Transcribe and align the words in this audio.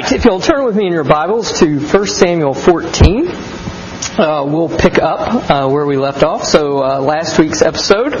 right, 0.00 0.12
if 0.12 0.24
you'll 0.24 0.40
turn 0.40 0.64
with 0.64 0.76
me 0.76 0.86
in 0.86 0.92
your 0.92 1.04
Bibles 1.04 1.58
to 1.60 1.80
1 1.80 2.06
Samuel 2.06 2.54
14, 2.54 3.26
uh, 3.28 4.44
we'll 4.46 4.68
pick 4.68 4.98
up 4.98 5.50
uh, 5.50 5.68
where 5.68 5.86
we 5.86 5.96
left 5.96 6.22
off. 6.22 6.44
So 6.44 6.84
uh, 6.84 7.00
last 7.00 7.38
week's 7.38 7.62
episode 7.62 8.12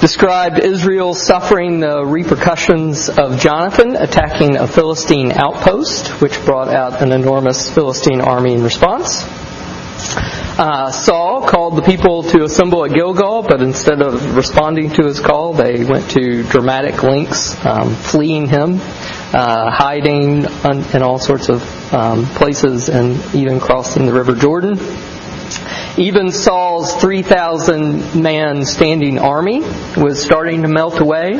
described 0.00 0.58
Israel 0.58 1.14
suffering 1.14 1.80
the 1.80 2.04
repercussions 2.04 3.08
of 3.08 3.40
Jonathan 3.40 3.96
attacking 3.96 4.56
a 4.56 4.66
Philistine 4.66 5.32
outpost, 5.32 6.08
which 6.20 6.44
brought 6.44 6.68
out 6.68 7.00
an 7.02 7.12
enormous 7.12 7.72
Philistine 7.72 8.20
army 8.20 8.54
in 8.54 8.62
response. 8.62 9.22
Uh, 10.58 10.90
Saul 10.90 11.46
called 11.46 11.76
the 11.76 11.82
people 11.82 12.24
to 12.24 12.42
assemble 12.42 12.84
at 12.84 12.90
Gilgal, 12.90 13.42
but 13.42 13.62
instead 13.62 14.02
of 14.02 14.34
responding 14.34 14.90
to 14.90 15.06
his 15.06 15.20
call, 15.20 15.52
they 15.52 15.84
went 15.84 16.10
to 16.10 16.42
dramatic 16.42 17.00
lengths, 17.04 17.54
um, 17.64 17.94
fleeing 17.94 18.48
him, 18.48 18.80
uh, 19.32 19.70
hiding 19.70 20.46
in 20.92 21.02
all 21.02 21.20
sorts 21.20 21.48
of 21.48 21.94
um, 21.94 22.26
places, 22.26 22.88
and 22.88 23.36
even 23.36 23.60
crossing 23.60 24.06
the 24.06 24.12
River 24.12 24.34
Jordan. 24.34 24.80
Even 25.96 26.32
Saul's 26.32 26.92
3,000 26.96 28.20
man 28.20 28.64
standing 28.64 29.20
army 29.20 29.60
was 29.96 30.20
starting 30.20 30.62
to 30.62 30.68
melt 30.68 30.98
away. 30.98 31.34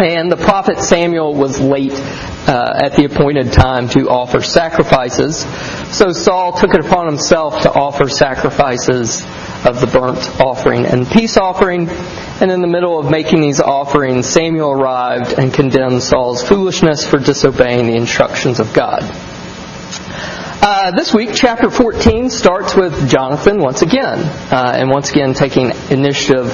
And 0.00 0.32
the 0.32 0.36
prophet 0.36 0.78
Samuel 0.78 1.34
was 1.34 1.60
late 1.60 1.92
uh, 1.92 2.72
at 2.82 2.96
the 2.96 3.04
appointed 3.04 3.52
time 3.52 3.86
to 3.90 4.08
offer 4.08 4.40
sacrifices. 4.40 5.44
So 5.94 6.12
Saul 6.12 6.54
took 6.54 6.72
it 6.72 6.80
upon 6.80 7.06
himself 7.06 7.62
to 7.62 7.72
offer 7.72 8.08
sacrifices 8.08 9.22
of 9.66 9.78
the 9.78 9.86
burnt 9.86 10.40
offering 10.40 10.86
and 10.86 11.06
peace 11.06 11.36
offering. 11.36 11.88
And 12.40 12.50
in 12.50 12.62
the 12.62 12.66
middle 12.66 12.98
of 12.98 13.10
making 13.10 13.42
these 13.42 13.60
offerings, 13.60 14.26
Samuel 14.26 14.70
arrived 14.70 15.34
and 15.34 15.52
condemned 15.52 16.02
Saul's 16.02 16.42
foolishness 16.42 17.06
for 17.06 17.18
disobeying 17.18 17.86
the 17.86 17.96
instructions 17.96 18.58
of 18.58 18.72
God. 18.72 19.02
Uh, 20.62 20.92
this 20.92 21.12
week, 21.12 21.30
chapter 21.34 21.68
14 21.68 22.30
starts 22.30 22.74
with 22.74 23.08
Jonathan 23.08 23.58
once 23.60 23.82
again, 23.82 24.18
uh, 24.50 24.72
and 24.74 24.90
once 24.90 25.10
again 25.10 25.34
taking 25.34 25.72
initiative 25.90 26.50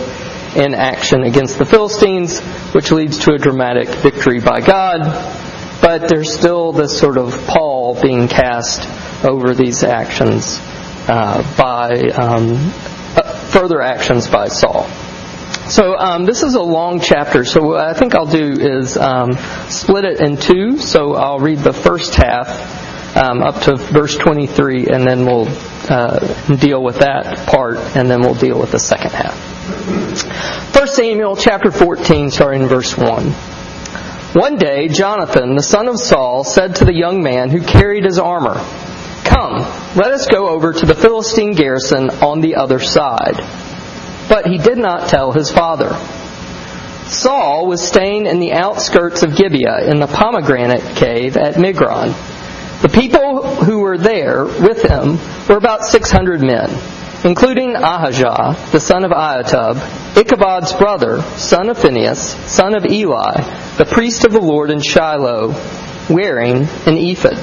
in 0.56 0.74
action 0.74 1.22
against 1.22 1.58
the 1.58 1.64
Philistines, 1.66 2.40
which 2.74 2.90
leads 2.90 3.18
to 3.20 3.34
a 3.34 3.38
dramatic 3.38 3.88
victory 3.88 4.40
by 4.40 4.60
God. 4.60 5.00
But 5.82 6.08
there's 6.08 6.32
still 6.32 6.72
this 6.72 6.98
sort 6.98 7.18
of 7.18 7.46
pall 7.46 8.00
being 8.00 8.28
cast 8.28 9.24
over 9.24 9.54
these 9.54 9.84
actions 9.84 10.58
uh, 11.08 11.42
by 11.56 12.00
um, 12.10 12.54
uh, 13.16 13.36
further 13.50 13.82
actions 13.82 14.27
by 14.27 14.48
Saul. 14.48 14.88
So 15.68 15.96
um, 15.98 16.24
this 16.24 16.42
is 16.42 16.54
a 16.54 16.62
long 16.62 17.00
chapter. 17.00 17.44
So 17.44 17.62
what 17.62 17.80
I 17.80 17.92
think 17.92 18.14
I'll 18.14 18.27
do 18.27 18.52
is 18.58 18.96
um, 18.96 19.36
split 19.68 20.04
it 20.04 20.20
in 20.20 20.36
two. 20.36 20.78
So 20.78 21.14
I'll 21.14 21.40
read 21.40 21.58
the 21.58 21.72
first 21.72 22.14
half 22.14 23.16
um, 23.16 23.42
up 23.42 23.62
to 23.62 23.77
verse 23.77 24.16
23, 24.16 24.86
and 24.88 25.06
then 25.06 25.27
we'll 25.27 25.48
uh, 25.90 26.56
deal 26.56 26.82
with 26.82 27.00
that 27.00 27.46
part, 27.48 27.78
and 27.96 28.10
then 28.10 28.20
we'll 28.20 28.34
deal 28.34 28.58
with 28.58 28.72
the 28.72 28.78
second 28.78 29.12
half. 29.12 29.55
1 29.67 30.86
Samuel 30.86 31.34
chapter 31.34 31.72
14, 31.72 32.31
starting 32.31 32.62
in 32.62 32.69
verse 32.69 32.97
1. 32.97 33.31
One 34.34 34.56
day, 34.56 34.86
Jonathan, 34.86 35.56
the 35.56 35.62
son 35.62 35.89
of 35.89 35.98
Saul, 35.98 36.45
said 36.45 36.77
to 36.77 36.84
the 36.84 36.95
young 36.95 37.20
man 37.20 37.50
who 37.50 37.61
carried 37.61 38.05
his 38.05 38.19
armor, 38.19 38.55
Come, 39.25 39.58
let 39.97 40.12
us 40.12 40.28
go 40.28 40.50
over 40.50 40.73
to 40.73 40.86
the 40.86 40.95
Philistine 40.95 41.55
garrison 41.55 42.11
on 42.11 42.41
the 42.41 42.56
other 42.56 42.78
side. 42.78 43.36
But 44.28 44.47
he 44.47 44.58
did 44.58 44.78
not 44.78 45.08
tell 45.08 45.33
his 45.33 45.50
father. 45.50 45.97
Saul 47.08 47.67
was 47.67 47.86
staying 47.86 48.27
in 48.27 48.39
the 48.39 48.53
outskirts 48.53 49.25
of 49.25 49.36
Gibeah 49.36 49.91
in 49.91 49.98
the 49.98 50.06
pomegranate 50.06 50.97
cave 50.97 51.36
at 51.36 51.55
Migron. 51.55 52.14
The 52.83 52.89
people 52.89 53.42
who 53.42 53.80
were 53.80 53.98
there 53.98 54.45
with 54.45 54.83
him 54.83 55.19
were 55.48 55.56
about 55.56 55.84
600 55.84 56.41
men 56.41 56.70
including 57.27 57.74
Ahijah, 57.74 58.56
the 58.70 58.78
son 58.78 59.05
of 59.05 59.10
Ahitub, 59.10 59.74
Ichabod's 60.17 60.73
brother, 60.74 61.20
son 61.36 61.68
of 61.68 61.77
Phinehas, 61.77 62.20
son 62.48 62.77
of 62.77 62.86
Eli, 62.86 63.74
the 63.78 63.84
priest 63.84 64.24
of 64.24 64.30
the 64.30 64.40
Lord 64.40 64.70
in 64.70 64.80
Shiloh, 64.80 65.48
wearing 66.08 66.68
an 66.86 66.96
ephod. 66.96 67.36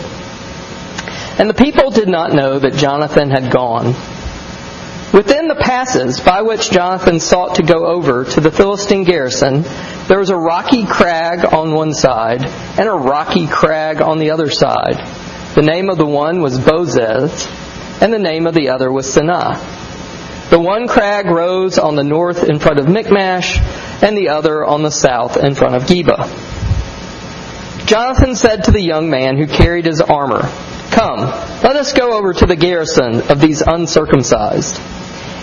And 1.37 1.49
the 1.49 1.53
people 1.53 1.91
did 1.91 2.07
not 2.07 2.31
know 2.31 2.59
that 2.59 2.75
Jonathan 2.75 3.29
had 3.29 3.51
gone. 3.51 3.87
Within 5.13 5.49
the 5.49 5.59
passes 5.59 6.17
by 6.21 6.43
which 6.43 6.71
Jonathan 6.71 7.19
sought 7.19 7.55
to 7.55 7.63
go 7.63 7.85
over 7.85 8.23
to 8.23 8.39
the 8.39 8.51
Philistine 8.51 9.03
garrison, 9.03 9.63
there 10.07 10.19
was 10.19 10.29
a 10.29 10.37
rocky 10.37 10.85
crag 10.85 11.53
on 11.53 11.73
one 11.73 11.93
side 11.93 12.45
and 12.79 12.87
a 12.87 12.93
rocky 12.93 13.47
crag 13.47 14.01
on 14.01 14.19
the 14.19 14.31
other 14.31 14.49
side. 14.49 14.95
The 15.55 15.61
name 15.61 15.89
of 15.89 15.97
the 15.97 16.05
one 16.05 16.41
was 16.41 16.57
Bozez, 16.57 17.62
and 18.03 18.11
the 18.11 18.19
name 18.19 18.47
of 18.47 18.53
the 18.53 18.67
other 18.67 18.91
was 18.91 19.07
Seneh. 19.07 20.49
The 20.49 20.59
one 20.59 20.89
crag 20.89 21.27
rose 21.27 21.79
on 21.79 21.95
the 21.95 22.03
north 22.03 22.43
in 22.43 22.59
front 22.59 22.77
of 22.77 22.89
Michmash, 22.89 23.57
and 24.03 24.17
the 24.17 24.27
other 24.27 24.65
on 24.65 24.83
the 24.83 24.91
south 24.91 25.37
in 25.37 25.55
front 25.55 25.75
of 25.75 25.83
Geba. 25.83 26.27
Jonathan 27.85 28.35
said 28.35 28.65
to 28.65 28.71
the 28.71 28.81
young 28.81 29.09
man 29.09 29.37
who 29.37 29.47
carried 29.47 29.85
his 29.85 30.01
armor, 30.01 30.41
Come, 30.91 31.21
let 31.21 31.77
us 31.77 31.93
go 31.93 32.17
over 32.17 32.33
to 32.33 32.45
the 32.45 32.57
garrison 32.57 33.21
of 33.31 33.39
these 33.39 33.61
uncircumcised. 33.61 34.81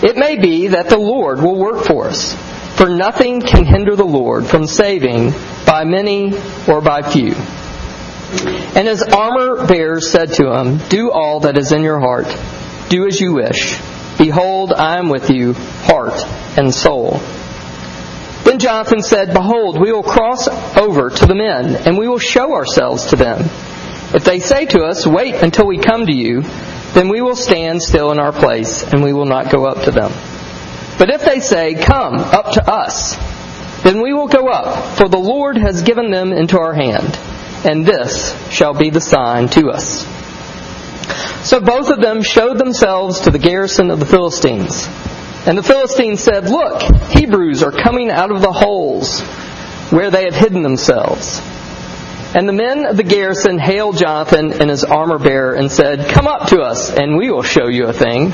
It 0.03 0.19
may 0.19 0.37
be 0.37 0.69
that 0.69 0.91
the 0.91 0.98
Lord 0.98 1.41
will 1.41 1.56
work 1.56 1.87
for 1.87 2.09
us, 2.09 2.34
for 2.77 2.91
nothing 2.91 3.41
can 3.41 3.65
hinder 3.65 3.97
the 3.97 4.04
Lord 4.04 4.47
from 4.47 4.66
saving 4.66 5.32
by 5.66 5.84
many 5.84 6.34
or 6.69 6.82
by 6.82 7.00
few. 7.00 7.34
And 8.32 8.86
his 8.86 9.02
armor 9.02 9.66
bearer 9.66 10.00
said 10.00 10.34
to 10.34 10.52
him, 10.52 10.78
Do 10.88 11.10
all 11.10 11.41
that 11.41 11.58
is 11.58 11.72
in 11.72 11.82
your 11.82 11.98
heart. 11.98 12.28
Do 12.88 13.06
as 13.06 13.20
you 13.20 13.34
wish. 13.34 13.78
Behold, 14.18 14.72
I 14.72 14.98
am 14.98 15.08
with 15.08 15.30
you, 15.30 15.54
heart 15.54 16.14
and 16.56 16.72
soul. 16.72 17.20
Then 18.44 18.58
Jonathan 18.58 19.02
said, 19.02 19.32
Behold, 19.32 19.80
we 19.80 19.92
will 19.92 20.02
cross 20.02 20.46
over 20.76 21.10
to 21.10 21.26
the 21.26 21.34
men, 21.34 21.74
and 21.74 21.98
we 21.98 22.06
will 22.06 22.18
show 22.18 22.54
ourselves 22.54 23.06
to 23.06 23.16
them. 23.16 23.41
If 24.14 24.24
they 24.24 24.38
say 24.41 24.66
to 24.66 24.82
us, 24.82 25.06
Wait 25.06 25.34
until 25.34 25.66
we 25.66 25.78
come 25.78 26.06
to 26.06 26.14
you, 26.14 26.42
then 26.92 27.08
we 27.08 27.20
will 27.20 27.36
stand 27.36 27.82
still 27.82 28.12
in 28.12 28.20
our 28.20 28.32
place, 28.32 28.84
and 28.84 29.02
we 29.02 29.12
will 29.12 29.26
not 29.26 29.50
go 29.50 29.66
up 29.66 29.84
to 29.84 29.91
them. 29.91 30.12
But 30.98 31.10
if 31.10 31.24
they 31.24 31.41
say, 31.41 31.74
Come 31.74 32.16
up 32.16 32.52
to 32.52 32.70
us, 32.70 33.16
then 33.82 34.02
we 34.02 34.12
will 34.12 34.28
go 34.28 34.48
up, 34.48 34.97
for 34.97 35.08
the 35.08 35.18
Lord 35.18 35.56
has 35.56 35.82
given 35.82 36.10
them 36.10 36.32
into 36.32 36.58
our 36.58 36.74
hand 36.74 37.18
and 37.65 37.84
this 37.84 38.34
shall 38.50 38.75
be 38.75 38.91
the 38.91 39.00
sign 39.00 39.48
to 39.48 39.71
us. 39.71 40.06
So 41.47 41.60
both 41.60 41.88
of 41.88 42.00
them 42.00 42.22
showed 42.22 42.59
themselves 42.59 43.21
to 43.21 43.31
the 43.31 43.38
garrison 43.38 43.91
of 43.91 43.98
the 43.98 44.06
Philistines. 44.06 44.87
And 45.47 45.56
the 45.56 45.62
Philistines 45.62 46.21
said, 46.22 46.48
Look, 46.48 46.82
Hebrews 47.10 47.62
are 47.62 47.72
coming 47.72 48.10
out 48.10 48.31
of 48.31 48.43
the 48.43 48.53
holes 48.53 49.21
where 49.91 50.10
they 50.10 50.25
have 50.25 50.34
hidden 50.34 50.62
themselves. 50.62 51.41
And 52.32 52.48
the 52.48 52.53
men 52.53 52.87
of 52.87 52.97
the 52.97 53.03
garrison 53.03 53.59
hailed 53.59 53.97
Jonathan 53.97 54.53
and 54.53 54.71
his 54.71 54.84
armor 54.84 55.19
bearer 55.19 55.54
and 55.54 55.72
said, 55.72 56.09
Come 56.10 56.27
up 56.27 56.48
to 56.50 56.60
us, 56.60 56.91
and 56.91 57.16
we 57.16 57.31
will 57.31 57.42
show 57.42 57.66
you 57.69 57.87
a 57.87 57.92
thing. 57.92 58.32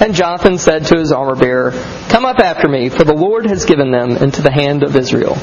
And 0.00 0.14
Jonathan 0.14 0.58
said 0.58 0.86
to 0.86 0.98
his 0.98 1.12
armor 1.12 1.36
bearer, 1.36 1.72
Come 2.08 2.24
up 2.24 2.38
after 2.38 2.68
me, 2.68 2.88
for 2.88 3.04
the 3.04 3.14
Lord 3.14 3.46
has 3.46 3.66
given 3.66 3.90
them 3.90 4.16
into 4.16 4.42
the 4.42 4.50
hand 4.50 4.82
of 4.82 4.96
Israel. 4.96 5.36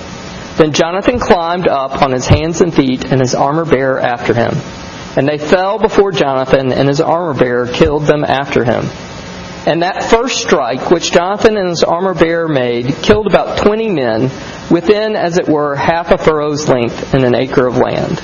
Then 0.57 0.71
Jonathan 0.71 1.19
climbed 1.19 1.67
up 1.67 2.01
on 2.01 2.11
his 2.11 2.27
hands 2.27 2.61
and 2.61 2.73
feet, 2.73 3.05
and 3.05 3.19
his 3.19 3.35
armor 3.35 3.65
bearer 3.65 3.99
after 3.99 4.33
him. 4.33 4.53
And 5.17 5.27
they 5.27 5.37
fell 5.37 5.79
before 5.79 6.11
Jonathan, 6.11 6.71
and 6.71 6.87
his 6.87 7.01
armor 7.01 7.33
bearer 7.33 7.67
killed 7.67 8.03
them 8.03 8.23
after 8.23 8.63
him. 8.63 8.85
And 9.67 9.81
that 9.81 10.03
first 10.03 10.37
strike 10.41 10.91
which 10.91 11.11
Jonathan 11.11 11.57
and 11.57 11.69
his 11.69 11.83
armor 11.83 12.13
bearer 12.13 12.47
made 12.47 12.95
killed 13.01 13.27
about 13.27 13.57
twenty 13.57 13.89
men, 13.89 14.29
within, 14.69 15.15
as 15.15 15.37
it 15.37 15.49
were, 15.49 15.75
half 15.75 16.11
a 16.11 16.17
furrow's 16.17 16.69
length 16.69 17.13
in 17.13 17.23
an 17.23 17.35
acre 17.35 17.65
of 17.65 17.77
land. 17.77 18.21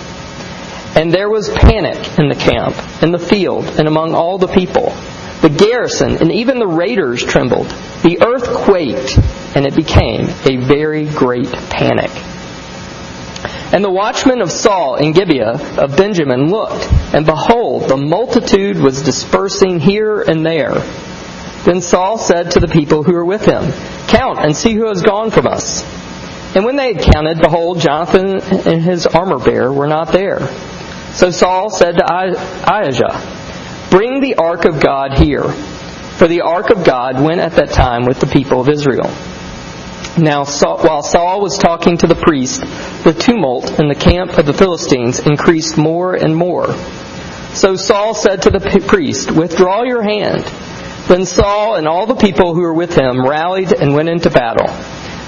And 0.96 1.12
there 1.12 1.30
was 1.30 1.50
panic 1.50 2.20
in 2.20 2.30
the 2.30 2.36
camp, 2.36 2.76
in 3.02 3.12
the 3.12 3.20
field, 3.20 3.66
and 3.80 3.88
among 3.88 4.14
all 4.14 4.38
the 4.38 4.48
people. 4.48 4.94
The 5.42 5.50
garrison 5.50 6.18
and 6.18 6.32
even 6.32 6.60
the 6.60 6.68
raiders 6.68 7.24
trembled. 7.24 7.68
The 8.04 8.22
earth 8.22 8.48
quaked, 8.66 9.18
and 9.56 9.66
it 9.66 9.76
became 9.76 10.30
a 10.46 10.58
very 10.58 11.06
great 11.06 11.52
panic. 11.52 12.12
And 13.74 13.84
the 13.84 13.90
watchmen 13.90 14.42
of 14.42 14.52
Saul 14.52 14.96
in 14.96 15.14
Gibeah 15.14 15.80
of 15.80 15.96
Benjamin 15.96 16.52
looked, 16.52 16.86
and 17.14 17.26
behold, 17.26 17.90
the 17.90 17.98
multitude 17.98 18.78
was 18.78 19.02
dispersing 19.02 19.80
here 19.80 20.22
and 20.22 20.46
there. 20.46 20.76
Then 21.64 21.82
Saul 21.82 22.18
said 22.18 22.52
to 22.52 22.60
the 22.60 22.68
people 22.68 23.04
who 23.04 23.14
were 23.14 23.26
with 23.26 23.46
him, 23.46 23.72
Count 24.08 24.40
and 24.40 24.56
see 24.56 24.74
who 24.74 24.88
has 24.88 25.02
gone 25.02 25.32
from 25.32 25.48
us. 25.48 25.84
And 26.54 26.66
when 26.66 26.76
they 26.76 26.94
had 26.94 27.14
counted, 27.14 27.40
behold, 27.40 27.80
Jonathan 27.80 28.42
and 28.42 28.82
his 28.82 29.08
armor 29.08 29.40
bearer 29.40 29.72
were 29.72 29.88
not 29.88 30.12
there. 30.12 30.46
So 31.14 31.32
Saul 31.32 31.70
said 31.70 31.98
to 31.98 32.04
Ahijah, 32.06 33.41
Bring 33.92 34.22
the 34.22 34.36
ark 34.36 34.64
of 34.64 34.80
God 34.80 35.20
here. 35.20 35.44
For 35.44 36.28
the 36.28 36.42
ark 36.42 36.70
of 36.70 36.86
God 36.86 37.22
went 37.22 37.42
at 37.42 37.58
that 37.58 37.72
time 37.72 38.06
with 38.06 38.22
the 38.22 38.26
people 38.26 38.62
of 38.62 38.70
Israel. 38.70 39.12
Now, 40.18 40.46
while 40.46 41.04
Saul 41.04 41.42
was 41.42 41.58
talking 41.58 41.98
to 41.98 42.08
the 42.08 42.16
priest, 42.16 42.62
the 43.04 43.14
tumult 43.14 43.80
in 43.80 43.90
the 43.90 43.96
camp 43.96 44.38
of 44.38 44.46
the 44.46 44.54
Philistines 44.54 45.20
increased 45.20 45.78
more 45.78 46.16
and 46.16 46.34
more. 46.34 46.74
So 47.54 47.76
Saul 47.76 48.14
said 48.14 48.44
to 48.44 48.50
the 48.50 48.62
priest, 48.88 49.30
Withdraw 49.30 49.84
your 49.84 50.02
hand. 50.02 50.46
Then 51.08 51.26
Saul 51.26 51.76
and 51.76 51.86
all 51.86 52.06
the 52.06 52.16
people 52.16 52.54
who 52.54 52.62
were 52.62 52.74
with 52.74 52.96
him 52.96 53.28
rallied 53.28 53.74
and 53.74 53.94
went 53.94 54.08
into 54.08 54.30
battle. 54.30 54.68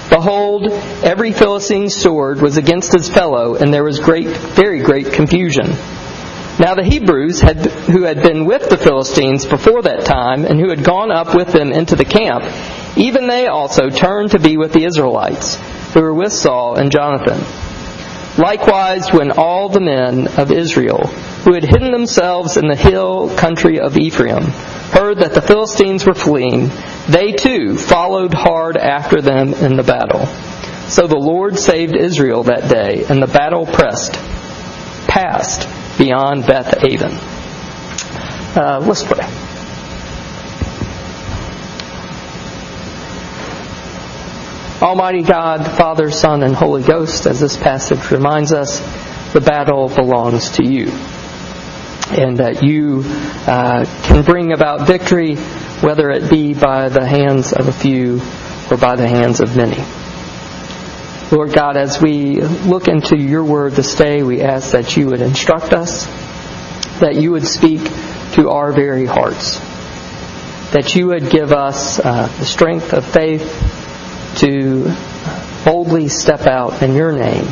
Behold, 0.08 0.70
every 1.02 1.32
Philistine's 1.32 1.94
sword 1.94 2.40
was 2.40 2.56
against 2.56 2.94
his 2.94 3.10
fellow, 3.10 3.56
and 3.56 3.74
there 3.74 3.84
was 3.84 4.00
great, 4.00 4.28
very 4.28 4.82
great 4.82 5.12
confusion. 5.12 5.66
Now 6.58 6.76
the 6.76 6.84
Hebrews 6.84 7.40
had, 7.40 7.66
who 7.66 8.04
had 8.04 8.22
been 8.22 8.44
with 8.44 8.68
the 8.68 8.76
Philistines 8.76 9.44
before 9.44 9.82
that 9.82 10.04
time, 10.04 10.44
and 10.44 10.60
who 10.60 10.68
had 10.68 10.84
gone 10.84 11.10
up 11.10 11.34
with 11.34 11.48
them 11.48 11.72
into 11.72 11.96
the 11.96 12.04
camp, 12.04 12.44
even 12.96 13.26
they 13.26 13.48
also 13.48 13.90
turned 13.90 14.30
to 14.32 14.38
be 14.38 14.56
with 14.56 14.72
the 14.72 14.84
Israelites, 14.84 15.56
who 15.92 16.02
were 16.02 16.14
with 16.14 16.32
Saul 16.32 16.76
and 16.76 16.92
Jonathan. 16.92 17.40
Likewise, 18.40 19.12
when 19.12 19.32
all 19.32 19.68
the 19.68 19.80
men 19.80 20.28
of 20.38 20.52
Israel, 20.52 21.08
who 21.44 21.54
had 21.54 21.64
hidden 21.64 21.90
themselves 21.90 22.56
in 22.56 22.68
the 22.68 22.76
hill 22.76 23.36
country 23.36 23.80
of 23.80 23.96
Ephraim, 23.96 24.44
heard 24.44 25.18
that 25.18 25.34
the 25.34 25.42
Philistines 25.42 26.06
were 26.06 26.14
fleeing, 26.14 26.70
they 27.08 27.32
too 27.32 27.76
followed 27.76 28.32
hard 28.32 28.76
after 28.76 29.20
them 29.20 29.54
in 29.54 29.76
the 29.76 29.82
battle. 29.82 30.26
So 30.88 31.08
the 31.08 31.16
Lord 31.16 31.58
saved 31.58 31.96
Israel 31.96 32.44
that 32.44 32.70
day, 32.70 33.04
and 33.08 33.20
the 33.20 33.26
battle 33.26 33.66
pressed, 33.66 34.12
passed 35.08 35.68
beyond 35.98 36.46
Beth 36.46 36.82
Aven. 36.84 37.12
Uh, 38.56 38.80
let's 38.86 39.02
pray. 39.02 39.26
Almighty 44.80 45.22
God, 45.22 45.66
Father, 45.66 46.10
Son, 46.10 46.42
and 46.42 46.54
Holy 46.54 46.82
Ghost, 46.82 47.26
as 47.26 47.40
this 47.40 47.56
passage 47.56 48.10
reminds 48.10 48.52
us, 48.52 48.80
the 49.32 49.40
battle 49.40 49.88
belongs 49.88 50.50
to 50.50 50.64
you. 50.64 50.88
And 52.10 52.38
that 52.38 52.62
you 52.62 53.02
uh, 53.06 53.86
can 54.04 54.24
bring 54.24 54.52
about 54.52 54.86
victory, 54.86 55.36
whether 55.80 56.10
it 56.10 56.28
be 56.28 56.52
by 56.52 56.90
the 56.90 57.06
hands 57.06 57.52
of 57.52 57.66
a 57.66 57.72
few 57.72 58.20
or 58.70 58.76
by 58.76 58.96
the 58.96 59.08
hands 59.08 59.40
of 59.40 59.56
many. 59.56 59.82
Lord 61.32 61.54
God, 61.54 61.76
as 61.76 62.00
we 62.00 62.40
look 62.40 62.86
into 62.86 63.16
your 63.16 63.44
word 63.44 63.72
this 63.72 63.94
day, 63.94 64.22
we 64.22 64.42
ask 64.42 64.72
that 64.72 64.96
you 64.96 65.06
would 65.06 65.22
instruct 65.22 65.72
us, 65.72 66.04
that 67.00 67.14
you 67.16 67.32
would 67.32 67.46
speak 67.46 67.80
to 68.34 68.50
our 68.50 68.72
very 68.72 69.06
hearts, 69.06 69.58
that 70.72 70.94
you 70.94 71.06
would 71.08 71.30
give 71.30 71.52
us 71.52 71.98
uh, 71.98 72.26
the 72.38 72.44
strength 72.44 72.92
of 72.92 73.06
faith 73.06 73.42
to 74.36 74.84
boldly 75.64 76.08
step 76.08 76.42
out 76.42 76.82
in 76.82 76.94
your 76.94 77.12
name 77.12 77.46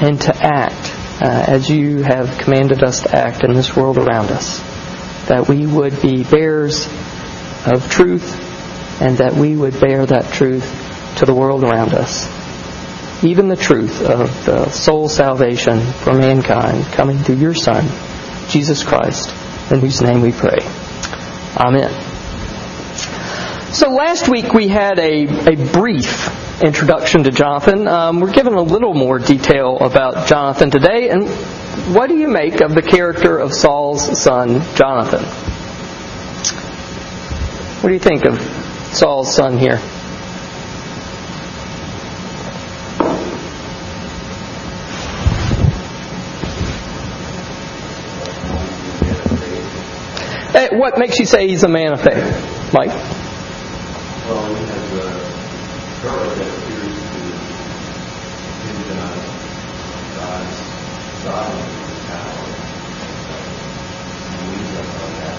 and 0.00 0.20
to 0.20 0.36
act 0.36 0.94
uh, 1.20 1.44
as 1.48 1.68
you 1.68 2.02
have 2.02 2.38
commanded 2.38 2.84
us 2.84 3.02
to 3.02 3.14
act 3.14 3.42
in 3.42 3.54
this 3.54 3.74
world 3.74 3.98
around 3.98 4.30
us. 4.30 4.60
That 5.26 5.48
we 5.48 5.66
would 5.66 6.00
be 6.00 6.22
bearers 6.22 6.86
of 7.66 7.90
truth 7.90 9.02
and 9.02 9.18
that 9.18 9.32
we 9.32 9.56
would 9.56 9.78
bear 9.80 10.06
that 10.06 10.32
truth 10.32 11.16
to 11.18 11.26
the 11.26 11.34
world 11.34 11.64
around 11.64 11.92
us. 11.92 12.37
Even 13.22 13.48
the 13.48 13.56
truth 13.56 14.00
of 14.02 14.28
the 14.44 14.70
soul 14.70 15.08
salvation 15.08 15.80
for 15.80 16.14
mankind 16.14 16.84
coming 16.92 17.18
through 17.18 17.36
your 17.36 17.54
Son, 17.54 17.84
Jesus 18.48 18.84
Christ, 18.84 19.30
in 19.72 19.80
whose 19.80 20.00
name 20.00 20.20
we 20.20 20.30
pray. 20.30 20.58
Amen. 21.56 21.90
So 23.72 23.90
last 23.90 24.28
week 24.28 24.54
we 24.54 24.68
had 24.68 24.98
a, 24.98 25.26
a 25.52 25.72
brief 25.72 26.62
introduction 26.62 27.24
to 27.24 27.30
Jonathan. 27.30 27.86
Um, 27.86 28.20
we're 28.20 28.32
given 28.32 28.54
a 28.54 28.62
little 28.62 28.94
more 28.94 29.18
detail 29.18 29.78
about 29.80 30.26
Jonathan 30.28 30.70
today. 30.70 31.10
And 31.10 31.28
what 31.94 32.08
do 32.08 32.16
you 32.16 32.28
make 32.28 32.60
of 32.60 32.74
the 32.74 32.82
character 32.82 33.38
of 33.38 33.52
Saul's 33.52 34.20
son, 34.20 34.62
Jonathan? 34.74 35.24
What 37.82 37.88
do 37.88 37.94
you 37.94 38.00
think 38.00 38.24
of 38.24 38.40
Saul's 38.92 39.34
son 39.34 39.58
here? 39.58 39.80
What 50.78 50.96
makes 50.96 51.18
you 51.18 51.26
say 51.26 51.48
he's 51.48 51.64
a 51.64 51.68
man 51.68 51.92
of 51.92 52.00
faith, 52.00 52.72
Mike? 52.72 52.88
Well, 52.88 54.46
a 54.46 54.52
that 56.36 56.46
appears 56.46 56.94
to 56.94 57.18
God's 60.14 60.58
power. 62.06 62.46
And 64.30 64.42
leads 64.52 64.72
us 64.78 64.90
on 65.02 65.10
that. 65.18 65.38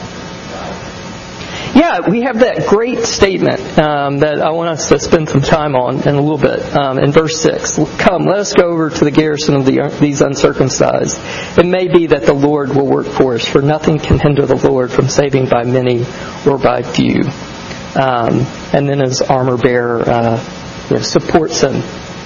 God 0.51 0.74
Yeah, 1.75 2.10
we 2.10 2.21
have 2.21 2.39
that 2.39 2.66
great 2.68 3.06
statement 3.06 3.62
um, 3.77 4.19
that 4.19 4.42
I 4.42 4.50
want 4.51 4.69
us 4.69 4.89
to 4.89 5.00
spend 5.00 5.30
some 5.30 5.42
time 5.42 5.75
on 5.75 6.07
in 6.07 6.16
a 6.16 6.21
little 6.21 6.38
bit. 6.38 6.75
Um, 6.75 6.98
in 6.98 7.12
verse 7.12 7.39
6, 7.42 7.80
Come, 8.00 8.24
let 8.24 8.39
us 8.39 8.54
go 8.54 8.69
over 8.69 8.89
to 8.89 9.06
the 9.06 9.12
garrison 9.12 9.56
of 9.56 9.66
the, 9.66 9.95
these 10.00 10.21
uncircumcised. 10.21 11.19
It 11.60 11.66
may 11.68 11.88
be 11.88 12.07
that 12.07 12.24
the 12.24 12.33
Lord 12.33 12.75
will 12.75 12.88
work 12.88 13.06
for 13.06 13.36
us, 13.36 13.48
for 13.48 13.62
nothing 13.62 14.00
can 14.00 14.19
hinder 14.19 14.48
the 14.48 14.56
Lord 14.56 14.92
from 14.92 15.10
saving 15.10 15.48
by 15.48 15.63
many 15.63 16.06
or 16.45 16.57
by 16.57 16.81
few. 16.81 17.21
Um, 17.95 18.45
and 18.74 18.89
then 18.89 19.00
his 19.00 19.22
armor 19.22 19.57
bearer 19.57 20.01
uh, 20.01 20.86
you 20.89 20.95
know, 20.95 21.01
supports 21.04 21.62
him 21.62 21.75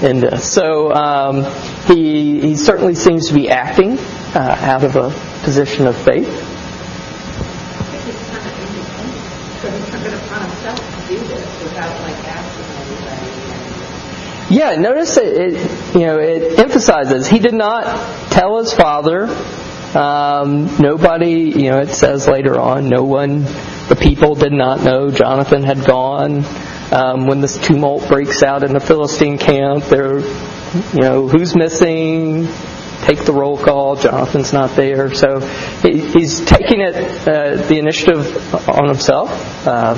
in 0.02 0.22
this. 0.22 0.50
So 0.52 0.94
um, 0.94 1.44
he, 1.86 2.40
he 2.40 2.56
certainly 2.56 2.96
seems 2.96 3.28
to 3.28 3.34
be 3.34 3.50
acting 3.50 3.98
uh, 4.00 4.58
out 4.62 4.84
of 4.86 4.96
a 4.96 5.10
position 5.44 5.86
of 5.88 5.98
faith. 5.98 6.53
Yeah, 14.54 14.76
notice 14.76 15.18
it, 15.18 15.96
you 15.96 16.02
know 16.02 16.20
it 16.20 16.60
emphasizes 16.60 17.26
he 17.26 17.40
did 17.40 17.56
not 17.56 17.86
tell 18.30 18.60
his 18.60 18.72
father. 18.72 19.24
Um, 19.98 20.78
nobody, 20.78 21.50
you 21.50 21.72
know, 21.72 21.80
it 21.80 21.90
says 21.90 22.28
later 22.28 22.60
on, 22.60 22.88
no 22.88 23.04
one, 23.04 23.46
the 23.90 23.98
people 24.00 24.36
did 24.36 24.54
not 24.54 24.84
know 24.84 25.10
Jonathan 25.10 25.64
had 25.64 25.84
gone. 25.84 26.46
Um, 26.92 27.26
when 27.26 27.42
this 27.42 27.58
tumult 27.58 28.08
breaks 28.08 28.44
out 28.44 28.64
in 28.64 28.74
the 28.74 28.80
Philistine 28.80 29.40
camp, 29.40 29.86
they're, 29.86 30.20
you 30.20 31.02
know, 31.02 31.28
who's 31.28 31.56
missing? 31.56 32.48
Take 33.02 33.26
the 33.26 33.34
roll 33.34 33.58
call. 33.58 33.96
Jonathan's 33.96 34.54
not 34.54 34.76
there, 34.76 35.12
so 35.16 35.40
he, 35.82 36.00
he's 36.00 36.46
taking 36.46 36.82
it 36.82 36.96
uh, 37.28 37.56
the 37.56 37.80
initiative 37.80 38.70
on 38.70 38.88
himself. 38.88 39.32
Um, 39.68 39.98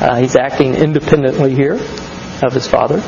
uh, 0.00 0.16
he's 0.20 0.36
acting 0.36 0.76
independently 0.76 1.56
here 1.56 1.74
of 2.40 2.52
his 2.52 2.68
father 2.68 3.02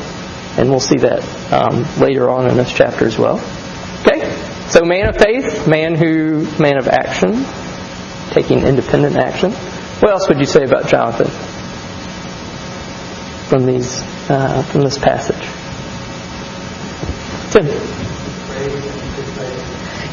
and 0.57 0.69
we'll 0.69 0.79
see 0.79 0.97
that 0.97 1.23
um, 1.53 1.85
later 1.99 2.29
on 2.29 2.49
in 2.49 2.57
this 2.57 2.73
chapter 2.73 3.05
as 3.05 3.17
well. 3.17 3.37
Okay, 4.01 4.29
so 4.69 4.83
man 4.83 5.07
of 5.07 5.17
faith, 5.17 5.67
man 5.67 5.95
who, 5.95 6.47
man 6.59 6.77
of 6.77 6.87
action, 6.87 7.45
taking 8.31 8.59
independent 8.63 9.15
action. 9.15 9.51
What 9.51 10.11
else 10.11 10.27
would 10.27 10.39
you 10.39 10.45
say 10.45 10.63
about 10.63 10.87
Jonathan 10.87 11.27
from 13.47 13.65
these 13.65 14.01
uh, 14.29 14.63
from 14.63 14.81
this 14.81 14.97
passage? 14.97 15.41
Tim. 17.51 17.65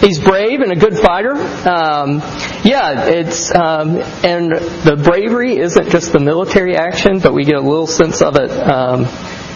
He's 0.01 0.19
brave 0.19 0.61
and 0.61 0.71
a 0.71 0.77
good 0.77 0.99
fighter. 0.99 1.33
Um, 1.33 2.19
yeah, 2.63 3.07
it's 3.07 3.55
um, 3.55 3.97
and 4.23 4.53
the 4.53 5.01
bravery 5.03 5.57
isn't 5.57 5.89
just 5.89 6.13
the 6.13 6.21
military 6.21 6.77
action, 6.77 7.21
but 7.21 7.33
we 7.33 7.45
get 7.45 7.57
a 7.57 7.61
little 7.61 7.87
sense 7.87 8.21
of 8.21 8.37
it 8.37 8.51
um, 8.51 9.07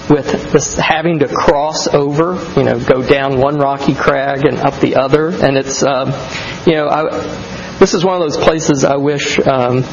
with 0.09 0.53
this 0.53 0.75
having 0.75 1.19
to 1.21 1.29
cross 1.29 1.87
over, 1.89 2.35
you 2.57 2.65
know, 2.65 2.79
go 2.79 3.03
down 3.03 3.39
one 3.39 3.59
rocky 3.59 3.95
crag 3.95 4.45
and 4.47 4.59
up 4.59 4.81
the 4.81 4.97
other, 4.97 5.29
and 5.29 5.57
it's, 5.57 5.83
um, 5.83 6.09
you 6.67 6.75
know, 6.75 6.89
I, 6.89 7.77
this 7.79 7.95
is 7.95 8.05
one 8.05 8.15
of 8.15 8.21
those 8.21 8.37
places 8.37 8.85
I 8.85 8.97
wish 8.97 9.39
um, 9.39 9.85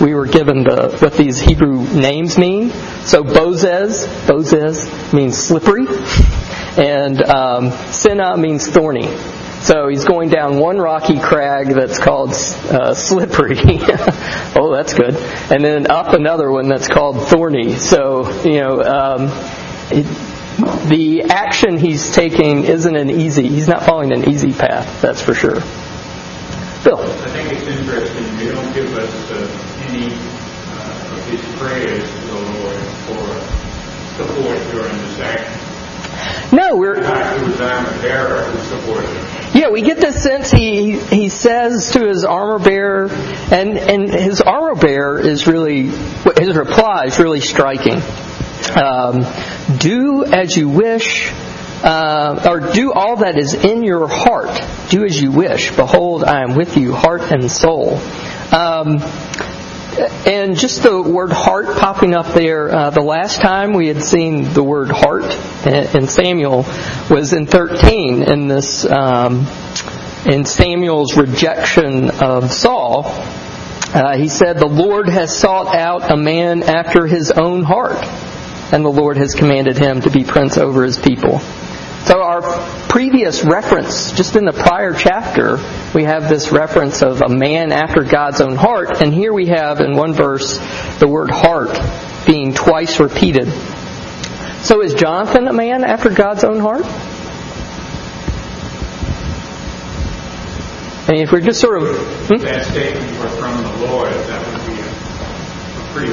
we 0.00 0.14
were 0.14 0.26
given 0.26 0.64
the 0.64 0.96
what 1.00 1.14
these 1.14 1.40
Hebrew 1.40 1.84
names 1.94 2.38
mean. 2.38 2.70
So 3.04 3.22
Bozez, 3.22 4.06
Bozez 4.26 5.12
means 5.12 5.36
slippery, 5.36 5.86
and 6.78 7.22
um, 7.22 8.40
means 8.40 8.66
thorny. 8.66 9.14
So 9.64 9.88
he's 9.88 10.04
going 10.04 10.28
down 10.28 10.58
one 10.58 10.76
rocky 10.76 11.18
crag 11.18 11.68
that's 11.68 11.98
called 11.98 12.32
uh, 12.32 12.92
slippery. 12.92 13.56
oh, 14.56 14.70
that's 14.74 14.92
good. 14.92 15.16
And 15.50 15.64
then 15.64 15.90
up 15.90 16.12
another 16.12 16.50
one 16.50 16.68
that's 16.68 16.86
called 16.86 17.28
thorny. 17.28 17.74
So, 17.76 18.42
you 18.42 18.60
know, 18.60 18.82
um, 18.82 19.63
it, 19.90 20.06
the 20.88 21.22
action 21.22 21.76
he's 21.78 22.12
taking 22.12 22.64
isn't 22.64 22.96
an 22.96 23.10
easy, 23.10 23.48
he's 23.48 23.68
not 23.68 23.82
following 23.82 24.12
an 24.12 24.28
easy 24.28 24.52
path, 24.52 25.02
that's 25.02 25.20
for 25.20 25.34
sure. 25.34 25.60
Bill. 26.84 27.00
I 27.00 27.28
think 27.30 27.52
it's 27.52 27.66
interesting. 27.66 28.36
They 28.36 28.48
don't 28.54 28.72
give 28.74 28.94
us 28.96 29.30
uh, 29.30 29.86
any 29.88 30.06
uh, 30.06 31.14
of 31.14 31.26
his 31.28 31.40
prayers 31.58 32.08
to 32.08 32.26
the 32.26 32.40
Lord 32.60 32.82
for 33.06 33.54
support 34.16 34.58
during 34.70 34.96
this 34.98 35.20
action. 35.20 35.64
No, 36.52 36.76
we're 36.76 37.00
Not 37.00 37.36
it 37.36 37.48
was 37.48 37.60
armor 37.60 38.02
bearer 38.02 38.44
who 38.44 38.58
supported 38.68 39.08
him. 39.08 39.60
Yeah, 39.60 39.70
we 39.70 39.82
get 39.82 39.98
this 39.98 40.22
sense 40.22 40.50
he 40.50 40.98
he 40.98 41.28
says 41.28 41.92
to 41.92 42.06
his 42.06 42.24
armor 42.24 42.58
bearer, 42.58 43.08
and 43.10 43.78
and 43.78 44.10
his 44.10 44.40
armor 44.40 44.74
bearer 44.74 45.18
is 45.18 45.46
really 45.46 45.90
his 46.38 46.54
reply 46.54 47.04
is 47.06 47.18
really 47.18 47.40
striking. 47.40 48.00
Um, 48.70 49.24
do 49.78 50.24
as 50.24 50.56
you 50.56 50.68
wish, 50.68 51.32
uh, 51.82 52.48
or 52.48 52.72
do 52.72 52.92
all 52.92 53.16
that 53.16 53.38
is 53.38 53.54
in 53.54 53.82
your 53.82 54.08
heart. 54.08 54.60
Do 54.90 55.04
as 55.04 55.20
you 55.20 55.32
wish. 55.32 55.74
Behold, 55.74 56.24
I 56.24 56.42
am 56.42 56.54
with 56.54 56.76
you, 56.76 56.94
heart 56.94 57.22
and 57.32 57.50
soul. 57.50 57.98
Um, 58.52 59.02
and 60.26 60.56
just 60.56 60.82
the 60.82 61.00
word 61.00 61.30
heart 61.32 61.76
popping 61.76 62.14
up 62.14 62.26
there, 62.34 62.74
uh, 62.74 62.90
the 62.90 63.00
last 63.00 63.40
time 63.40 63.74
we 63.74 63.86
had 63.86 64.02
seen 64.02 64.52
the 64.52 64.62
word 64.62 64.90
heart 64.90 65.24
in 65.66 66.08
Samuel 66.08 66.64
was 67.08 67.32
in 67.32 67.46
13 67.46 68.22
in 68.22 68.48
this, 68.48 68.84
um, 68.84 69.46
in 70.26 70.44
Samuel's 70.44 71.16
rejection 71.16 72.10
of 72.10 72.50
Saul. 72.50 73.04
Uh, 73.94 74.16
he 74.16 74.28
said, 74.28 74.58
The 74.58 74.66
Lord 74.66 75.08
has 75.08 75.36
sought 75.36 75.72
out 75.72 76.10
a 76.10 76.16
man 76.16 76.64
after 76.64 77.06
his 77.06 77.30
own 77.30 77.62
heart, 77.62 78.02
and 78.72 78.84
the 78.84 78.90
Lord 78.90 79.16
has 79.16 79.34
commanded 79.34 79.78
him 79.78 80.00
to 80.02 80.10
be 80.10 80.24
prince 80.24 80.58
over 80.58 80.84
his 80.84 80.98
people. 80.98 81.40
So 82.04 82.22
our 82.22 82.42
previous 82.88 83.42
reference, 83.44 84.12
just 84.12 84.36
in 84.36 84.44
the 84.44 84.52
prior 84.52 84.92
chapter, 84.92 85.58
we 85.94 86.04
have 86.04 86.28
this 86.28 86.52
reference 86.52 87.02
of 87.02 87.22
a 87.22 87.28
man 87.30 87.72
after 87.72 88.04
God's 88.04 88.42
own 88.42 88.56
heart, 88.56 89.00
and 89.00 89.12
here 89.12 89.32
we 89.32 89.46
have 89.46 89.80
in 89.80 89.96
one 89.96 90.12
verse 90.12 90.58
the 90.98 91.08
word 91.08 91.30
heart 91.30 91.78
being 92.26 92.52
twice 92.52 93.00
repeated. 93.00 93.48
So 94.62 94.82
is 94.82 94.94
Jonathan 94.94 95.48
a 95.48 95.52
man 95.52 95.82
after 95.82 96.10
God's 96.10 96.44
own 96.44 96.60
heart? 96.60 96.84
I 101.06 101.12
mean, 101.12 101.22
if 101.22 101.32
we're 101.32 101.40
just 101.40 101.60
sort 101.60 101.82
of. 101.82 101.96
Hmm? 102.28 102.36
That 102.44 102.64
statement 102.66 103.18
were 103.18 103.28
from 103.28 103.62
the 103.62 103.86
Lord, 103.86 104.10
that 104.10 104.63
pretty. 105.94 106.12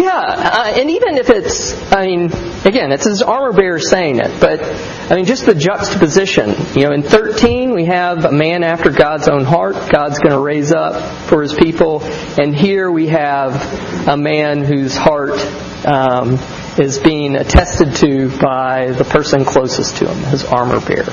Yeah, 0.00 0.10
uh, 0.18 0.72
and 0.76 0.90
even 0.90 1.16
if 1.18 1.30
it's, 1.30 1.74
I 1.92 2.06
mean, 2.06 2.32
again, 2.64 2.92
it's 2.92 3.04
his 3.04 3.22
armor 3.22 3.52
bearer 3.52 3.78
saying 3.78 4.18
it, 4.18 4.40
but 4.40 4.62
I 5.10 5.16
mean, 5.16 5.26
just 5.26 5.46
the 5.46 5.54
juxtaposition. 5.54 6.54
You 6.74 6.86
know, 6.86 6.92
in 6.92 7.02
13 7.02 7.74
we 7.74 7.84
have 7.84 8.24
a 8.24 8.32
man 8.32 8.64
after 8.64 8.90
God's 8.90 9.28
own 9.28 9.44
heart. 9.44 9.74
God's 9.90 10.18
going 10.18 10.32
to 10.32 10.40
raise 10.40 10.72
up 10.72 11.00
for 11.28 11.42
His 11.42 11.52
people, 11.52 12.02
and 12.02 12.54
here 12.54 12.90
we 12.90 13.08
have 13.08 14.08
a 14.08 14.16
man 14.16 14.64
whose 14.64 14.96
heart 14.96 15.38
um, 15.86 16.38
is 16.78 16.98
being 16.98 17.36
attested 17.36 17.94
to 17.96 18.36
by 18.38 18.92
the 18.92 19.04
person 19.04 19.44
closest 19.44 19.98
to 19.98 20.10
him, 20.10 20.18
his 20.24 20.44
armor 20.44 20.80
bearer. 20.80 21.12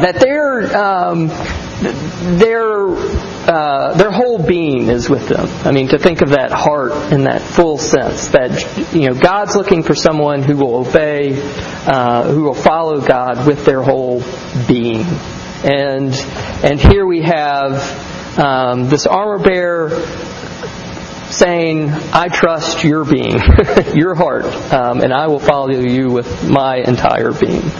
That 0.00 0.20
their 0.20 0.76
um, 0.76 1.28
their 2.38 2.88
uh, 3.50 3.94
their 3.94 4.10
whole 4.10 4.42
being 4.42 4.88
is 4.88 5.08
with 5.08 5.28
them. 5.28 5.48
I 5.64 5.72
mean, 5.72 5.88
to 5.88 5.98
think 5.98 6.20
of 6.20 6.30
that 6.30 6.52
heart 6.52 7.12
in 7.12 7.24
that 7.24 7.42
full 7.42 7.78
sense, 7.78 8.28
that 8.28 8.94
you 8.94 9.08
know, 9.08 9.14
God's 9.14 9.56
looking 9.56 9.82
for 9.82 9.94
someone 9.94 10.42
who 10.42 10.56
will 10.56 10.86
obey, 10.86 11.40
uh, 11.86 12.30
who 12.30 12.44
will 12.44 12.54
follow 12.54 13.00
God 13.00 13.46
with 13.46 13.64
their 13.64 13.82
whole 13.82 14.22
being, 14.68 15.04
and 15.64 16.14
and 16.62 16.80
here 16.80 17.06
we 17.06 17.22
have 17.22 18.38
um, 18.38 18.88
this 18.88 19.06
armor 19.06 19.38
bearer 19.38 19.90
saying, 21.30 21.90
I 22.12 22.28
trust 22.28 22.82
your 22.84 23.04
being, 23.04 23.40
your 23.94 24.14
heart, 24.14 24.44
um, 24.72 25.00
and 25.00 25.12
I 25.12 25.28
will 25.28 25.38
follow 25.38 25.70
you 25.70 26.10
with 26.10 26.48
my 26.48 26.76
entire 26.76 27.32
being. 27.32 27.70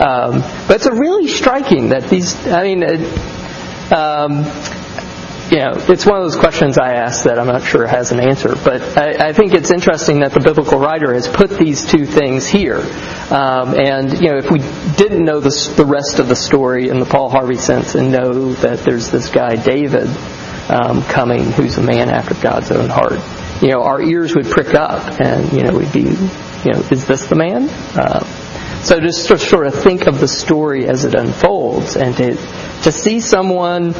Um, 0.00 0.40
but 0.66 0.76
it's 0.76 0.86
a 0.86 0.94
really 0.94 1.28
striking 1.28 1.90
that 1.90 2.08
these, 2.08 2.46
I 2.46 2.62
mean, 2.62 2.82
it, 2.82 3.92
um, 3.92 4.44
you 5.50 5.58
know, 5.58 5.72
it's 5.88 6.06
one 6.06 6.16
of 6.16 6.22
those 6.22 6.36
questions 6.36 6.78
I 6.78 6.94
ask 6.94 7.24
that 7.24 7.38
I'm 7.38 7.48
not 7.48 7.64
sure 7.64 7.86
has 7.86 8.12
an 8.12 8.20
answer. 8.20 8.54
But 8.54 8.82
I, 8.96 9.28
I 9.28 9.32
think 9.32 9.52
it's 9.52 9.70
interesting 9.70 10.20
that 10.20 10.32
the 10.32 10.40
biblical 10.40 10.78
writer 10.78 11.12
has 11.12 11.26
put 11.26 11.50
these 11.50 11.84
two 11.84 12.06
things 12.06 12.46
here. 12.46 12.78
Um, 13.30 13.74
and 13.78 14.12
you 14.20 14.30
know, 14.30 14.38
if 14.38 14.50
we 14.50 14.60
didn't 14.96 15.24
know 15.24 15.40
the, 15.40 15.72
the 15.76 15.84
rest 15.84 16.20
of 16.20 16.28
the 16.28 16.36
story 16.36 16.88
in 16.88 17.00
the 17.00 17.06
Paul 17.06 17.28
Harvey 17.28 17.56
sense 17.56 17.96
and 17.96 18.12
know 18.12 18.54
that 18.54 18.78
there's 18.80 19.10
this 19.10 19.28
guy 19.28 19.56
David 19.56 20.06
um, 20.70 21.02
coming 21.02 21.50
who's 21.50 21.76
a 21.78 21.82
man 21.82 22.10
after 22.10 22.34
God's 22.40 22.70
own 22.70 22.88
heart, 22.88 23.20
you 23.60 23.68
know, 23.68 23.82
our 23.82 24.00
ears 24.00 24.34
would 24.36 24.46
prick 24.46 24.74
up, 24.74 25.20
and 25.20 25.52
you 25.52 25.64
know, 25.64 25.76
we'd 25.76 25.92
be, 25.92 26.02
you 26.02 26.72
know, 26.72 26.80
is 26.90 27.06
this 27.06 27.26
the 27.26 27.34
man? 27.34 27.68
Uh, 27.68 28.24
so 28.82 28.98
just 28.98 29.28
to 29.28 29.38
sort 29.38 29.66
of 29.66 29.74
think 29.74 30.06
of 30.06 30.20
the 30.20 30.28
story 30.28 30.88
as 30.88 31.04
it 31.04 31.14
unfolds, 31.14 31.96
and 31.96 32.16
to 32.16 32.34
to 32.82 32.92
see 32.92 33.20
someone 33.20 33.94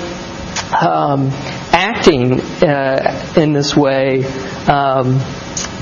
um, 0.72 1.28
acting 1.72 2.40
uh, 2.62 3.32
in 3.36 3.52
this 3.52 3.76
way, 3.76 4.24
um, 4.66 5.20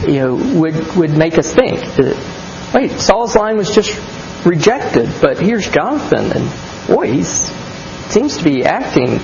you 0.07 0.19
know, 0.19 0.35
would 0.59 0.97
would 0.97 1.17
make 1.17 1.39
us 1.39 1.55
think. 1.55 1.81
That, 1.95 2.71
wait, 2.75 2.99
Saul's 2.99 3.37
line 3.37 3.57
was 3.57 3.71
just 3.71 3.97
rejected, 4.45 5.09
but 5.21 5.39
here's 5.39 5.69
Jonathan, 5.69 6.33
and 6.33 6.87
boy, 6.89 7.13
he 7.13 7.23
seems 7.23 8.39
to 8.39 8.45
be 8.45 8.65
acting 8.65 9.21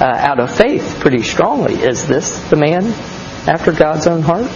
uh, 0.00 0.04
out 0.04 0.38
of 0.38 0.54
faith 0.54 0.98
pretty 1.00 1.22
strongly. 1.22 1.74
Is 1.74 2.06
this 2.06 2.38
the 2.50 2.56
man 2.56 2.86
after 3.48 3.72
God's 3.72 4.06
own 4.06 4.20
heart? 4.20 4.50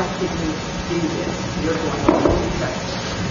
instructed 0.00 0.30
me 0.40 0.46
to 0.46 0.78
do 0.88 1.00
this. 1.08 1.34
You're 1.62 1.74
going 1.74 1.90
to 1.90 2.12
do 2.12 2.48
this. 2.58 2.78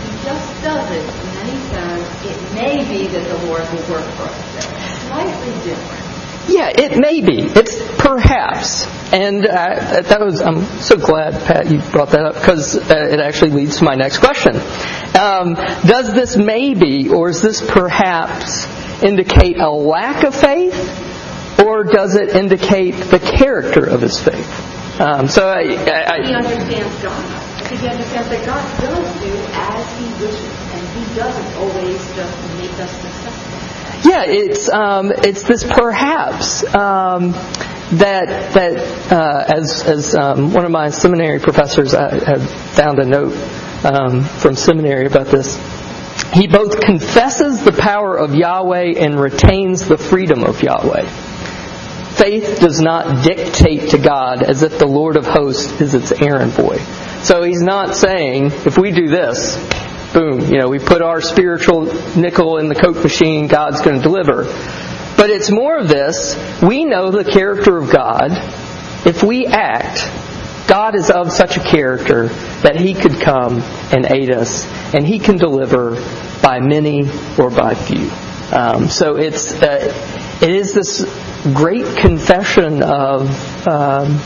He 0.04 0.12
just 0.24 0.49
does 0.62 0.92
it, 0.92 1.04
and 1.04 1.38
then 1.38 1.46
he 1.48 1.60
says, 1.70 2.02
it 2.26 2.54
may 2.54 2.78
be 2.88 3.08
that 3.08 3.28
the 3.28 3.48
Lord 3.48 3.62
will 3.72 3.94
work 3.94 4.06
for 4.16 4.24
us. 4.24 4.66
Slightly 5.08 5.54
different. 5.64 6.10
Yeah, 6.50 6.72
it 6.76 7.00
may 7.00 7.22
be. 7.22 7.44
It's 7.44 7.78
perhaps. 7.98 8.86
And 9.14 9.46
uh, 9.46 10.02
that 10.02 10.20
was, 10.20 10.42
I'm 10.42 10.64
so 10.82 10.98
glad, 10.98 11.34
Pat, 11.46 11.70
you 11.70 11.80
brought 11.92 12.10
that 12.10 12.26
up 12.26 12.36
because 12.36 12.76
uh, 12.76 13.08
it 13.12 13.20
actually 13.20 13.52
leads 13.52 13.78
to 13.78 13.84
my 13.84 13.96
next 13.96 14.18
question. 14.18 14.56
Um, 15.20 15.54
does 15.86 16.14
this 16.14 16.38
maybe 16.38 17.10
or 17.10 17.30
is 17.30 17.42
this 17.42 17.62
perhaps 17.62 18.66
indicate 19.04 19.60
a 19.60 19.70
lack 19.70 20.24
of 20.24 20.34
faith 20.34 21.60
or 21.60 21.84
does 21.84 22.16
it 22.16 22.30
indicate 22.30 22.96
the 22.96 23.20
character 23.20 23.86
of 23.86 24.02
his 24.02 24.20
faith? 24.20 25.00
Um, 25.00 25.28
so 25.28 25.48
I, 25.48 25.60
I, 25.60 26.28
He 26.28 26.34
understands 26.34 27.04
God. 27.04 27.49
He 27.70 27.88
understands 27.88 28.30
that 28.30 28.46
God 28.48 28.82
does 28.82 29.22
do 29.22 29.32
as 29.54 30.00
he 30.00 30.26
wishes, 30.26 30.42
and 30.74 30.88
he 30.98 31.16
doesn't 31.16 31.56
always 31.62 32.16
just 32.16 32.58
make 32.58 32.72
us 32.80 32.92
successful. 32.92 34.10
yeah, 34.10 34.24
it's 34.26 34.70
um, 34.70 35.12
it's 35.12 35.44
this 35.44 35.64
perhaps 35.64 36.64
um, 36.74 37.32
that 37.94 38.54
that 38.54 39.12
uh, 39.12 39.54
as 39.56 39.84
as 39.84 40.16
um, 40.16 40.52
one 40.52 40.66
of 40.66 40.72
my 40.72 40.90
seminary 40.90 41.40
professors 41.40 41.94
I, 41.94 42.16
had 42.24 42.42
found 42.42 42.98
a 42.98 43.06
note 43.06 43.36
um, 43.86 44.24
from 44.24 44.56
seminary 44.56 45.06
about 45.06 45.28
this. 45.28 45.56
He 46.34 46.48
both 46.48 46.82
confesses 46.82 47.64
the 47.64 47.72
power 47.72 48.18
of 48.18 48.36
Yahweh 48.36 48.94
and 48.98 49.20
retains 49.20 49.88
the 49.88 49.98
freedom 49.98 50.44
of 50.44 50.62
Yahweh. 50.62 51.08
Faith 51.08 52.60
does 52.60 52.82
not 52.82 53.24
dictate 53.24 53.92
to 53.92 53.98
God 53.98 54.44
as 54.44 54.62
if 54.62 54.78
the 54.78 54.86
Lord 54.86 55.16
of 55.16 55.26
hosts 55.26 55.80
is 55.80 55.94
its 55.94 56.12
errand 56.12 56.56
boy. 56.56 56.78
So 57.24 57.44
he's 57.44 57.62
not 57.62 57.96
saying, 57.96 58.46
if 58.46 58.78
we 58.78 58.92
do 58.92 59.08
this, 59.08 59.58
boom, 60.14 60.42
you 60.42 60.58
know, 60.58 60.70
we 60.70 60.80
put 60.80 61.02
our 61.02 61.22
spiritual 61.22 61.86
nickel 62.16 62.58
in 62.58 62.70
the 62.70 62.76
Coke 62.76 63.04
machine, 63.04 63.48
God's 63.48 63.82
going 63.82 63.98
to 63.98 64.02
deliver. 64.02 64.44
But 65.18 65.30
it's 65.30 65.52
more 65.52 65.78
of 65.78 65.88
this, 65.88 66.38
we 66.62 66.86
know 66.86 67.12
the 67.12 67.30
character 67.30 67.78
of 67.78 67.92
God. 67.92 68.32
If 69.06 69.22
we 69.22 69.46
act, 69.48 70.10
God 70.70 70.96
is 70.96 71.10
of 71.10 71.32
such 71.32 71.58
a 71.58 71.60
character 71.60 72.28
that 72.62 72.78
He 72.78 72.94
could 72.94 73.20
come 73.20 73.60
and 73.92 74.06
aid 74.06 74.32
us, 74.32 74.66
and 74.94 75.06
He 75.06 75.20
can 75.20 75.38
deliver 75.38 75.96
by 76.42 76.60
many 76.60 77.10
or 77.38 77.50
by 77.50 77.76
few. 77.76 78.10
Um, 78.56 78.88
so 78.88 79.18
it's 79.18 79.62
uh, 79.62 79.94
it 80.42 80.50
is 80.50 80.74
this 80.74 81.04
great 81.54 81.98
confession 81.98 82.82
of 82.82 83.68
um, 83.68 84.20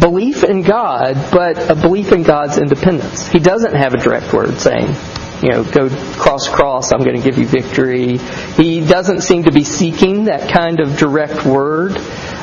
belief 0.00 0.44
in 0.44 0.62
God, 0.62 1.14
but 1.30 1.70
a 1.70 1.74
belief 1.74 2.12
in 2.12 2.22
God's 2.22 2.58
independence. 2.58 3.26
He 3.26 3.38
doesn't 3.38 3.74
have 3.74 3.94
a 3.94 3.98
direct 3.98 4.32
word 4.32 4.58
saying, 4.58 4.94
you 5.42 5.50
know, 5.50 5.64
go 5.64 5.88
cross 6.16 6.48
cross, 6.48 6.92
I'm 6.92 7.00
going 7.00 7.16
to 7.16 7.22
give 7.22 7.38
you 7.38 7.46
victory. 7.46 8.18
He 8.18 8.80
doesn't 8.80 9.22
seem 9.22 9.44
to 9.44 9.52
be 9.52 9.64
seeking 9.64 10.24
that 10.24 10.50
kind 10.50 10.80
of 10.80 10.96
direct 10.96 11.44
word. 11.44 11.96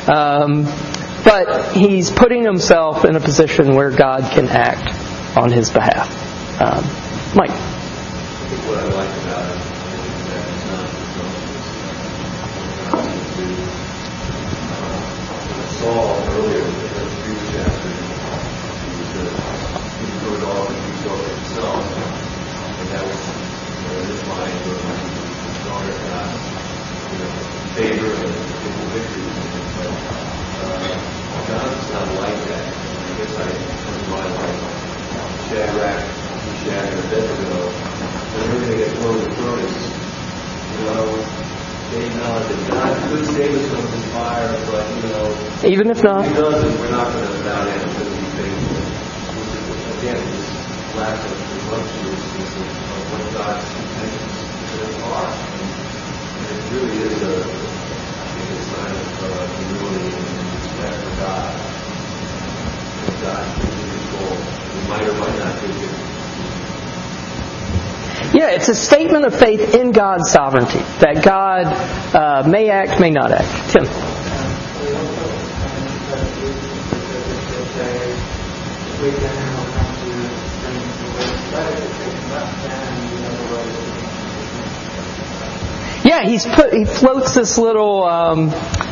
Um, 0.08 0.64
but 1.24 1.76
he's 1.76 2.10
putting 2.10 2.44
himself 2.44 3.04
in 3.04 3.16
a 3.16 3.20
position 3.20 3.74
where 3.74 3.90
God 3.90 4.30
can 4.32 4.48
act 4.48 5.36
on 5.36 5.52
his 5.52 5.70
behalf. 5.70 6.08
Um, 6.60 6.84
Mike. 7.36 7.50
Uh, 7.50 9.10
Saul 15.80 16.12
earlier 16.28 16.60
in 16.60 16.76
the 16.76 17.08
previous 17.24 17.56
chapter, 17.56 17.88
he 17.88 18.92
was 19.00 19.16
a, 19.16 19.24
he 19.96 20.12
put 20.20 20.44
off 20.44 20.68
and 20.68 20.76
he 20.76 20.92
saw 21.00 21.16
it 21.16 21.32
himself. 21.40 21.80
And 22.80 22.88
that 22.90 23.00
was, 23.00 23.16
you 23.16 23.88
know, 23.88 23.96
in 23.96 24.04
his 24.12 24.20
mind, 24.28 24.52
was 24.68 24.76
the 24.76 25.56
stronger 25.64 25.96
God, 26.04 26.36
you 27.12 27.16
know, 27.16 27.32
favor 27.80 28.12
and 28.12 28.28
people 28.60 28.92
victory. 28.92 29.24
But, 29.80 29.88
uh, 30.60 30.84
God's 31.48 31.88
not 31.90 32.12
like 32.20 32.36
that. 32.44 32.60
I 32.60 33.16
guess 33.16 33.32
I, 33.40 33.48
in 33.48 34.04
my 34.10 34.20
life, 34.20 35.39
Shadrach, 35.50 36.06
Meshach, 36.46 36.92
and 36.94 37.00
Abednego, 37.10 37.66
when 37.74 38.50
everything 38.50 38.78
gets 38.78 38.94
thrown 39.02 39.18
in 39.18 39.30
the 39.30 39.34
furnace, 39.34 39.82
you 40.70 40.84
know, 40.86 41.18
they 41.90 42.06
know 42.14 42.38
that 42.46 42.70
God 42.70 43.10
could 43.10 43.26
save 43.26 43.56
us 43.58 43.66
from 43.66 43.82
this 43.90 44.06
fire, 44.12 44.54
but, 44.70 44.86
you 44.94 45.10
know, 45.10 45.26
Even 45.66 45.90
if 45.90 46.04
not, 46.04 46.24
He 46.24 46.34
doesn't, 46.34 46.78
we're 46.78 46.92
not 46.92 47.10
going 47.12 47.26
to 47.26 47.42
bow 47.42 47.64
down 47.64 47.82
to. 47.82 48.04
Which 49.34 49.50
is, 49.58 49.66
again, 49.98 50.22
this 50.38 50.46
lack 50.94 51.18
of 51.18 51.34
presumptuousness 51.50 52.54
of 52.54 52.70
of 52.94 53.10
what 53.10 53.32
God's 53.34 53.74
intentions 53.74 55.02
are. 55.02 55.34
And 55.34 56.58
it 56.58 56.70
really 56.70 56.96
is 57.10 57.22
a, 57.22 57.42
I 57.42 58.26
think, 58.38 58.50
a 58.54 58.62
sign 58.70 58.94
of 58.94 59.06
uh, 59.18 59.58
humility 59.58 60.14
and 60.14 60.54
respect 60.62 61.02
for 61.02 61.10
God. 61.16 61.66
God 63.20 63.60
can 63.60 63.68
be 63.76 63.98
control. 63.98 64.38
We 64.38 64.59
yeah, 68.32 68.50
it's 68.50 68.68
a 68.68 68.74
statement 68.74 69.24
of 69.24 69.34
faith 69.34 69.74
in 69.74 69.92
God's 69.92 70.30
sovereignty 70.30 70.78
that 71.00 71.24
God 71.24 71.66
uh, 72.14 72.48
may 72.48 72.70
act, 72.70 73.00
may 73.00 73.10
not 73.10 73.32
act. 73.32 73.70
Tim. 73.70 73.84
Yeah, 86.02 86.22
he's 86.22 86.46
put. 86.46 86.72
He 86.72 86.84
floats 86.84 87.34
this 87.34 87.58
little. 87.58 88.04
Um, 88.04 88.50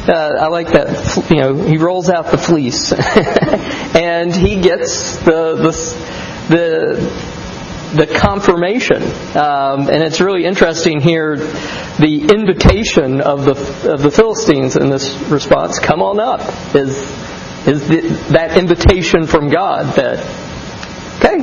uh, 0.09 0.37
I 0.41 0.49
like 0.49 0.69
that. 0.69 1.31
You 1.31 1.37
know, 1.37 1.55
he 1.55 1.77
rolls 1.77 2.09
out 2.09 2.31
the 2.31 2.39
fleece, 2.39 2.93
and 3.95 4.35
he 4.35 4.61
gets 4.61 5.19
the 5.19 5.57
the 5.57 5.73
the 6.49 7.39
the 7.95 8.07
confirmation. 8.07 9.03
Um, 9.03 9.89
and 9.89 10.03
it's 10.03 10.21
really 10.21 10.45
interesting 10.45 11.01
here, 11.01 11.37
the 11.37 12.29
invitation 12.35 13.21
of 13.21 13.45
the 13.45 13.93
of 13.93 14.03
the 14.03 14.11
Philistines 14.11 14.77
in 14.77 14.91
this 14.91 15.15
response. 15.31 15.79
Come 15.79 16.03
on 16.03 16.21
up. 16.21 16.41
Is 16.75 16.97
is 17.67 17.89
the, 17.89 18.01
that 18.31 18.57
invitation 18.57 19.27
from 19.27 19.51
God 19.51 19.95
that 19.97 20.19
okay, 21.19 21.39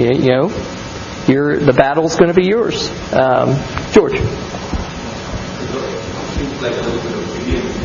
you, 0.00 0.12
you 0.12 0.30
know, 0.30 0.48
the 0.48 1.74
battle's 1.76 2.16
going 2.16 2.28
to 2.28 2.34
be 2.34 2.46
yours. 2.46 2.88
Um, 3.12 3.56
George. 3.92 4.18
Seems 6.36 6.62
like 6.62 6.72
a 6.72 6.80
little 6.82 7.02
bit 7.02 7.12
of 7.12 7.75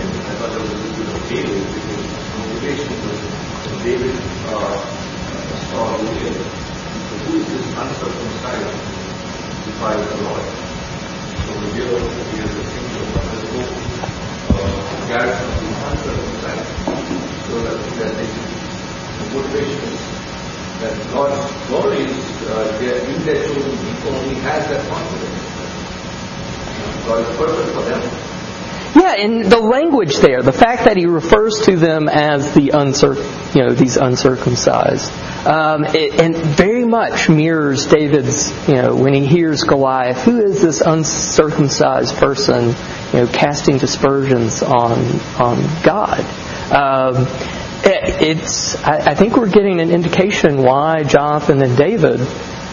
David, 1.32 1.64
because 1.74 2.04
motivation 2.36 2.92
was 3.08 3.20
David 3.84 4.16
uh, 4.52 4.84
saw 5.72 5.98
he 5.98 6.20
said, 6.20 6.36
who 7.24 7.40
is 7.40 7.48
this 7.48 7.66
uncircumcised 7.72 8.76
defiles 9.64 10.10
the 10.12 10.18
Lord? 10.28 10.44
So 11.46 11.56
revealed 11.56 12.12
that 12.12 12.28
he 12.34 12.40
is 12.44 12.52
a 12.52 12.66
single 12.76 13.06
purposeful 13.16 13.64
uh, 14.60 15.08
garrison 15.08 15.48
of 15.50 15.64
the 15.64 15.72
uncircumcised. 15.88 16.68
So 17.48 17.64
that, 17.64 17.80
that 18.00 18.12
they, 18.18 18.28
the 18.28 19.34
motivation 19.34 19.88
is 19.88 20.02
that 20.82 21.00
God's 21.14 21.68
glory 21.68 22.12
is 22.12 22.44
uh, 22.44 22.78
in 23.08 23.24
their 23.24 23.48
chosen 23.48 23.78
people, 23.88 24.20
he 24.28 24.36
has 24.42 24.68
that 24.68 24.86
confidence. 24.90 25.40
God 27.08 27.22
is 27.24 27.38
perfect 27.38 27.74
for 27.74 27.84
them. 27.86 28.31
Yeah, 28.94 29.16
and 29.16 29.46
the 29.46 29.60
language 29.60 30.18
there, 30.18 30.42
the 30.42 30.52
fact 30.52 30.86
that 30.86 30.98
he 30.98 31.06
refers 31.06 31.62
to 31.62 31.78
them 31.78 32.10
as 32.10 32.54
the 32.54 32.72
uncir- 32.74 33.56
you 33.56 33.64
know, 33.64 33.74
these 33.74 33.96
uncircumcised, 33.96 35.12
um, 35.48 35.86
it, 35.86 36.20
and 36.20 36.36
very 36.36 36.84
much 36.84 37.30
mirrors 37.30 37.86
David's, 37.86 38.52
you 38.68 38.76
know, 38.76 38.96
when 38.96 39.14
he 39.14 39.26
hears 39.26 39.64
Goliath, 39.64 40.22
who 40.24 40.42
is 40.42 40.62
this 40.62 40.82
uncircumcised 40.82 42.16
person, 42.16 42.76
you 43.14 43.20
know, 43.20 43.28
casting 43.28 43.78
dispersions 43.78 44.62
on 44.62 45.00
on 45.40 45.84
God? 45.84 46.20
Um, 46.72 47.28
it, 47.84 48.22
it's, 48.22 48.76
I, 48.84 49.12
I 49.12 49.16
think 49.16 49.38
we're 49.38 49.50
getting 49.50 49.80
an 49.80 49.90
indication 49.90 50.62
why 50.62 51.04
Jonathan 51.04 51.62
and 51.64 51.78
David 51.78 52.20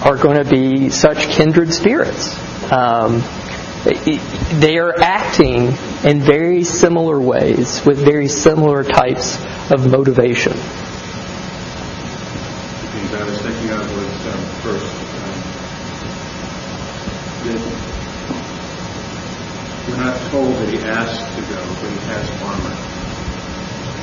are 0.03 0.17
going 0.17 0.43
to 0.43 0.49
be 0.49 0.91
such 0.91 1.29
kindred 1.29 1.73
spirits. 1.73 2.37
Um, 2.71 3.23
they 3.85 4.79
are 4.79 4.99
acting 5.01 5.75
in 6.05 6.21
very 6.21 6.65
similar 6.65 7.21
ways 7.21 7.85
with 7.85 7.99
very 7.99 8.29
similar 8.29 8.85
types 8.85 9.37
of 9.71 9.91
motivation. 9.91 10.55
things 12.99 13.15
I 13.15 13.25
was 13.25 13.39
thinking 13.41 13.71
of 13.71 13.81
was 13.95 14.27
um, 14.27 14.43
first, 14.63 14.91
um, 15.23 15.59
we're 19.89 19.97
not 19.97 20.19
told 20.31 20.55
that 20.57 20.69
he 20.69 20.79
asked 20.81 21.35
to 21.37 21.43
go, 21.49 21.63
but 21.81 21.91
he 21.91 21.99
has 22.13 22.29
armor. 22.43 22.77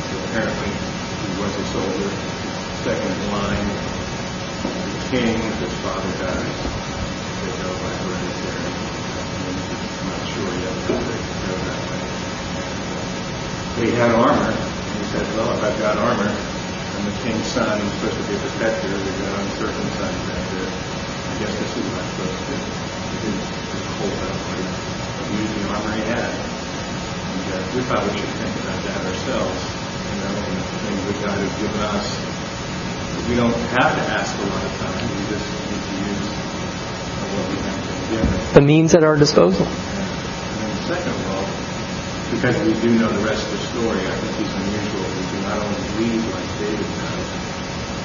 So 0.09 0.15
apparently, 0.25 0.71
he 0.73 1.29
was 1.41 1.53
a 1.53 1.65
soldier, 1.65 2.09
second 2.81 3.11
in 3.11 3.31
line. 3.31 3.69
The 4.65 5.03
king, 5.11 5.37
his 5.59 5.73
father 5.81 6.11
dies. 6.17 6.57
They 7.43 7.53
go 7.61 7.69
by 7.77 7.93
hereditary. 7.93 8.65
I'm 10.01 10.09
not 10.09 10.25
sure 10.33 10.53
yet 10.55 10.73
how 10.73 10.73
they 10.73 10.73
go 10.73 10.73
that 10.73 10.73
way. 10.73 10.73
But 10.73 10.74
he 13.85 13.91
had 13.91 14.13
armor, 14.13 14.53
and 14.53 14.97
he 15.01 15.05
said, 15.09 15.25
well, 15.35 15.49
if 15.57 15.63
I've 15.63 15.79
got 15.79 15.97
armor, 15.97 16.29
I'm 16.29 17.05
the 17.05 17.17
king's 17.25 17.47
son, 17.47 17.81
I'm 17.81 17.89
supposed 17.97 18.17
to 18.17 18.23
be 18.29 18.35
a 18.35 18.39
protector, 18.39 18.93
we've 18.93 19.19
got 19.19 19.33
uncircumcised 19.41 20.25
there. 20.29 20.69
I 20.69 21.33
guess 21.41 21.53
this 21.57 21.73
is 21.75 21.83
what 21.89 22.01
I'm 22.01 22.09
supposed 22.13 22.37
to 22.37 22.45
do. 22.49 22.57
He 22.61 23.17
didn't 23.25 23.41
just 23.41 23.87
hold 23.97 24.13
up, 24.29 24.37
used 25.33 25.53
the 25.57 25.65
armor 25.73 25.91
he 25.97 26.05
had. 26.05 26.29
And 26.29 27.45
uh, 27.49 27.65
we 27.75 27.81
probably 27.89 28.13
should 28.21 28.29
think 28.37 28.53
about 28.61 28.79
that 28.85 29.01
ourselves, 29.09 29.61
you 30.13 30.17
know, 30.21 30.37
and 30.37 30.55
the 30.61 30.79
things 30.85 31.01
that 31.09 31.17
God 31.25 31.37
has 31.41 31.53
given 31.59 31.81
us. 31.81 32.05
We 33.27 33.35
don't 33.35 33.57
have 33.73 33.91
to 33.97 34.03
ask 34.05 34.37
a 34.37 34.45
lot 34.45 34.63
of 34.63 34.71
times, 34.77 35.09
we 35.17 35.25
just 35.33 35.49
need 35.49 35.81
to 35.81 35.95
use 36.13 36.29
what 37.33 37.49
we 37.49 37.57
have 37.65 37.79
been 37.81 38.21
given. 38.21 38.53
The 38.53 38.61
means 38.61 38.93
at 38.93 39.03
our 39.03 39.17
disposal. 39.17 39.65
Second 40.85 41.09
of 41.09 41.25
because 42.29 42.57
we 42.61 42.73
do 42.81 42.99
know 42.99 43.09
the 43.09 43.25
rest 43.25 43.45
of 43.45 43.51
the 43.51 43.57
story, 43.73 43.99
I 44.05 44.15
think 44.21 44.35
he's 44.37 44.53
unusual. 44.53 45.01
We 45.01 45.25
do 45.33 45.41
not 45.41 45.57
only 45.57 45.81
read 45.97 46.21
like 46.29 46.49
David 46.59 46.85
does, 46.85 47.25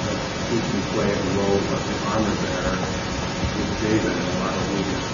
but 0.05 0.17
he 0.49 0.57
can 0.57 0.81
play 0.93 1.13
the 1.13 1.29
role 1.37 1.57
of 1.57 1.81
the 1.85 1.95
armor 2.09 2.35
bearer 2.41 2.77
with 3.57 3.81
David, 3.81 4.11
and 4.11 4.17
a 4.17 4.39
lot 4.39 4.53
of 4.55 4.73
leaders. 4.73 5.11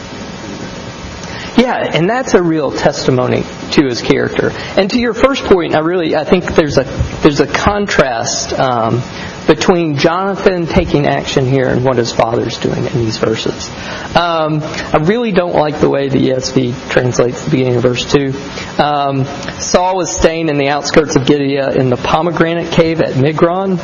Yeah, 1.58 1.98
and 1.98 2.10
that's 2.10 2.36
a 2.36 2.44
real 2.44 2.72
testimony 2.72 3.44
to 3.72 3.86
his 3.86 4.02
character. 4.02 4.52
And 4.52 4.90
to 4.92 5.00
your 5.00 5.14
first 5.14 5.44
point, 5.44 5.76
I 5.76 5.80
really 5.80 6.16
I 6.16 6.24
think 6.24 6.46
there's 6.56 6.78
a 6.78 6.84
there's 7.22 7.40
a 7.40 7.48
contrast 7.48 8.54
um, 8.54 9.02
between 9.48 9.98
Jonathan 9.98 10.68
taking 10.68 11.08
action 11.08 11.46
here 11.46 11.68
and 11.70 11.84
what 11.84 11.98
his 11.98 12.12
father's 12.12 12.58
doing 12.58 12.86
in 12.86 12.94
these 12.94 13.18
verses. 13.18 13.70
Um, 14.16 14.62
I 14.62 14.98
really 15.02 15.32
don't 15.32 15.56
like 15.56 15.80
the 15.80 15.90
way 15.90 16.10
the 16.10 16.30
ESV 16.30 16.90
translates 16.90 17.46
the 17.46 17.52
beginning 17.52 17.78
of 17.78 17.84
verse 17.84 18.12
two. 18.12 18.34
Um, 18.78 19.26
Saul 19.60 19.96
was 19.96 20.14
staying 20.14 20.50
in 20.50 20.58
the 20.58 20.68
outskirts 20.68 21.16
of 21.16 21.26
Gibeah 21.26 21.72
in 21.72 21.90
the 21.90 21.98
pomegranate 21.98 22.72
cave 22.72 23.02
at 23.02 23.14
Migron. 23.14 23.80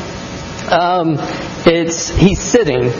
Um, 0.69 1.15
it's 1.65 2.09
he's 2.09 2.39
sitting 2.39 2.91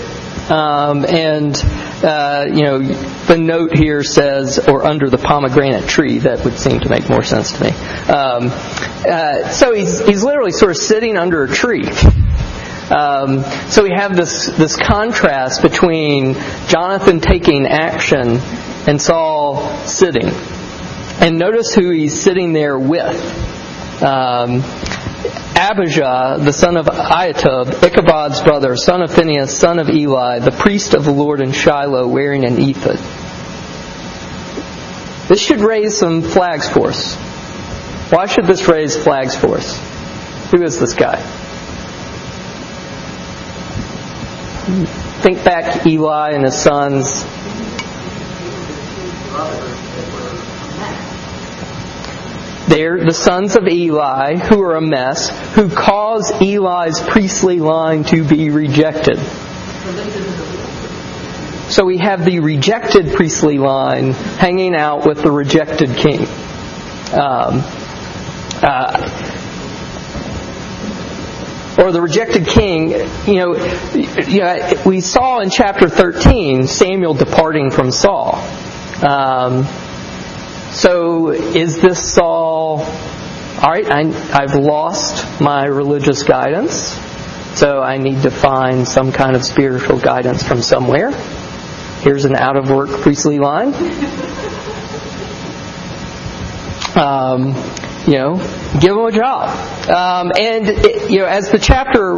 um, 0.50 1.06
and 1.06 1.56
uh, 2.04 2.46
you 2.48 2.64
know 2.64 2.80
the 2.80 3.38
note 3.38 3.78
here 3.78 4.04
says 4.04 4.60
or 4.60 4.86
under 4.86 5.10
the 5.10 5.18
pomegranate 5.18 5.88
tree 5.88 6.20
that 6.20 6.44
would 6.44 6.58
seem 6.58 6.80
to 6.82 6.90
make 6.90 7.10
more 7.10 7.24
sense 7.24 7.54
to 7.54 7.64
me 7.64 7.70
um, 8.12 8.50
uh, 9.10 9.48
so 9.50 9.74
he's, 9.74 10.06
he's 10.06 10.24
literally 10.24 10.52
sort 10.52 10.72
of 10.72 10.78
sitting 10.78 11.18
under 11.18 11.44
a 11.44 11.48
tree 11.48 11.86
Um, 12.92 13.44
so 13.70 13.84
we 13.84 13.92
have 13.92 14.16
this 14.16 14.48
this 14.48 14.76
contrast 14.76 15.62
between 15.62 16.36
Jonathan 16.68 17.22
taking 17.22 17.66
action 17.66 18.40
and 18.88 19.02
Saul 19.02 19.68
sitting. 19.86 20.30
And 21.22 21.38
notice 21.38 21.74
who 21.74 21.90
he's 21.92 22.20
sitting 22.20 22.54
there 22.54 22.78
with. 22.78 24.04
Um, 24.04 24.64
Abijah, 25.56 26.40
the 26.42 26.52
son 26.52 26.76
of 26.76 26.88
Ahitub, 26.88 27.68
Ichabod's 27.84 28.42
brother, 28.42 28.76
son 28.76 29.02
of 29.02 29.14
Phinehas, 29.14 29.56
son 29.56 29.80
of 29.80 29.90
Eli, 29.90 30.40
the 30.40 30.52
priest 30.52 30.94
of 30.94 31.06
the 31.06 31.12
Lord 31.12 31.42
in 31.42 31.52
Shiloh, 31.52 32.08
wearing 32.08 32.44
an 32.44 32.58
ephod. 32.60 32.98
This 35.30 35.40
should 35.40 35.62
raise 35.62 35.98
some 35.98 36.22
flags 36.22 36.68
for 36.68 36.90
us. 36.90 37.16
Why 38.12 38.26
should 38.26 38.46
this 38.46 38.68
raise 38.68 39.02
flags 39.02 39.36
for 39.36 39.58
us? 39.58 39.80
Who 40.52 40.64
is 40.64 40.80
this 40.80 40.94
guy? 40.94 41.22
Think 44.64 45.44
back 45.44 45.86
Eli 45.86 46.32
and 46.32 46.46
his 46.46 46.56
sons. 46.56 47.26
They're 52.70 53.04
the 53.04 53.14
sons 53.14 53.58
of 53.58 53.68
Eli 53.68 54.38
who 54.38 54.62
are 54.62 54.76
a 54.76 54.82
mess, 54.82 55.30
who 55.54 55.70
cause 55.70 56.32
Eli's 56.42 57.02
priestly 57.02 57.60
line 57.60 58.06
to 58.06 58.24
be 58.24 58.52
rejected. 58.52 59.18
So 61.70 61.84
we 61.84 61.98
have 61.98 62.24
the 62.24 62.40
rejected 62.40 63.14
priestly 63.14 63.58
line 63.58 64.14
hanging 64.14 64.76
out 64.76 65.06
with 65.06 65.24
the 65.24 65.32
rejected 65.32 65.98
king. 65.98 66.22
Um, 67.12 67.64
uh, 68.62 69.33
or 71.78 71.92
the 71.92 72.02
rejected 72.02 72.48
king, 72.48 72.90
you 72.90 73.36
know, 73.36 73.56
you 73.94 74.40
know, 74.40 74.74
we 74.86 75.02
saw 75.02 75.40
in 75.40 75.50
chapter 75.50 75.90
13 75.90 76.68
Samuel 76.68 77.14
departing 77.14 77.72
from 77.72 77.92
Saul. 77.92 78.36
Um, 79.04 79.66
so 80.72 81.30
is 81.30 81.80
this 81.82 82.14
Saul, 82.14 82.80
all 82.80 83.72
right, 83.72 83.88
I, 83.90 84.02
I've 84.34 84.56
lost 84.56 85.42
my 85.42 85.66
religious 85.66 86.24
guidance, 86.24 87.00
so 87.56 87.82
I 87.82 87.98
need 87.98 88.24
to 88.24 88.32
find 88.32 88.88
some 88.88 89.12
kind 89.12 89.36
of 89.36 89.44
spiritual 89.44 90.00
guidance 90.00 90.44
from 90.44 90.62
somewhere. 90.62 91.12
Here's 92.02 92.26
an 92.26 92.36
out 92.36 92.58
of 92.58 92.70
work 92.70 92.90
priestly 93.02 93.40
line. 93.40 93.74
Um, 96.96 97.56
you 98.08 98.14
know, 98.14 98.36
give 98.82 98.98
him 98.98 99.06
a 99.06 99.12
job. 99.12 99.50
Um, 99.90 100.32
and 100.38 100.68
it, 100.68 101.10
you 101.10 101.20
know, 101.20 101.26
as 101.26 101.52
the 101.52 101.60
chapter, 101.60 102.18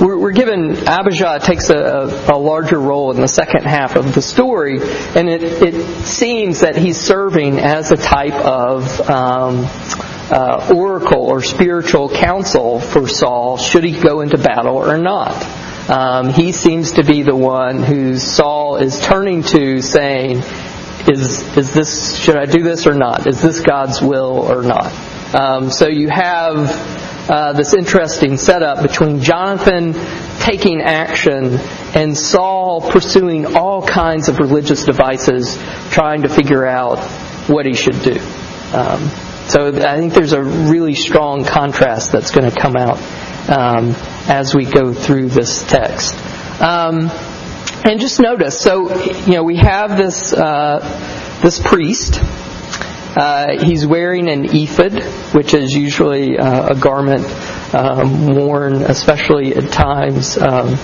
we're, 0.00 0.16
we're 0.18 0.32
given 0.32 0.88
Abijah 0.88 1.40
takes 1.42 1.68
a, 1.68 2.24
a, 2.32 2.36
larger 2.36 2.80
role 2.80 3.10
in 3.10 3.20
the 3.20 3.28
second 3.28 3.64
half 3.64 3.96
of 3.96 4.14
the 4.14 4.22
story, 4.22 4.78
and 4.80 5.28
it, 5.28 5.42
it 5.42 6.04
seems 6.04 6.60
that 6.60 6.76
he's 6.76 6.98
serving 6.98 7.58
as 7.58 7.90
a 7.90 7.96
type 7.96 8.34
of 8.34 9.00
um, 9.10 9.66
uh, 10.30 10.72
oracle 10.74 11.22
or 11.22 11.42
spiritual 11.42 12.08
counsel 12.08 12.80
for 12.80 13.06
Saul 13.06 13.58
should 13.58 13.84
he 13.84 13.92
go 13.92 14.22
into 14.22 14.38
battle 14.38 14.76
or 14.76 14.96
not. 14.98 15.44
Um, 15.88 16.30
he 16.30 16.52
seems 16.52 16.92
to 16.92 17.04
be 17.04 17.22
the 17.22 17.36
one 17.36 17.82
who 17.82 18.18
Saul 18.18 18.76
is 18.76 18.98
turning 19.00 19.42
to, 19.44 19.80
saying, 19.80 20.38
"Is 21.08 21.56
is 21.56 21.72
this? 21.72 22.16
Should 22.16 22.36
I 22.36 22.46
do 22.46 22.62
this 22.62 22.86
or 22.86 22.94
not? 22.94 23.26
Is 23.26 23.40
this 23.40 23.60
God's 23.60 24.02
will 24.02 24.40
or 24.40 24.62
not?" 24.62 24.92
Um, 25.36 25.70
so 25.70 25.86
you 25.86 26.08
have 26.08 27.28
uh, 27.28 27.52
this 27.52 27.74
interesting 27.74 28.38
setup 28.38 28.80
between 28.80 29.20
Jonathan 29.20 29.92
taking 30.40 30.80
action 30.80 31.58
and 31.94 32.16
Saul 32.16 32.80
pursuing 32.80 33.54
all 33.54 33.86
kinds 33.86 34.30
of 34.30 34.38
religious 34.38 34.86
devices, 34.86 35.58
trying 35.90 36.22
to 36.22 36.30
figure 36.30 36.64
out 36.64 37.00
what 37.50 37.66
he 37.66 37.74
should 37.74 38.00
do. 38.00 38.18
Um, 38.72 39.10
so 39.48 39.68
I 39.76 39.98
think 39.98 40.14
there's 40.14 40.32
a 40.32 40.42
really 40.42 40.94
strong 40.94 41.44
contrast 41.44 42.12
that's 42.12 42.30
going 42.30 42.50
to 42.50 42.58
come 42.58 42.74
out 42.74 42.96
um, 43.50 43.94
as 44.28 44.54
we 44.54 44.64
go 44.64 44.94
through 44.94 45.28
this 45.28 45.64
text. 45.64 46.14
Um, 46.62 47.10
and 47.84 48.00
just 48.00 48.20
notice, 48.20 48.58
so 48.58 48.90
you 49.26 49.34
know, 49.34 49.42
we 49.44 49.56
have 49.56 49.98
this 49.98 50.32
uh, 50.32 50.80
this 51.42 51.60
priest 51.60 52.20
uh, 53.16 53.64
he's 53.64 53.86
wearing 53.86 54.28
an 54.28 54.44
ephod, 54.44 55.02
which 55.34 55.54
is 55.54 55.74
usually 55.74 56.38
uh, 56.38 56.68
a 56.68 56.74
garment 56.74 57.24
um, 57.74 58.26
worn, 58.34 58.82
especially 58.82 59.56
at 59.56 59.72
times 59.72 60.36
um, 60.36 60.76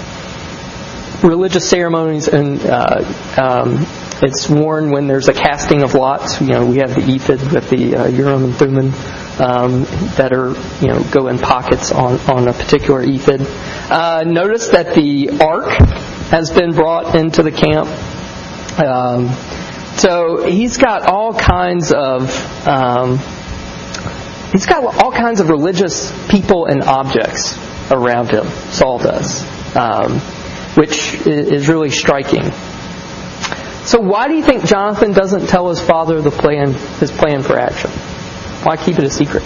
religious 1.23 1.69
ceremonies, 1.69 2.29
and 2.29 2.61
uh, 2.65 3.05
um, 3.37 3.87
it's 4.23 4.49
worn 4.49 4.91
when 4.91 5.07
there's 5.07 5.29
a 5.29 5.35
casting 5.35 5.83
of 5.83 5.95
lots. 5.95 6.41
You 6.41 6.49
know, 6.49 6.67
we 6.67 6.79
have 6.79 6.95
the 6.95 7.03
ephod 7.15 7.53
with 7.53 7.69
the 7.69 7.97
uh, 7.97 8.07
Urim 8.09 8.45
and 8.45 8.55
Thummim 8.55 8.95
um, 9.39 9.85
that 10.17 10.33
are 10.33 10.51
you 10.81 10.89
know 10.89 11.03
go 11.11 11.29
in 11.29 11.39
pockets 11.39 11.93
on 11.93 12.19
on 12.21 12.49
a 12.49 12.53
particular 12.53 13.03
ephod. 13.03 13.41
Uh, 13.91 14.25
notice 14.25 14.69
that 14.69 14.95
the 14.95 15.39
ark 15.41 15.69
has 16.31 16.51
been 16.51 16.73
brought 16.73 17.15
into 17.15 17.43
the 17.43 17.53
camp. 17.53 17.89
Um, 18.79 19.29
so 19.97 20.45
he's 20.45 20.77
got 20.77 21.03
all 21.03 21.35
kinds 21.35 21.93
of 21.93 22.67
um, 22.67 23.19
he's 24.53 24.67
got 24.67 24.85
all 25.03 25.13
kinds 25.13 25.41
of 25.41 25.49
religious 25.49 26.13
people 26.29 26.67
and 26.67 26.83
objects 26.83 27.59
around 27.91 28.31
him. 28.31 28.47
Saul 28.73 28.99
does, 28.99 29.43
um, 29.77 30.19
which 30.77 31.15
is 31.27 31.69
really 31.69 31.91
striking. 31.91 32.51
So 33.85 34.01
why 34.01 34.29
do 34.29 34.35
you 34.35 34.45
think 34.45 34.65
Jonathan 34.65 35.13
doesn't 35.13 35.49
tell 35.49 35.69
his 35.69 35.81
father 35.81 36.21
the 36.23 36.31
plan, 36.31 36.73
his 37.01 37.11
plan 37.11 37.43
for 37.43 37.59
action? 37.59 37.91
Why 38.63 38.77
keep 38.77 38.99
it 38.99 39.05
a 39.05 39.11
secret? 39.11 39.43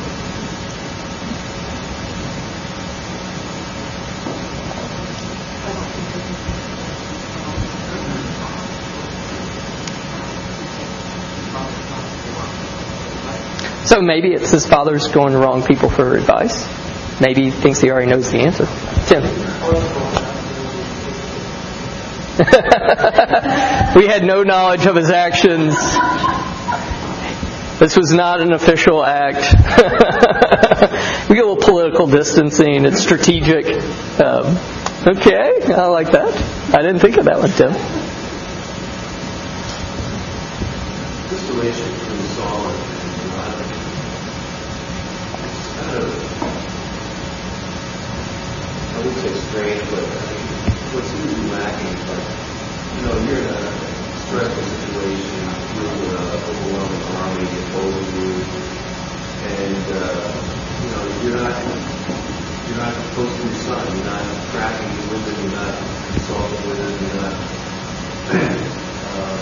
So 13.87 14.03
maybe 14.03 14.33
it's 14.33 14.51
his 14.51 14.67
father's 14.67 15.07
going 15.07 15.33
to 15.33 15.39
wrong 15.39 15.63
people 15.63 15.89
for 15.89 16.17
advice. 16.17 16.67
Maybe 17.21 17.45
he 17.45 17.51
thinks 17.53 17.81
he 17.81 17.89
already 17.89 18.11
knows 18.11 18.33
the 18.33 18.41
answer. 18.41 18.67
Tim. 19.07 19.23
we 23.97 24.07
had 24.09 24.25
no 24.25 24.43
knowledge 24.43 24.87
of 24.87 24.97
his 24.97 25.11
actions. 25.11 25.77
This 27.79 27.97
was 27.97 28.13
not 28.13 28.41
an 28.41 28.53
official 28.53 29.05
act. 29.05 29.53
we 31.31 31.37
get 31.37 31.45
a 31.45 31.49
little 31.49 31.57
political 31.57 32.09
distancing. 32.09 32.85
It's 32.85 33.01
strategic. 33.01 33.67
Um, 34.21 34.59
okay, 35.07 35.73
I 35.73 35.87
like 35.87 36.11
that. 36.11 36.35
I 36.75 36.83
didn't 36.83 36.99
think 36.99 37.19
of 37.19 37.27
that 37.27 37.39
one, 37.39 37.51
Tim. 37.51 37.73
This 41.31 41.51
relation 41.51 41.93
between 41.93 42.23
Saul 42.35 42.67
and 42.67 42.87
Strange, 49.57 49.91
but 49.91 50.05
what's 50.93 51.11
usually 51.15 51.49
lacking, 51.49 51.97
but 52.05 52.21
you 52.95 53.01
know, 53.01 53.17
you're 53.25 53.41
in 53.41 53.49
a 53.49 54.19
stressful 54.29 54.63
situation, 54.63 55.49
you're 55.81 56.15
an 56.15 56.45
overwhelming 56.45 57.01
army 57.17 57.49
opposing 57.65 58.05
you, 58.21 58.45
and 59.49 59.81
uh, 59.97 60.45
you 60.85 60.91
know, 60.93 61.09
you're 61.23 61.41
not 61.41 61.57
you're 62.69 62.77
not 62.77 62.93
to 63.15 63.23
your 63.25 63.55
son, 63.55 63.97
you're 63.97 64.05
not 64.05 64.51
tracking 64.53 65.09
with 65.09 65.25
him, 65.27 65.41
you're 65.41 65.57
not 65.57 65.73
consulting 66.13 66.69
with 66.69 66.79
him, 66.79 67.07
you're 67.07 67.17
not 67.17 67.33
uh, 69.09 69.41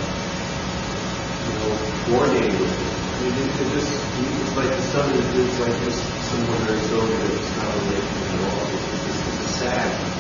you 1.43 1.55
know, 1.59 1.75
coordinating 2.07 2.61
with 2.61 2.71
him. 2.71 3.05
I 3.15 3.21
mean, 3.21 3.35
it, 3.35 3.61
it 3.61 3.71
just, 3.73 3.91
it's 4.19 4.55
like 4.55 4.77
the 4.77 4.83
son 4.83 5.13
is 5.19 5.35
it's 5.35 5.59
like 5.59 5.75
just 5.83 6.05
someone 6.31 6.67
very 6.67 6.79
sober 6.79 7.27
that's 7.27 7.51
not 7.57 7.75
related 7.79 8.05
at 8.05 8.41
all. 8.51 8.67
It's, 8.69 8.85
it's, 9.07 9.27
it's 9.27 9.41
a 9.41 9.49
sad 9.59 10.15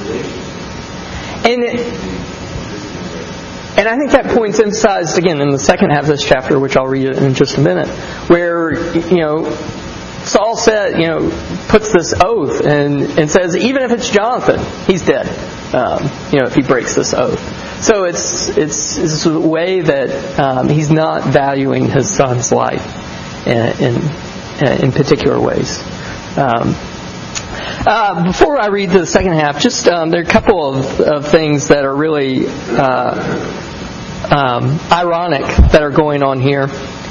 relationship. 0.00 1.33
And 1.44 1.64
and 3.76 3.88
I 3.88 3.98
think 3.98 4.12
that 4.12 4.26
point's 4.26 4.60
emphasized 4.60 5.18
again 5.18 5.40
in 5.40 5.50
the 5.50 5.58
second 5.58 5.90
half 5.90 6.02
of 6.02 6.08
this 6.08 6.22
chapter, 6.22 6.58
which 6.58 6.76
I'll 6.76 6.86
read 6.86 7.06
in 7.06 7.34
just 7.34 7.58
a 7.58 7.60
minute, 7.60 7.88
where 8.28 8.94
you 8.94 9.18
know 9.18 9.50
Saul 10.24 10.56
said, 10.56 10.98
you 10.98 11.06
know, 11.06 11.30
puts 11.68 11.92
this 11.92 12.14
oath 12.14 12.64
and, 12.64 13.18
and 13.18 13.30
says, 13.30 13.56
even 13.56 13.82
if 13.82 13.90
it's 13.90 14.08
Jonathan, 14.08 14.58
he's 14.86 15.04
dead. 15.04 15.28
Um, 15.74 16.04
you 16.32 16.40
know, 16.40 16.46
if 16.46 16.54
he 16.54 16.62
breaks 16.62 16.94
this 16.94 17.12
oath. 17.12 17.82
So 17.82 18.04
it's 18.04 18.48
it's, 18.48 18.96
it's 18.96 19.26
a 19.26 19.38
way 19.38 19.82
that 19.82 20.38
um, 20.38 20.68
he's 20.68 20.90
not 20.90 21.24
valuing 21.24 21.90
his 21.90 22.14
son's 22.14 22.52
life 22.52 23.46
in 23.46 23.58
in, 23.82 24.84
in 24.84 24.92
particular 24.92 25.38
ways. 25.38 25.80
Um, 26.38 26.74
Uh, 27.86 28.24
before 28.24 28.58
I 28.58 28.66
read 28.66 28.90
the 28.90 29.06
second 29.06 29.32
half, 29.32 29.60
just 29.60 29.86
um, 29.86 30.10
there 30.10 30.20
are 30.20 30.24
a 30.24 30.26
couple 30.26 30.74
of, 30.74 31.00
of 31.00 31.28
things 31.28 31.68
that 31.68 31.84
are 31.84 31.94
really 31.94 32.46
uh, 32.46 33.64
um, 34.30 34.80
ironic 34.90 35.46
that 35.70 35.82
are 35.82 35.90
going 35.90 36.22
on 36.22 36.40
here. 36.40 36.66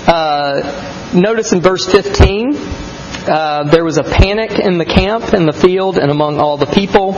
Uh, 0.06 1.12
notice 1.14 1.54
in 1.54 1.62
verse 1.62 1.86
15, 1.86 2.56
uh, 2.56 3.64
there 3.72 3.86
was 3.86 3.98
a 3.98 4.04
panic 4.04 4.60
in 4.60 4.78
the 4.78 4.86
camp, 4.86 5.34
in 5.34 5.46
the 5.46 5.54
field, 5.54 5.98
and 5.98 6.12
among 6.12 6.40
all 6.40 6.58
the 6.58 6.66
people. 6.66 7.14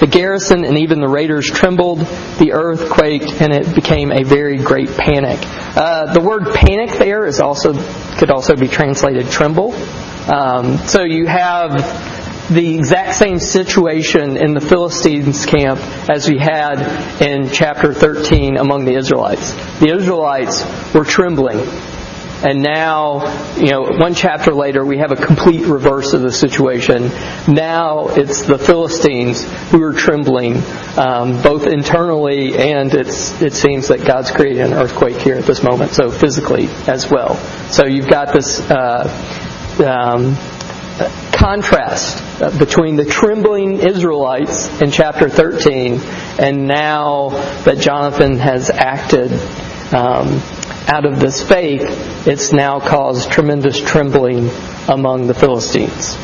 The 0.00 0.08
garrison 0.10 0.64
and 0.64 0.78
even 0.78 1.00
the 1.00 1.08
raiders 1.08 1.46
trembled, 1.46 2.00
the 2.38 2.52
earth 2.52 2.90
quaked, 2.90 3.40
and 3.40 3.52
it 3.52 3.74
became 3.74 4.10
a 4.10 4.24
very 4.24 4.58
great 4.58 4.90
panic. 4.90 5.38
Uh, 5.76 6.12
the 6.12 6.20
word 6.20 6.54
panic 6.54 6.98
there 6.98 7.26
is 7.26 7.40
also 7.40 7.74
could 8.16 8.30
also 8.30 8.56
be 8.56 8.68
translated 8.68 9.28
tremble. 9.30 9.72
Um, 10.32 10.78
so 10.86 11.02
you 11.02 11.26
have 11.26 11.72
the 12.50 12.74
exact 12.74 13.16
same 13.16 13.38
situation 13.38 14.36
in 14.36 14.52
the 14.54 14.60
Philistines 14.60 15.46
camp 15.46 15.80
as 16.10 16.28
we 16.28 16.38
had 16.38 17.22
in 17.22 17.48
chapter 17.48 17.94
13 17.94 18.58
among 18.58 18.84
the 18.84 18.94
Israelites. 18.94 19.52
The 19.80 19.94
Israelites 19.96 20.64
were 20.94 21.04
trembling. 21.04 21.60
And 22.44 22.62
now, 22.62 23.56
you 23.56 23.70
know, 23.70 23.84
one 23.96 24.14
chapter 24.14 24.52
later, 24.52 24.84
we 24.84 24.98
have 24.98 25.12
a 25.12 25.16
complete 25.16 25.64
reverse 25.64 26.12
of 26.12 26.20
the 26.20 26.30
situation. 26.30 27.04
Now 27.48 28.08
it's 28.08 28.42
the 28.42 28.58
Philistines 28.58 29.44
who 29.70 29.82
are 29.82 29.94
trembling, 29.94 30.62
um, 30.98 31.40
both 31.40 31.66
internally 31.66 32.54
and 32.58 32.92
it's, 32.92 33.40
it 33.40 33.54
seems 33.54 33.88
that 33.88 34.04
God's 34.04 34.30
created 34.30 34.60
an 34.66 34.74
earthquake 34.74 35.16
here 35.16 35.36
at 35.36 35.44
this 35.44 35.62
moment, 35.62 35.92
so 35.92 36.10
physically 36.10 36.68
as 36.86 37.10
well. 37.10 37.36
So 37.70 37.86
you've 37.86 38.08
got 38.08 38.34
this 38.34 38.60
uh, 38.60 39.08
um, 39.80 40.36
contrast 41.32 42.22
between 42.58 42.96
the 42.96 43.04
trembling 43.04 43.80
Israelites 43.80 44.80
in 44.80 44.90
chapter 44.90 45.28
13 45.28 46.00
and 46.38 46.66
now 46.66 47.30
that 47.64 47.78
Jonathan 47.78 48.38
has 48.38 48.70
acted 48.70 49.32
um, 49.92 50.40
out 50.86 51.04
of 51.04 51.18
this 51.18 51.42
faith, 51.42 52.26
it's 52.26 52.52
now 52.52 52.80
caused 52.80 53.30
tremendous 53.30 53.80
trembling 53.80 54.50
among 54.88 55.26
the 55.26 55.34
Philistines. 55.34 56.16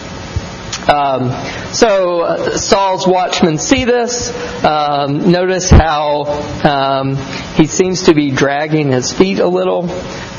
Um, 0.88 1.30
so 1.72 2.22
uh, 2.22 2.56
Saul's 2.56 3.06
watchmen 3.06 3.58
see 3.58 3.84
this. 3.84 4.30
Um, 4.64 5.30
notice 5.30 5.70
how 5.70 6.24
um, 6.64 7.16
he 7.54 7.66
seems 7.66 8.04
to 8.04 8.14
be 8.14 8.30
dragging 8.30 8.90
his 8.90 9.12
feet 9.12 9.38
a 9.38 9.46
little. 9.46 9.88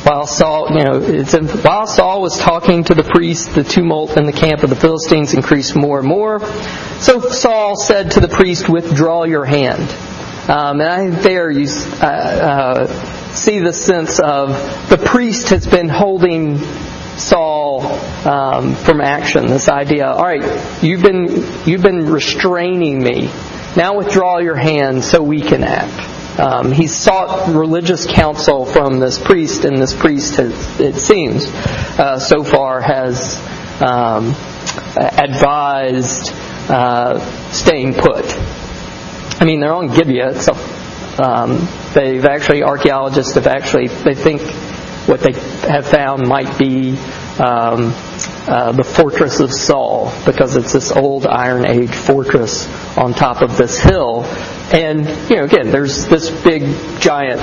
While 0.04 0.26
Saul, 0.26 0.68
you 0.72 0.84
know, 0.84 1.00
while 1.62 1.86
Saul 1.86 2.22
was 2.22 2.38
talking 2.40 2.84
to 2.86 2.96
the 2.96 3.04
priest, 3.04 3.54
the 3.54 3.64
tumult 3.64 4.18
in 4.18 4.26
the 4.26 4.34
camp 4.34 4.64
of 4.64 4.72
the 4.72 4.76
Philistines 4.76 5.36
increased 5.36 5.76
more 5.76 6.00
and 6.00 6.08
more. 6.08 6.40
So 7.00 7.20
Saul 7.30 7.76
said 7.76 8.12
to 8.12 8.20
the 8.20 8.28
priest, 8.28 8.68
"Withdraw 8.68 9.26
your 9.26 9.46
hand." 9.46 9.84
Um, 10.50 10.82
and 10.82 10.90
I 10.90 11.10
there 11.10 11.52
you 11.52 11.68
uh, 12.02 12.06
uh, 12.06 13.32
see 13.32 13.60
the 13.60 13.74
sense 13.74 14.20
of 14.20 14.50
the 14.90 14.98
priest 14.98 15.50
has 15.50 15.68
been 15.68 15.88
holding 15.88 16.58
Saul 17.18 17.84
um, 18.28 18.74
from 18.74 19.02
action. 19.02 19.46
This 19.46 19.70
idea, 19.70 20.08
all 20.08 20.24
right, 20.24 20.84
you've 20.84 21.04
been 21.04 21.46
you've 21.66 21.84
been 21.84 22.08
restraining 22.08 23.04
me. 23.04 23.30
Now 23.78 23.98
withdraw 23.98 24.40
your 24.40 24.56
hand 24.56 25.04
so 25.04 25.22
we 25.22 25.42
can 25.42 25.64
act. 25.64 26.21
Um, 26.38 26.72
he 26.72 26.88
sought 26.88 27.54
religious 27.54 28.08
counsel 28.08 28.66
from 28.66 29.00
this 29.00 29.20
priest, 29.20 29.66
and 29.66 29.82
this 29.82 29.94
priest, 29.94 30.36
has, 30.36 30.80
it 30.80 30.96
seems, 30.96 31.46
uh, 32.00 32.20
so 32.20 32.44
far 32.44 32.82
has 32.82 33.36
um, 33.82 34.34
advised 34.96 36.32
uh, 36.70 37.20
staying 37.52 37.96
put. 37.96 38.26
I 39.42 39.46
mean, 39.46 39.60
they're 39.60 39.74
on 39.74 39.94
Gibeah, 39.94 40.40
so 40.40 40.54
um, 41.22 41.68
they've 41.94 42.26
actually 42.26 42.64
archaeologists 42.64 43.36
have 43.36 43.48
actually 43.48 43.88
they 43.88 44.16
think 44.16 44.42
what 45.08 45.20
they 45.20 45.34
have 45.68 45.86
found 45.88 46.28
might 46.28 46.58
be 46.58 46.98
um, 47.40 47.94
uh, 48.48 48.72
the 48.72 48.84
fortress 48.84 49.40
of 49.40 49.52
Saul 49.52 50.12
because 50.26 50.56
it's 50.56 50.74
this 50.74 50.92
old 50.92 51.28
Iron 51.28 51.66
Age 51.66 51.94
fortress 51.94 52.68
on 52.98 53.14
top 53.14 53.42
of 53.42 53.58
this 53.58 53.80
hill. 53.80 54.24
And, 54.74 55.08
you 55.30 55.38
know, 55.38 55.44
again, 55.44 55.72
there's 55.72 56.08
this 56.08 56.30
big 56.44 56.64
giant 57.00 57.40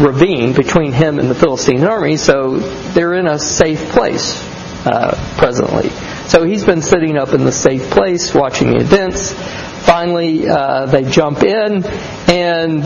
ravine 0.00 0.54
between 0.54 0.92
him 0.92 1.18
and 1.18 1.28
the 1.28 1.34
Philistine 1.34 1.84
army, 1.84 2.16
so 2.16 2.58
they're 2.58 3.14
in 3.14 3.26
a 3.26 3.38
safe 3.38 3.90
place 3.90 4.42
uh, 4.86 5.14
presently. 5.36 5.90
So 6.28 6.44
he's 6.44 6.64
been 6.64 6.80
sitting 6.80 7.18
up 7.18 7.34
in 7.34 7.44
the 7.44 7.52
safe 7.52 7.90
place 7.90 8.34
watching 8.34 8.70
the 8.70 8.76
events. 8.76 9.32
Finally, 9.32 10.48
uh, 10.48 10.86
they 10.86 11.04
jump 11.04 11.42
in, 11.42 11.84
and 12.28 12.82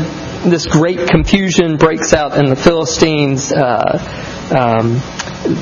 this 0.50 0.66
great 0.66 1.08
confusion 1.08 1.76
breaks 1.76 2.12
out 2.12 2.36
in 2.36 2.46
the 2.46 2.56
Philistines. 2.56 3.52
Uh, 3.52 3.98
um, 4.52 4.94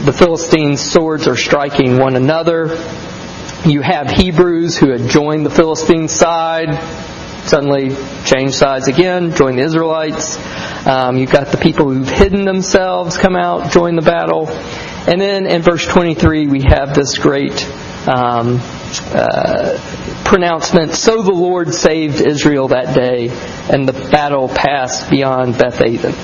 the 0.04 0.14
Philistines' 0.16 0.80
swords 0.80 1.26
are 1.28 1.36
striking 1.36 1.98
one 1.98 2.16
another. 2.16 2.68
You 3.64 3.80
have 3.80 4.10
Hebrews 4.10 4.76
who 4.76 4.90
had 4.90 5.08
joined 5.08 5.46
the 5.46 5.50
Philistine 5.50 6.08
side, 6.08 6.74
suddenly 7.46 7.96
change 8.24 8.54
sides 8.54 8.88
again, 8.88 9.34
join 9.34 9.56
the 9.56 9.62
Israelites. 9.62 10.36
Um, 10.86 11.16
you've 11.16 11.30
got 11.30 11.48
the 11.48 11.58
people 11.58 11.92
who've 11.92 12.08
hidden 12.08 12.44
themselves 12.44 13.16
come 13.18 13.36
out, 13.36 13.70
join 13.70 13.94
the 13.94 14.02
battle. 14.02 14.48
And 14.48 15.20
then 15.20 15.46
in 15.46 15.62
verse 15.62 15.86
23, 15.86 16.48
we 16.48 16.62
have 16.62 16.94
this 16.94 17.18
great 17.18 17.64
um, 18.08 18.60
uh, 19.14 19.78
pronouncement 20.24 20.94
So 20.94 21.22
the 21.22 21.32
Lord 21.32 21.72
saved 21.72 22.20
Israel 22.20 22.68
that 22.68 22.94
day, 22.94 23.28
and 23.72 23.88
the 23.88 23.92
battle 23.92 24.48
passed 24.48 25.10
beyond 25.10 25.58
Beth 25.58 25.80
Aven. 25.80 26.14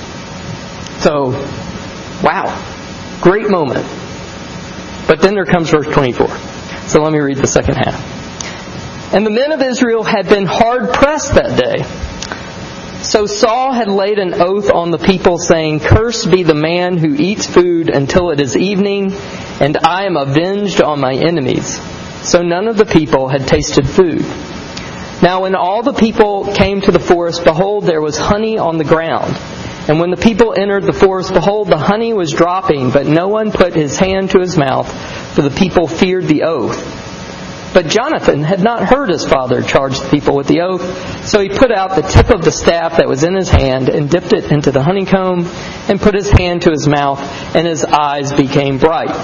So, 1.01 1.33
wow, 2.23 3.21
great 3.21 3.49
moment. 3.49 3.87
But 5.07 5.21
then 5.21 5.35
there 5.35 5.47
comes 5.47 5.71
verse 5.71 5.87
24. 5.87 6.29
So 6.89 7.03
let 7.03 7.13
me 7.13 7.19
read 7.19 7.39
the 7.39 7.47
second 7.47 7.77
half. 7.77 9.15
And 9.15 9.25
the 9.25 9.31
men 9.31 9.53
of 9.53 9.63
Israel 9.63 10.03
had 10.03 10.29
been 10.29 10.45
hard 10.45 10.93
pressed 10.93 11.35
that 11.35 11.59
day. 11.59 11.85
So 13.03 13.27
Saul 13.27 13.73
had 13.73 13.89
laid 13.89 14.19
an 14.19 14.35
oath 14.35 14.71
on 14.71 14.91
the 14.91 14.99
people, 14.99 15.39
saying, 15.39 15.81
Cursed 15.81 16.31
be 16.31 16.43
the 16.43 16.55
man 16.55 16.99
who 16.99 17.15
eats 17.15 17.47
food 17.47 17.89
until 17.89 18.31
it 18.31 18.41
is 18.41 18.57
evening, 18.57 19.13
and 19.61 19.79
I 19.79 20.05
am 20.05 20.17
avenged 20.17 20.83
on 20.83 21.01
my 21.01 21.15
enemies. 21.15 21.81
So 22.23 22.43
none 22.43 22.69
of 22.69 22.77
the 22.77 22.85
people 22.85 23.29
had 23.29 23.47
tasted 23.47 23.89
food. 23.89 24.23
Now 25.23 25.43
when 25.43 25.55
all 25.55 25.83
the 25.83 25.95
people 25.95 26.53
came 26.53 26.81
to 26.83 26.91
the 26.91 27.01
forest, 27.01 27.45
behold, 27.45 27.85
there 27.85 28.03
was 28.03 28.19
honey 28.19 28.59
on 28.59 28.77
the 28.77 28.85
ground. 28.85 29.35
And 29.89 29.99
when 29.99 30.11
the 30.11 30.19
people 30.19 30.53
entered 30.55 30.85
the 30.85 30.93
forest, 30.93 31.33
behold, 31.33 31.69
the 31.69 31.79
honey 31.79 32.13
was 32.13 32.33
dropping, 32.33 32.91
but 32.91 33.07
no 33.07 33.29
one 33.29 33.51
put 33.51 33.73
his 33.73 33.99
hand 33.99 34.31
to 34.31 34.39
his 34.39 34.59
mouth, 34.59 34.87
for 35.35 35.41
the 35.41 35.51
people 35.51 35.89
feared 35.89 36.27
the 36.27 36.43
oath. 36.43 36.77
But 37.73 37.89
Jonathan 37.89 38.43
had 38.43 38.63
not 38.63 38.83
heard 38.83 39.09
his 39.09 39.25
father 39.25 39.63
charge 39.63 39.99
the 39.99 40.09
people 40.11 40.37
with 40.37 40.47
the 40.47 40.61
oath, 40.61 41.27
so 41.27 41.41
he 41.41 41.49
put 41.49 41.73
out 41.73 41.97
the 41.97 42.03
tip 42.03 42.29
of 42.29 42.45
the 42.45 42.53
staff 42.53 42.99
that 42.99 43.09
was 43.09 43.25
in 43.25 43.35
his 43.35 43.49
hand 43.49 43.89
and 43.89 44.11
dipped 44.11 44.35
it 44.35 44.53
into 44.53 44.73
the 44.73 44.83
honeycomb 44.83 45.47
and 45.89 46.01
put 46.01 46.15
his 46.15 46.31
hand 46.31 46.63
to 46.63 46.71
his 46.71 46.87
mouth, 46.87 47.21
and 47.55 47.67
his 47.67 47.85
eyes 47.85 48.33
became 48.33 48.79
bright. 48.79 49.15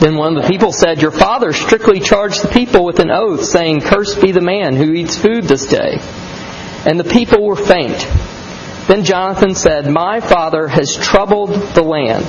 Then 0.00 0.16
one 0.16 0.36
of 0.36 0.42
the 0.42 0.48
people 0.48 0.72
said, 0.72 1.00
Your 1.00 1.10
father 1.10 1.54
strictly 1.54 2.00
charged 2.00 2.42
the 2.42 2.48
people 2.48 2.84
with 2.84 2.98
an 2.98 3.10
oath, 3.10 3.44
saying, 3.44 3.80
Cursed 3.80 4.20
be 4.20 4.32
the 4.32 4.42
man 4.42 4.76
who 4.76 4.92
eats 4.92 5.16
food 5.16 5.44
this 5.44 5.66
day. 5.66 5.98
And 6.84 7.00
the 7.00 7.04
people 7.04 7.46
were 7.46 7.56
faint. 7.56 8.06
Then 8.86 9.04
Jonathan 9.04 9.54
said, 9.54 9.88
My 9.88 10.20
father 10.20 10.68
has 10.68 10.96
troubled 10.96 11.50
the 11.50 11.82
land. 11.82 12.26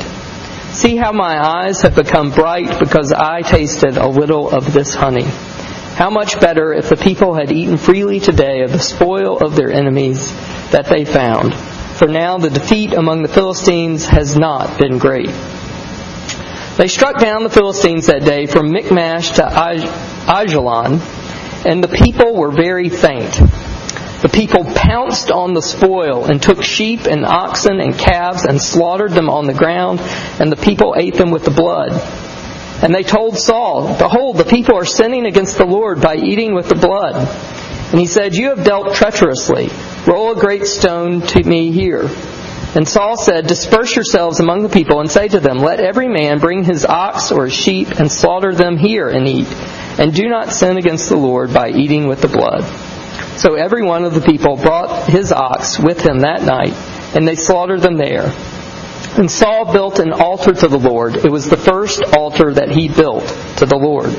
See 0.74 0.96
how 0.96 1.12
my 1.12 1.38
eyes 1.38 1.82
have 1.82 1.96
become 1.96 2.32
bright 2.32 2.80
because 2.80 3.12
I 3.12 3.42
tasted 3.42 3.98
a 3.98 4.08
little 4.08 4.50
of 4.50 4.74
this 4.74 4.96
honey. 4.96 5.26
How 5.26 6.10
much 6.10 6.40
better 6.40 6.74
if 6.74 6.90
the 6.90 6.98
people 6.98 7.34
had 7.34 7.52
eaten 7.52 7.78
freely 7.78 8.20
today 8.20 8.62
of 8.62 8.72
the 8.72 8.80
spoil 8.80 9.38
of 9.38 9.56
their 9.56 9.72
enemies 9.72 10.34
that 10.72 10.88
they 10.88 11.06
found. 11.06 11.54
For 11.54 12.08
now 12.08 12.38
the 12.38 12.50
defeat 12.50 12.94
among 12.94 13.22
the 13.22 13.30
Philistines 13.30 14.06
has 14.08 14.38
not 14.38 14.78
been 14.78 14.98
great. 14.98 15.30
They 16.78 16.90
struck 16.90 17.20
down 17.20 17.44
the 17.44 17.50
Philistines 17.50 18.08
that 18.08 18.26
day 18.26 18.46
from 18.48 18.72
Michmash 18.72 19.32
to 19.36 19.44
Aijalon, 19.44 21.00
and 21.66 21.82
the 21.82 21.88
people 21.88 22.36
were 22.36 22.52
very 22.52 22.90
faint. 22.90 23.40
The 24.22 24.30
people 24.30 24.66
pounced 24.66 25.30
on 25.30 25.54
the 25.54 25.62
spoil 25.62 26.26
and 26.26 26.42
took 26.42 26.64
sheep 26.64 27.02
and 27.02 27.26
oxen 27.26 27.80
and 27.80 27.98
calves 27.98 28.46
and 28.46 28.62
slaughtered 28.62 29.12
them 29.12 29.30
on 29.30 29.46
the 29.46 29.54
ground, 29.54 30.00
and 30.40 30.52
the 30.52 30.56
people 30.56 30.96
ate 30.98 31.16
them 31.16 31.32
with 31.32 31.44
the 31.44 31.52
blood. 31.52 31.92
And 32.84 32.94
they 32.94 33.04
told 33.04 33.38
Saul, 33.38 33.98
Behold, 33.98 34.38
the 34.38 34.46
people 34.46 34.78
are 34.78 34.86
sinning 34.86 35.26
against 35.26 35.58
the 35.58 35.66
Lord 35.66 36.02
by 36.02 36.16
eating 36.16 36.54
with 36.54 36.70
the 36.70 36.76
blood. 36.76 37.16
And 37.16 38.00
he 38.00 38.06
said, 38.06 38.36
You 38.36 38.50
have 38.50 38.64
dealt 38.64 38.96
treacherously. 38.96 39.70
Roll 40.06 40.32
a 40.32 40.40
great 40.40 40.66
stone 40.66 41.22
to 41.22 41.44
me 41.44 41.72
here. 41.72 42.10
And 42.76 42.88
Saul 42.88 43.16
said, 43.16 43.48
Disperse 43.48 43.96
yourselves 43.96 44.42
among 44.42 44.64
the 44.64 44.70
people 44.70 45.00
and 45.00 45.10
say 45.10 45.28
to 45.30 45.40
them, 45.40 45.60
Let 45.60 45.80
every 45.80 46.10
man 46.10 46.40
bring 46.40 46.64
his 46.64 46.86
ox 46.86 47.32
or 47.32 47.46
his 47.46 47.56
sheep 47.56 47.92
and 47.92 48.12
slaughter 48.12 48.54
them 48.54 48.78
here 48.78 49.08
and 49.08 49.28
eat. 49.28 49.48
and 49.98 50.14
do 50.14 50.28
not 50.28 50.52
sin 50.52 50.78
against 50.78 51.08
the 51.08 51.16
Lord 51.16 51.54
by 51.54 51.70
eating 51.70 52.08
with 52.08 52.22
the 52.22 52.28
blood. 52.28 52.64
So 53.38 53.56
every 53.56 53.84
one 53.84 54.06
of 54.06 54.14
the 54.14 54.22
people 54.22 54.56
brought 54.56 55.10
his 55.10 55.32
ox 55.32 55.80
with 55.80 56.02
him 56.02 56.20
that 56.20 56.44
night, 56.44 56.74
and 57.16 57.28
they 57.28 57.36
slaughtered 57.36 57.82
them 57.82 57.98
there. 57.98 58.34
And 59.18 59.32
Saul 59.32 59.72
built 59.72 60.00
an 60.00 60.12
altar 60.12 60.54
to 60.54 60.68
the 60.68 60.78
Lord. 60.78 61.16
It 61.18 61.32
was 61.32 61.50
the 61.50 61.58
first 61.58 62.04
altar 62.04 62.54
that 62.54 62.70
he 62.70 62.90
built 62.90 63.28
to 63.58 63.66
the 63.66 63.78
Lord. 63.78 64.12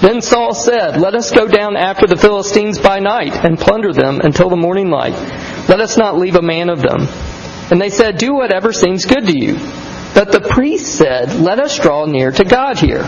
Then 0.00 0.22
Saul 0.22 0.54
said, 0.54 1.00
Let 1.00 1.14
us 1.14 1.32
go 1.32 1.48
down 1.48 1.76
after 1.76 2.06
the 2.06 2.16
Philistines 2.16 2.78
by 2.78 3.00
night 3.00 3.34
and 3.34 3.58
plunder 3.58 3.92
them 3.92 4.20
until 4.20 4.48
the 4.48 4.56
morning 4.56 4.90
light. 4.90 5.14
Let 5.68 5.80
us 5.80 5.96
not 5.96 6.18
leave 6.18 6.36
a 6.36 6.42
man 6.42 6.70
of 6.70 6.80
them. 6.80 7.08
And 7.70 7.80
they 7.80 7.90
said, 7.90 8.18
Do 8.18 8.34
whatever 8.34 8.72
seems 8.72 9.06
good 9.06 9.26
to 9.26 9.36
you. 9.36 9.54
But 10.14 10.32
the 10.32 10.40
priest 10.40 10.96
said, 10.96 11.34
Let 11.34 11.58
us 11.58 11.78
draw 11.78 12.06
near 12.06 12.30
to 12.30 12.44
God 12.44 12.78
here. 12.78 13.04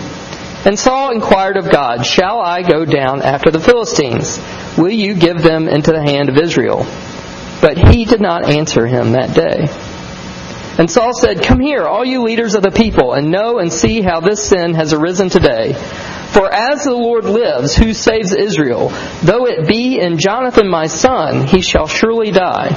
And 0.65 0.79
Saul 0.79 1.13
inquired 1.13 1.57
of 1.57 1.71
God, 1.71 2.05
Shall 2.05 2.41
I 2.41 2.63
go 2.63 2.85
down 2.85 3.23
after 3.23 3.51
the 3.51 3.61
Philistines? 3.61 4.39
Will 4.77 4.91
you 4.91 5.15
give 5.15 5.43
them 5.43 5.69
into 5.69 5.93
the 5.93 6.03
hand 6.03 6.29
of 6.29 6.37
Israel? 6.37 6.87
But 7.61 7.79
he 7.79 8.05
did 8.05 8.21
not 8.21 8.49
answer 8.49 8.87
him 8.87 9.13
that 9.13 9.35
day. 9.35 9.69
And 10.79 10.91
Saul 10.91 11.15
said, 11.15 11.43
Come 11.43 11.61
here, 11.61 11.85
all 11.85 12.05
you 12.05 12.23
leaders 12.23 12.55
of 12.55 12.63
the 12.63 12.71
people, 12.71 13.15
and 13.15 13.31
know 13.31 13.59
and 13.59 13.73
see 13.73 14.03
how 14.03 14.21
this 14.21 14.43
sin 14.43 14.75
has 14.75 14.93
arisen 14.93 15.29
today. 15.29 15.73
For 16.33 16.53
as 16.53 16.85
the 16.85 16.95
Lord 16.95 17.25
lives, 17.25 17.75
who 17.75 17.93
saves 17.93 18.35
Israel, 18.35 18.91
though 19.23 19.47
it 19.47 19.67
be 19.67 19.99
in 19.99 20.19
Jonathan 20.19 20.69
my 20.69 20.87
son, 20.87 21.47
he 21.47 21.61
shall 21.61 21.87
surely 21.87 22.31
die. 22.31 22.69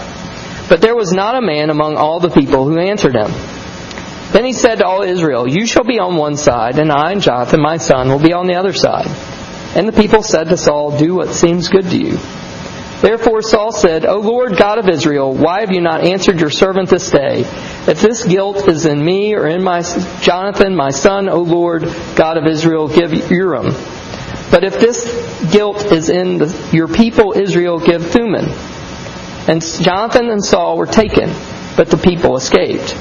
But 0.69 0.81
there 0.81 0.95
was 0.95 1.13
not 1.13 1.35
a 1.35 1.45
man 1.45 1.69
among 1.69 1.97
all 1.97 2.19
the 2.19 2.29
people 2.29 2.65
who 2.67 2.79
answered 2.79 3.15
him. 3.15 3.31
Then 4.33 4.45
he 4.45 4.53
said 4.53 4.79
to 4.79 4.85
all 4.85 5.03
Israel, 5.03 5.47
You 5.47 5.67
shall 5.67 5.83
be 5.83 5.99
on 5.99 6.17
one 6.17 6.37
side, 6.37 6.79
and 6.79 6.91
I 6.91 7.11
and 7.11 7.21
Jonathan 7.21 7.61
my 7.61 7.77
son 7.77 8.09
will 8.09 8.19
be 8.19 8.33
on 8.33 8.47
the 8.47 8.55
other 8.55 8.73
side. 8.73 9.07
And 9.75 9.87
the 9.87 9.93
people 9.93 10.23
said 10.23 10.49
to 10.49 10.57
Saul, 10.57 10.97
Do 10.97 11.13
what 11.13 11.29
seems 11.29 11.69
good 11.69 11.85
to 11.85 11.97
you. 11.97 12.17
Therefore 13.01 13.43
Saul 13.43 13.71
said, 13.71 14.05
O 14.05 14.19
Lord 14.21 14.57
God 14.57 14.79
of 14.79 14.89
Israel, 14.89 15.35
why 15.35 15.59
have 15.59 15.71
you 15.71 15.81
not 15.81 16.01
answered 16.03 16.39
your 16.39 16.49
servant 16.49 16.89
this 16.89 17.11
day? 17.11 17.41
If 17.41 18.01
this 18.01 18.23
guilt 18.23 18.67
is 18.67 18.87
in 18.87 19.03
me 19.03 19.35
or 19.35 19.45
in 19.45 19.61
my 19.61 19.81
Jonathan, 20.21 20.75
my 20.75 20.89
son, 20.89 21.29
O 21.29 21.41
Lord 21.41 21.83
God 22.15 22.37
of 22.37 22.47
Israel, 22.47 22.87
give 22.87 23.29
Urim. 23.29 23.73
But 24.49 24.63
if 24.63 24.79
this 24.79 25.51
guilt 25.51 25.91
is 25.91 26.09
in 26.09 26.39
the, 26.39 26.69
your 26.71 26.87
people 26.87 27.33
Israel, 27.37 27.79
give 27.79 28.09
Thummim. 28.09 28.45
And 29.47 29.61
Jonathan 29.61 30.29
and 30.29 30.43
Saul 30.43 30.77
were 30.77 30.87
taken, 30.87 31.29
but 31.75 31.89
the 31.89 31.97
people 31.97 32.37
escaped. 32.37 32.95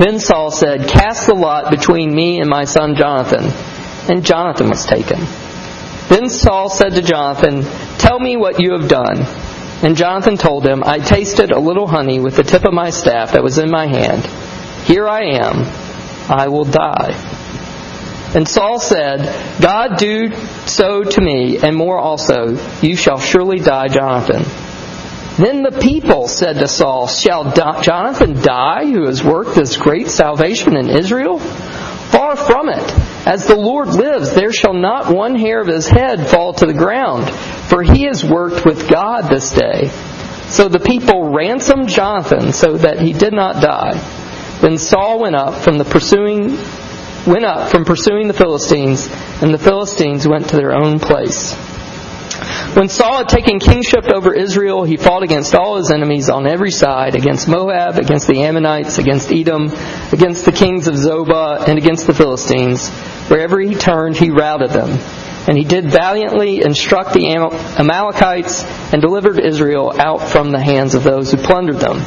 Then 0.00 0.18
Saul 0.18 0.50
said, 0.50 0.88
Cast 0.88 1.26
the 1.26 1.34
lot 1.34 1.70
between 1.70 2.14
me 2.14 2.40
and 2.40 2.48
my 2.48 2.64
son 2.64 2.96
Jonathan. 2.96 3.44
And 4.10 4.24
Jonathan 4.24 4.70
was 4.70 4.86
taken. 4.86 5.18
Then 6.08 6.30
Saul 6.30 6.70
said 6.70 6.94
to 6.94 7.02
Jonathan, 7.02 7.62
Tell 7.98 8.18
me 8.18 8.38
what 8.38 8.60
you 8.60 8.72
have 8.72 8.88
done. 8.88 9.18
And 9.82 9.98
Jonathan 9.98 10.38
told 10.38 10.66
him, 10.66 10.82
I 10.86 11.00
tasted 11.00 11.50
a 11.50 11.58
little 11.58 11.86
honey 11.86 12.18
with 12.18 12.36
the 12.36 12.42
tip 12.42 12.64
of 12.64 12.72
my 12.72 12.88
staff 12.88 13.32
that 13.32 13.42
was 13.42 13.58
in 13.58 13.70
my 13.70 13.88
hand. 13.88 14.24
Here 14.86 15.06
I 15.06 15.36
am. 15.44 15.66
I 16.30 16.48
will 16.48 16.64
die. 16.64 17.12
And 18.34 18.48
Saul 18.48 18.80
said, 18.80 19.60
God 19.60 19.98
do 19.98 20.32
so 20.64 21.04
to 21.04 21.20
me, 21.20 21.58
and 21.58 21.76
more 21.76 21.98
also. 21.98 22.56
You 22.80 22.96
shall 22.96 23.18
surely 23.18 23.58
die, 23.58 23.88
Jonathan. 23.88 24.44
Then 25.40 25.62
the 25.62 25.78
people 25.80 26.28
said 26.28 26.58
to 26.58 26.68
Saul, 26.68 27.08
Shall 27.08 27.50
Jonathan 27.80 28.42
die, 28.42 28.84
who 28.84 29.06
has 29.06 29.24
worked 29.24 29.54
this 29.54 29.78
great 29.78 30.08
salvation 30.08 30.76
in 30.76 30.90
Israel? 30.90 31.38
Far 31.38 32.36
from 32.36 32.68
it. 32.68 32.92
As 33.26 33.46
the 33.46 33.56
Lord 33.56 33.88
lives, 33.88 34.34
there 34.34 34.52
shall 34.52 34.74
not 34.74 35.10
one 35.10 35.34
hair 35.34 35.62
of 35.62 35.66
his 35.66 35.88
head 35.88 36.28
fall 36.28 36.52
to 36.52 36.66
the 36.66 36.74
ground, 36.74 37.30
for 37.70 37.82
he 37.82 38.02
has 38.04 38.22
worked 38.22 38.66
with 38.66 38.90
God 38.90 39.30
this 39.30 39.50
day. 39.52 39.88
So 40.48 40.68
the 40.68 40.78
people 40.78 41.32
ransomed 41.32 41.88
Jonathan 41.88 42.52
so 42.52 42.76
that 42.76 43.00
he 43.00 43.14
did 43.14 43.32
not 43.32 43.62
die. 43.62 43.96
Then 44.60 44.76
Saul 44.76 45.20
went 45.20 45.36
up 45.36 45.54
from 45.54 45.78
the 45.78 45.86
pursuing 45.86 46.58
went 47.26 47.44
up 47.46 47.70
from 47.70 47.86
pursuing 47.86 48.28
the 48.28 48.34
Philistines, 48.34 49.08
and 49.40 49.54
the 49.54 49.58
Philistines 49.58 50.28
went 50.28 50.50
to 50.50 50.56
their 50.56 50.74
own 50.74 50.98
place. 50.98 51.54
When 52.74 52.88
Saul 52.88 53.18
had 53.18 53.28
taken 53.28 53.58
kingship 53.58 54.06
over 54.14 54.32
Israel, 54.32 54.84
he 54.84 54.96
fought 54.96 55.22
against 55.22 55.54
all 55.54 55.76
his 55.76 55.90
enemies 55.90 56.30
on 56.30 56.46
every 56.46 56.70
side, 56.70 57.14
against 57.14 57.48
Moab, 57.48 57.96
against 57.96 58.26
the 58.26 58.42
Ammonites, 58.42 58.98
against 58.98 59.30
Edom, 59.32 59.72
against 60.12 60.44
the 60.44 60.52
kings 60.52 60.86
of 60.86 60.94
Zobah, 60.94 61.68
and 61.68 61.78
against 61.78 62.06
the 62.06 62.14
Philistines. 62.14 62.88
Wherever 63.28 63.60
he 63.60 63.74
turned, 63.74 64.16
he 64.16 64.30
routed 64.30 64.70
them. 64.70 64.90
And 65.48 65.56
he 65.56 65.64
did 65.64 65.90
valiantly 65.90 66.62
instruct 66.62 67.12
the 67.12 67.26
Amalekites 67.26 68.64
and 68.92 69.02
delivered 69.02 69.40
Israel 69.40 69.92
out 69.98 70.22
from 70.28 70.50
the 70.50 70.60
hands 70.60 70.94
of 70.94 71.02
those 71.02 71.30
who 71.30 71.38
plundered 71.38 71.80
them. 71.80 71.98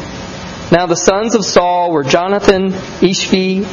Now 0.72 0.86
the 0.88 0.96
sons 0.96 1.36
of 1.36 1.44
Saul 1.46 1.92
were 1.92 2.04
Jonathan, 2.04 2.72
Ishvi, 2.72 3.64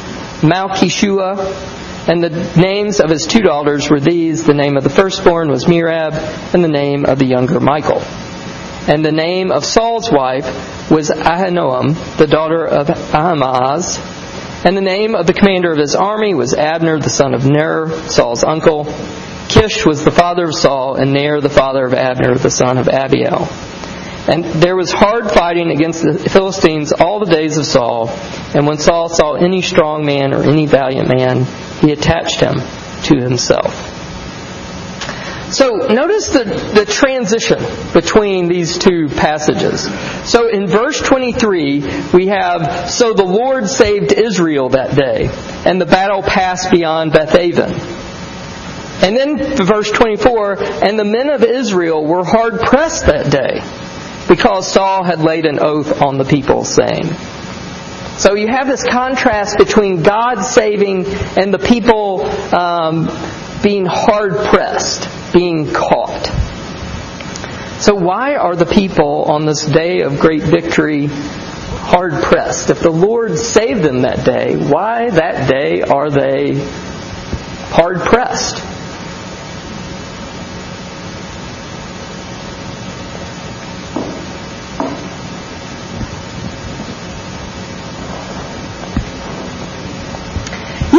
Malchishua, 0.41 1.80
and 2.07 2.23
the 2.23 2.59
names 2.59 2.99
of 2.99 3.09
his 3.09 3.27
two 3.27 3.41
daughters 3.41 3.89
were 3.89 3.99
these. 3.99 4.43
The 4.43 4.53
name 4.53 4.75
of 4.75 4.83
the 4.83 4.89
firstborn 4.89 5.49
was 5.49 5.65
Merab, 5.65 6.13
and 6.53 6.63
the 6.63 6.67
name 6.67 7.05
of 7.05 7.19
the 7.19 7.25
younger 7.25 7.59
Michal. 7.59 8.01
And 8.87 9.05
the 9.05 9.11
name 9.11 9.51
of 9.51 9.63
Saul's 9.63 10.11
wife 10.11 10.89
was 10.89 11.11
Ahinoam, 11.11 12.17
the 12.17 12.25
daughter 12.25 12.65
of 12.65 12.89
Ahimaaz. 12.89 13.99
And 14.65 14.75
the 14.75 14.81
name 14.81 15.13
of 15.13 15.27
the 15.27 15.33
commander 15.33 15.71
of 15.71 15.77
his 15.77 15.95
army 15.95 16.33
was 16.33 16.55
Abner, 16.55 16.99
the 16.99 17.09
son 17.09 17.35
of 17.35 17.45
Ner, 17.45 17.89
Saul's 18.09 18.43
uncle. 18.43 18.85
Kish 19.47 19.85
was 19.85 20.03
the 20.03 20.11
father 20.11 20.45
of 20.45 20.55
Saul, 20.55 20.95
and 20.95 21.13
Ner 21.13 21.39
the 21.41 21.49
father 21.49 21.85
of 21.85 21.93
Abner, 21.93 22.35
the 22.35 22.49
son 22.49 22.79
of 22.79 22.87
Abiel. 22.87 23.47
And 24.27 24.45
there 24.45 24.75
was 24.75 24.91
hard 24.91 25.31
fighting 25.31 25.71
against 25.71 26.03
the 26.03 26.13
Philistines 26.17 26.93
all 26.93 27.19
the 27.19 27.31
days 27.31 27.57
of 27.57 27.65
Saul. 27.65 28.09
And 28.55 28.65
when 28.65 28.77
Saul 28.77 29.09
saw 29.09 29.33
any 29.33 29.61
strong 29.61 30.05
man 30.05 30.33
or 30.33 30.43
any 30.43 30.67
valiant 30.67 31.07
man, 31.07 31.45
he 31.81 31.91
attached 31.91 32.39
him 32.39 32.55
to 33.03 33.17
himself. 33.17 33.99
So 35.51 35.87
notice 35.89 36.29
the, 36.29 36.45
the 36.45 36.85
transition 36.85 37.59
between 37.93 38.47
these 38.47 38.77
two 38.77 39.09
passages. 39.09 39.81
So 40.29 40.47
in 40.47 40.65
verse 40.65 41.01
23, 41.01 41.81
we 42.13 42.27
have, 42.27 42.89
So 42.89 43.13
the 43.13 43.25
Lord 43.25 43.67
saved 43.67 44.13
Israel 44.13 44.69
that 44.69 44.95
day, 44.95 45.29
and 45.65 45.81
the 45.81 45.85
battle 45.85 46.21
passed 46.21 46.71
beyond 46.71 47.11
Bethaven. 47.11 47.73
And 49.03 49.17
then 49.17 49.57
verse 49.57 49.91
24, 49.91 50.63
And 50.85 50.97
the 50.97 51.03
men 51.03 51.29
of 51.29 51.43
Israel 51.43 52.05
were 52.05 52.23
hard 52.23 52.61
pressed 52.61 53.07
that 53.07 53.29
day, 53.29 53.61
because 54.29 54.71
Saul 54.71 55.03
had 55.03 55.19
laid 55.19 55.45
an 55.45 55.59
oath 55.59 56.01
on 56.01 56.17
the 56.17 56.23
people, 56.23 56.63
saying, 56.63 57.09
so 58.21 58.35
you 58.35 58.49
have 58.49 58.67
this 58.67 58.83
contrast 58.83 59.57
between 59.57 60.03
God 60.03 60.43
saving 60.43 61.07
and 61.07 61.51
the 61.51 61.57
people 61.57 62.23
um, 62.53 63.09
being 63.63 63.87
hard 63.87 64.45
pressed, 64.45 65.09
being 65.33 65.73
caught. 65.73 66.27
So 67.81 67.95
why 67.95 68.35
are 68.35 68.55
the 68.55 68.67
people 68.67 69.23
on 69.23 69.47
this 69.47 69.65
day 69.65 70.01
of 70.01 70.19
great 70.19 70.43
victory 70.43 71.07
hard 71.07 72.13
pressed? 72.21 72.69
If 72.69 72.81
the 72.81 72.91
Lord 72.91 73.39
saved 73.39 73.81
them 73.81 74.03
that 74.03 74.23
day, 74.23 74.55
why 74.55 75.09
that 75.09 75.49
day 75.49 75.81
are 75.81 76.11
they 76.11 76.63
hard 77.71 78.01
pressed? 78.01 78.70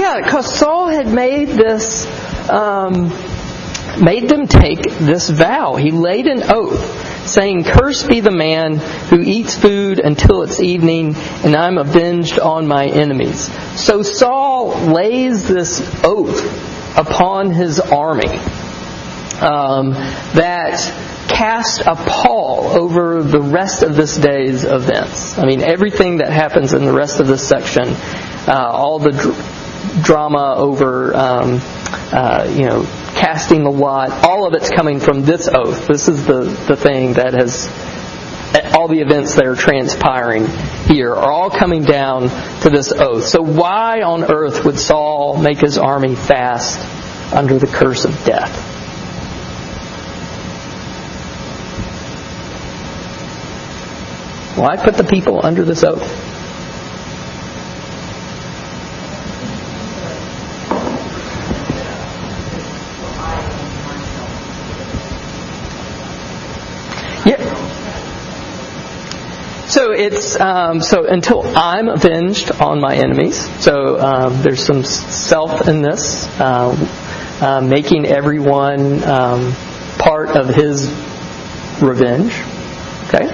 Yeah, 0.02 0.20
because 0.20 0.52
Saul 0.52 0.88
had 0.88 1.06
made 1.06 1.46
this, 1.46 2.08
um, 2.50 3.10
made 4.02 4.28
them 4.28 4.48
take 4.48 4.82
this 4.82 5.30
vow. 5.30 5.76
He 5.76 5.92
laid 5.92 6.26
an 6.26 6.42
oath, 6.52 7.28
saying, 7.28 7.62
Cursed 7.62 8.08
be 8.08 8.18
the 8.18 8.32
man 8.32 8.78
who 8.78 9.20
eats 9.20 9.56
food 9.56 10.00
until 10.00 10.42
it's 10.42 10.58
evening, 10.58 11.14
and 11.44 11.54
I'm 11.54 11.78
avenged 11.78 12.40
on 12.40 12.66
my 12.66 12.86
enemies. 12.86 13.48
So 13.80 14.02
Saul 14.02 14.70
lays 14.92 15.46
this 15.46 15.80
oath 16.02 16.98
upon 16.98 17.52
his 17.52 17.78
army 17.78 18.38
um, 19.40 19.92
that 20.34 20.80
cast 21.28 21.82
a 21.82 21.94
pall 21.94 22.76
over 22.76 23.22
the 23.22 23.40
rest 23.40 23.84
of 23.84 23.94
this 23.94 24.16
day's 24.16 24.64
events. 24.64 25.38
I 25.38 25.46
mean, 25.46 25.62
everything 25.62 26.16
that 26.16 26.30
happens 26.30 26.72
in 26.72 26.84
the 26.84 26.92
rest 26.92 27.20
of 27.20 27.28
this 27.28 27.46
section, 27.46 27.84
uh, 28.48 28.68
all 28.72 28.98
the 28.98 29.12
drama 30.02 30.54
over, 30.56 31.14
um, 31.16 31.60
uh, 32.12 32.50
you 32.50 32.66
know, 32.66 32.82
casting 33.14 33.64
the 33.64 33.70
lot. 33.70 34.10
All 34.24 34.46
of 34.46 34.54
it's 34.54 34.70
coming 34.70 35.00
from 35.00 35.22
this 35.22 35.48
oath. 35.48 35.86
This 35.86 36.08
is 36.08 36.26
the, 36.26 36.44
the 36.68 36.76
thing 36.76 37.14
that 37.14 37.34
has, 37.34 37.68
all 38.74 38.88
the 38.88 39.00
events 39.00 39.34
that 39.36 39.46
are 39.46 39.56
transpiring 39.56 40.46
here 40.86 41.12
are 41.14 41.32
all 41.32 41.50
coming 41.50 41.84
down 41.84 42.28
to 42.60 42.70
this 42.70 42.92
oath. 42.92 43.24
So 43.24 43.42
why 43.42 44.02
on 44.02 44.24
earth 44.24 44.64
would 44.64 44.78
Saul 44.78 45.36
make 45.38 45.58
his 45.58 45.78
army 45.78 46.14
fast 46.14 46.78
under 47.32 47.58
the 47.58 47.66
curse 47.66 48.04
of 48.04 48.24
death. 48.24 48.70
Why 54.56 54.76
put 54.76 54.96
the 54.96 55.04
people 55.04 55.40
under 55.44 55.64
this 55.64 55.82
oath? 55.82 56.31
It's 70.02 70.38
um, 70.40 70.80
so 70.80 71.04
until 71.06 71.42
I'm 71.56 71.88
avenged 71.88 72.50
on 72.50 72.80
my 72.80 72.94
enemies. 72.94 73.38
So 73.62 74.00
um, 74.00 74.42
there's 74.42 74.64
some 74.64 74.82
self 74.82 75.68
in 75.68 75.82
this, 75.82 76.26
uh, 76.40 76.74
uh, 77.40 77.60
making 77.60 78.06
everyone 78.06 79.02
um, 79.04 79.52
part 79.98 80.30
of 80.30 80.48
His 80.48 80.88
revenge. 81.80 82.32
Okay. 83.08 83.30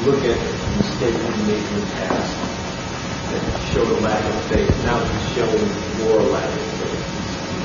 Look 0.00 0.24
at 0.24 0.38
the 0.38 0.76
mistakes 0.78 1.36
he 1.36 1.42
made 1.42 1.66
in 1.66 1.80
the 1.80 1.86
past 1.86 2.50
that 3.30 3.72
showed 3.72 3.86
a 3.86 4.00
lack 4.00 4.24
of 4.24 4.44
faith, 4.46 4.84
now 4.84 4.98
he's 5.04 5.34
showing 5.34 6.08
more 6.08 6.22
lack 6.32 6.44
of 6.44 6.54
faith. 6.54 6.69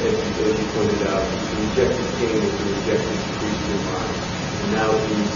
As 0.05 0.37
you, 0.37 0.45
you 0.53 0.71
pointed 0.73 1.01
out, 1.07 1.25
he 1.49 1.65
rejected 1.65 2.05
Cain 2.19 2.41
as 2.41 2.59
he 2.59 2.73
rejected 2.73 3.17
the 3.17 3.37
priestly 3.39 3.77
mind. 3.89 4.15
And 4.61 4.71
now 4.71 4.97
he's, 5.07 5.33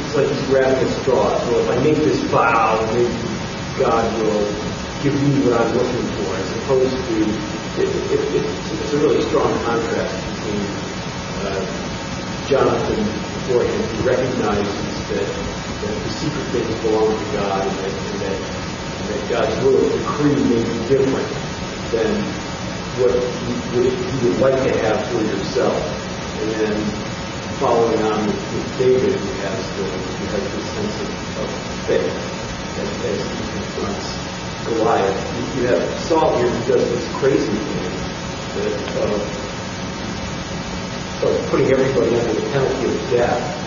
it's 0.00 0.14
like 0.14 0.28
he's 0.28 0.46
grabbing 0.46 0.88
at 0.88 0.90
straws. 1.02 1.46
Well, 1.48 1.60
if 1.60 1.68
I 1.68 1.82
make 1.82 1.98
this 1.98 2.20
vow, 2.32 2.88
maybe 2.92 3.12
God 3.78 4.18
will 4.18 4.46
give 5.02 5.20
me 5.20 5.44
what 5.44 5.60
I'm 5.60 5.76
looking 5.76 6.06
for, 6.16 6.34
as 6.36 6.50
opposed 6.56 6.96
to 6.96 7.54
it, 7.76 7.88
it, 8.10 8.34
it, 8.34 8.44
it's 8.46 8.92
a 8.92 8.98
really 8.98 9.20
strong 9.20 9.52
contrast 9.64 10.16
between 10.32 10.64
uh, 11.44 12.46
Jonathan 12.46 13.04
beforehand, 13.04 13.84
who 13.84 14.08
recognizes 14.08 15.08
that, 15.08 15.26
that 15.82 16.04
the 16.04 16.10
secret 16.10 16.46
things 16.52 16.74
belong 16.80 17.18
to 17.18 17.32
God 17.32 17.68
and 17.68 17.78
that, 17.78 17.92
and 17.92 18.20
that, 18.22 18.40
and 18.40 19.08
that 19.10 19.28
God's 19.28 19.62
will 19.62 19.84
of 19.84 19.92
decree 19.92 20.42
may 20.44 20.62
be 20.64 20.88
different 20.88 21.28
than 21.92 22.24
what 22.98 23.14
you 23.48 23.54
would, 23.74 23.92
you 24.22 24.30
like 24.38 24.62
to 24.62 24.72
have 24.82 25.06
for 25.08 25.22
yourself. 25.22 25.74
And 26.40 26.50
then 26.50 26.76
following 27.58 28.02
on 28.02 28.26
with, 28.26 28.78
David, 28.78 29.18
who 29.18 29.32
has, 29.40 29.76
the, 29.76 29.84
has 30.30 30.42
this 30.52 30.66
sense 30.70 31.00
of, 31.00 31.08
of 31.38 31.48
faith 31.86 32.14
as, 32.78 32.88
as 33.04 33.20
he 33.22 33.38
confronts 33.52 34.06
Goliath. 34.66 35.54
You, 35.56 35.62
you 35.62 35.68
have 35.68 35.82
Saul 36.00 36.36
here 36.38 36.50
who 36.50 36.72
does 36.72 36.88
this 36.90 37.08
crazy 37.14 37.56
thing 37.56 37.92
that, 38.56 38.76
uh, 38.96 39.40
of 41.26 41.46
putting 41.48 41.70
everybody 41.70 42.14
under 42.16 42.34
the 42.34 42.50
penalty 42.50 42.86
of 42.86 43.10
death 43.10 43.60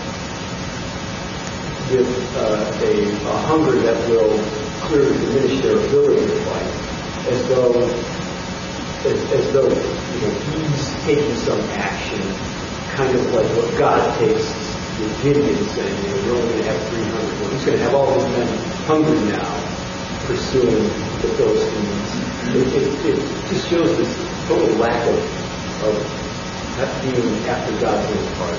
with 1.90 2.36
uh, 2.36 2.78
a, 2.82 3.10
a 3.10 3.36
hunger 3.46 3.80
that 3.80 4.08
will 4.08 4.38
clearly 4.80 5.18
diminish 5.18 5.62
their 5.62 5.76
ability 5.76 6.26
to 6.26 6.44
fight, 6.44 6.72
as 7.32 7.48
though 7.48 8.17
as, 9.08 9.20
as 9.32 9.52
though 9.52 9.68
you 9.68 10.20
know 10.20 10.32
he's 10.68 11.04
taking 11.04 11.34
some 11.36 11.60
action, 11.80 12.20
kind 12.94 13.14
of 13.16 13.24
like 13.32 13.48
what 13.56 13.78
God 13.78 14.00
takes 14.18 14.46
with 14.98 15.22
Gideon, 15.22 15.64
saying, 15.72 15.96
you 16.04 16.10
know, 16.10 16.24
you're 16.24 16.36
only 16.36 16.48
going 16.48 16.62
to 16.62 16.70
have 16.70 16.88
300. 16.88 17.40
Well, 17.40 17.50
he's 17.50 17.64
going 17.64 17.78
to 17.78 17.84
have 17.84 17.94
all 17.94 18.12
these 18.12 18.28
men 18.36 18.48
hungry 18.84 19.20
now, 19.30 19.48
pursuing 20.26 20.82
the 21.22 21.28
Philistines. 21.38 22.08
It, 22.50 22.66
it, 22.74 23.06
it 23.06 23.18
just 23.48 23.68
shows 23.68 23.96
this 23.96 24.12
total 24.48 24.74
lack 24.76 25.06
of, 25.06 25.18
of 25.86 25.94
being 27.02 27.46
after 27.46 27.72
God's 27.80 28.10
own 28.10 28.26
heart. 28.36 28.58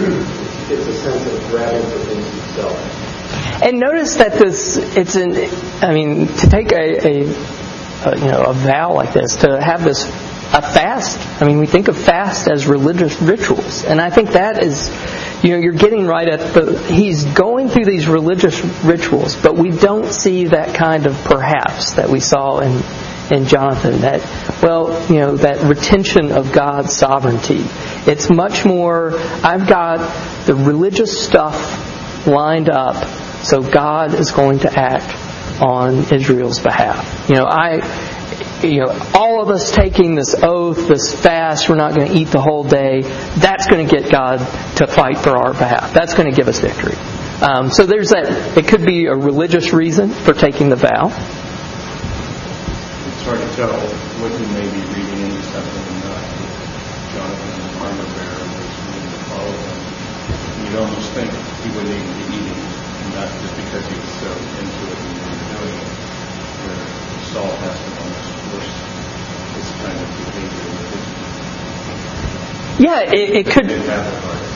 It's, 0.00 0.70
it's 0.70 0.86
a 0.86 0.94
sense 0.94 1.26
of 1.26 1.50
grabbing 1.50 1.82
for 1.82 1.98
things 2.06 2.26
himself. 2.30 3.62
And 3.62 3.78
notice 3.78 4.16
that 4.16 4.32
this, 4.32 4.78
it's 4.96 5.16
an, 5.16 5.36
I 5.82 5.92
mean, 5.92 6.26
to 6.26 6.48
take 6.48 6.72
a, 6.72 7.06
a, 7.06 7.59
a, 8.04 8.18
you 8.18 8.26
know, 8.26 8.44
a 8.44 8.52
vow 8.52 8.94
like 8.94 9.12
this, 9.12 9.36
to 9.36 9.60
have 9.60 9.84
this, 9.84 10.04
a 10.52 10.62
fast, 10.62 11.40
I 11.40 11.46
mean, 11.46 11.58
we 11.58 11.66
think 11.66 11.86
of 11.86 11.96
fast 11.96 12.48
as 12.48 12.66
religious 12.66 13.22
rituals. 13.22 13.84
And 13.84 14.00
I 14.00 14.10
think 14.10 14.30
that 14.30 14.64
is, 14.64 14.88
you 15.44 15.50
know, 15.50 15.58
you're 15.58 15.72
getting 15.72 16.06
right 16.06 16.28
at 16.28 16.54
the, 16.54 16.76
he's 16.92 17.24
going 17.24 17.68
through 17.68 17.84
these 17.84 18.08
religious 18.08 18.60
rituals, 18.84 19.36
but 19.36 19.56
we 19.56 19.70
don't 19.70 20.12
see 20.12 20.46
that 20.46 20.74
kind 20.74 21.06
of 21.06 21.14
perhaps 21.22 21.92
that 21.92 22.08
we 22.08 22.18
saw 22.18 22.58
in, 22.58 22.82
in 23.32 23.46
Jonathan, 23.46 24.00
that, 24.00 24.20
well, 24.60 25.08
you 25.08 25.20
know, 25.20 25.36
that 25.36 25.62
retention 25.62 26.32
of 26.32 26.52
God's 26.52 26.96
sovereignty. 26.96 27.64
It's 28.10 28.28
much 28.28 28.64
more, 28.64 29.12
I've 29.44 29.68
got 29.68 29.98
the 30.46 30.56
religious 30.56 31.24
stuff 31.24 32.26
lined 32.26 32.70
up, 32.70 33.04
so 33.44 33.62
God 33.62 34.14
is 34.14 34.32
going 34.32 34.58
to 34.60 34.72
act 34.76 35.29
on 35.60 36.10
Israel's 36.12 36.58
behalf. 36.58 37.28
You 37.28 37.36
know, 37.36 37.44
I, 37.44 37.82
you 38.62 38.80
know, 38.80 39.10
all 39.14 39.42
of 39.42 39.50
us 39.50 39.70
taking 39.70 40.14
this 40.14 40.34
oath, 40.42 40.88
this 40.88 41.12
fast, 41.12 41.68
we're 41.68 41.76
not 41.76 41.94
going 41.94 42.08
to 42.08 42.16
eat 42.16 42.28
the 42.28 42.40
whole 42.40 42.64
day, 42.64 43.02
that's 43.02 43.66
going 43.66 43.86
to 43.86 43.94
get 43.94 44.10
God 44.10 44.38
to 44.76 44.86
fight 44.86 45.18
for 45.18 45.36
our 45.36 45.52
behalf. 45.52 45.92
That's 45.92 46.14
going 46.14 46.30
to 46.30 46.36
give 46.36 46.48
us 46.48 46.60
victory. 46.60 46.96
Um, 47.40 47.70
so 47.70 47.86
there's 47.86 48.10
that, 48.10 48.58
it 48.58 48.68
could 48.68 48.84
be 48.84 49.06
a 49.06 49.14
religious 49.14 49.72
reason 49.72 50.10
for 50.10 50.34
taking 50.34 50.68
the 50.68 50.76
vow. 50.76 51.06
It's 51.08 51.16
hard 53.24 53.40
to 53.40 53.48
tell 53.56 53.72
what 54.20 54.28
you 54.36 54.44
may 54.52 54.68
be 54.68 54.82
reading 54.92 55.24
into 55.24 55.40
something 55.48 55.84
or 55.88 56.04
not. 56.04 56.20
Jonathan's 57.16 57.80
armor 57.80 58.04
bearer 58.12 58.44
was 58.44 58.76
willing 58.76 59.08
to 59.08 59.24
follow 59.32 59.56
him. 59.56 59.80
You'd 60.68 60.84
almost 60.84 61.08
think 61.16 61.32
he 61.64 61.72
wouldn't 61.72 61.96
even 61.96 62.12
be 62.12 62.44
eating, 62.44 62.60
not 63.16 63.32
just 63.40 63.56
because 63.56 63.88
he 63.88 63.96
was 63.96 64.12
so 64.20 64.28
into 64.30 64.84
it 64.92 65.00
and 65.00 65.16
wanted 65.24 65.40
doing 65.56 65.80
it, 65.80 65.96
where 66.60 66.84
Saul 67.32 67.56
has 67.56 67.72
to 67.72 67.88
almost 68.04 68.36
force 68.52 68.68
this 69.56 69.64
kind 69.80 69.96
of 69.96 70.12
behavior 70.28 70.68
with 70.76 70.92
his 70.92 71.08
Yeah, 72.80 73.00
it, 73.02 73.46
it 73.46 73.46
could. 73.46 73.70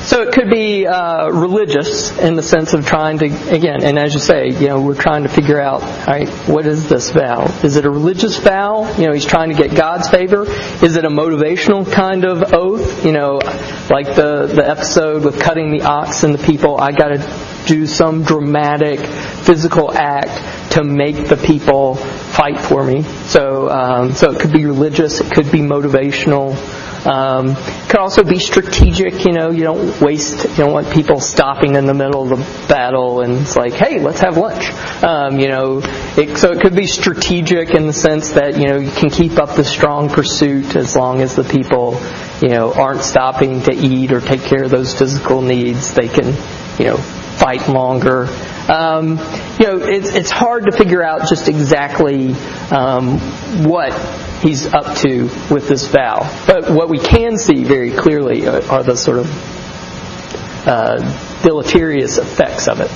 So 0.07 0.23
it 0.23 0.33
could 0.33 0.49
be 0.49 0.87
uh, 0.87 1.29
religious 1.29 2.17
in 2.19 2.37
the 2.37 2.43
sense 2.43 2.73
of 2.73 2.87
trying 2.87 3.19
to, 3.19 3.27
again, 3.55 3.83
and 3.83 3.99
as 3.99 4.15
you 4.15 4.21
say, 4.21 4.49
you 4.49 4.69
know, 4.69 4.81
we're 4.81 4.95
trying 4.95 5.25
to 5.25 5.29
figure 5.29 5.61
out, 5.61 5.83
all 5.83 6.07
right, 6.07 6.29
what 6.49 6.67
is 6.67 6.89
this 6.89 7.11
vow? 7.11 7.45
Is 7.63 7.77
it 7.77 7.85
a 7.85 7.91
religious 7.91 8.39
vow? 8.39 8.91
You 8.97 9.09
know, 9.09 9.13
he's 9.13 9.27
trying 9.27 9.51
to 9.51 9.55
get 9.55 9.75
God's 9.77 10.09
favor. 10.09 10.45
Is 10.47 10.97
it 10.97 11.05
a 11.05 11.11
motivational 11.11 11.91
kind 11.91 12.25
of 12.25 12.55
oath? 12.55 13.05
You 13.05 13.13
know, 13.13 13.41
like 13.91 14.15
the 14.15 14.47
the 14.47 14.67
episode 14.67 15.23
with 15.23 15.39
cutting 15.39 15.71
the 15.71 15.83
ox 15.83 16.23
and 16.23 16.35
the 16.35 16.43
people. 16.43 16.79
I 16.79 16.93
got 16.93 17.09
to 17.09 17.65
do 17.67 17.87
some 17.87 18.23
dramatic 18.25 19.01
physical 19.01 19.93
act 19.93 20.73
to 20.73 20.83
make 20.83 21.29
the 21.29 21.37
people 21.37 21.95
fight 21.95 22.61
for 22.61 22.85
me. 22.85 23.03
So, 23.03 23.71
um, 23.71 24.13
so 24.13 24.33
it 24.33 24.41
could 24.41 24.53
be 24.53 24.65
religious. 24.65 25.21
It 25.21 25.33
could 25.33 25.51
be 25.53 25.61
motivational. 25.61 26.57
Um, 27.07 27.55
could 27.89 28.01
also 28.01 28.25
be 28.25 28.39
strategic. 28.39 29.25
You 29.25 29.33
know, 29.33 29.51
you 29.51 29.63
don't 29.63 30.01
waste. 30.01 30.45
You 30.45 30.57
don't 30.57 30.73
want 30.73 30.91
people 30.91 31.21
stopping 31.21 31.77
in 31.77 31.87
the 31.87 31.95
middle 31.95 32.23
of 32.23 32.39
the 32.39 32.69
battle 32.69 33.21
and 33.21 33.35
it's 33.35 33.57
like, 33.57 33.75
hey, 33.75 34.01
let's 34.01 34.21
have 34.21 34.37
lunch. 34.37 34.71
Um, 35.03 35.39
you 35.39 35.49
know, 35.49 35.81
it, 36.17 36.39
so 36.39 36.53
it 36.53 36.61
could 36.61 36.75
be 36.75 36.87
strategic 36.87 37.71
in 37.75 37.87
the 37.87 37.93
sense 37.93 38.33
that 38.33 38.57
you 38.57 38.67
know 38.67 38.79
you 38.79 38.91
can 38.91 39.11
keep 39.11 39.39
up 39.39 39.55
the 39.55 39.65
strong 39.65 40.09
pursuit 40.09 40.77
as 40.77 40.97
long 40.97 41.21
as 41.21 41.37
the 41.37 41.45
people, 41.45 42.01
you 42.43 42.49
know, 42.49 42.73
aren't 42.73 43.03
stopping 43.03 43.63
to 43.63 43.75
eat 43.75 44.13
or 44.13 44.21
take 44.21 44.43
care 44.43 44.65
of 44.65 44.71
those 44.71 44.95
physical 44.95 45.43
needs. 45.43 45.93
They 45.93 46.09
can, 46.09 46.27
you 46.79 46.87
know, 46.87 46.97
fight 46.97 47.69
longer. 47.69 48.29
Um, 48.69 49.19
you 49.59 49.67
know, 49.67 49.79
it's 49.83 50.15
it's 50.15 50.31
hard 50.31 50.65
to 50.67 50.73
figure 50.73 51.03
out 51.03 51.29
just 51.29 51.49
exactly 51.49 52.33
um, 52.71 53.19
what 53.65 53.93
he's 54.41 54.73
up 54.73 54.97
to 54.99 55.25
with 55.51 55.69
this 55.69 55.87
vow. 55.87 56.21
But 56.47 56.71
what 56.71 56.89
we 56.89 56.99
can 56.99 57.37
see 57.37 57.65
very 57.65 57.91
clearly 57.91 58.47
are, 58.47 58.63
are 58.71 58.83
the 58.83 58.97
sort 58.97 59.19
of 59.19 60.67
uh, 60.67 61.43
deleterious 61.43 62.19
effects 62.19 62.69
of 62.69 62.81
it 62.81 62.91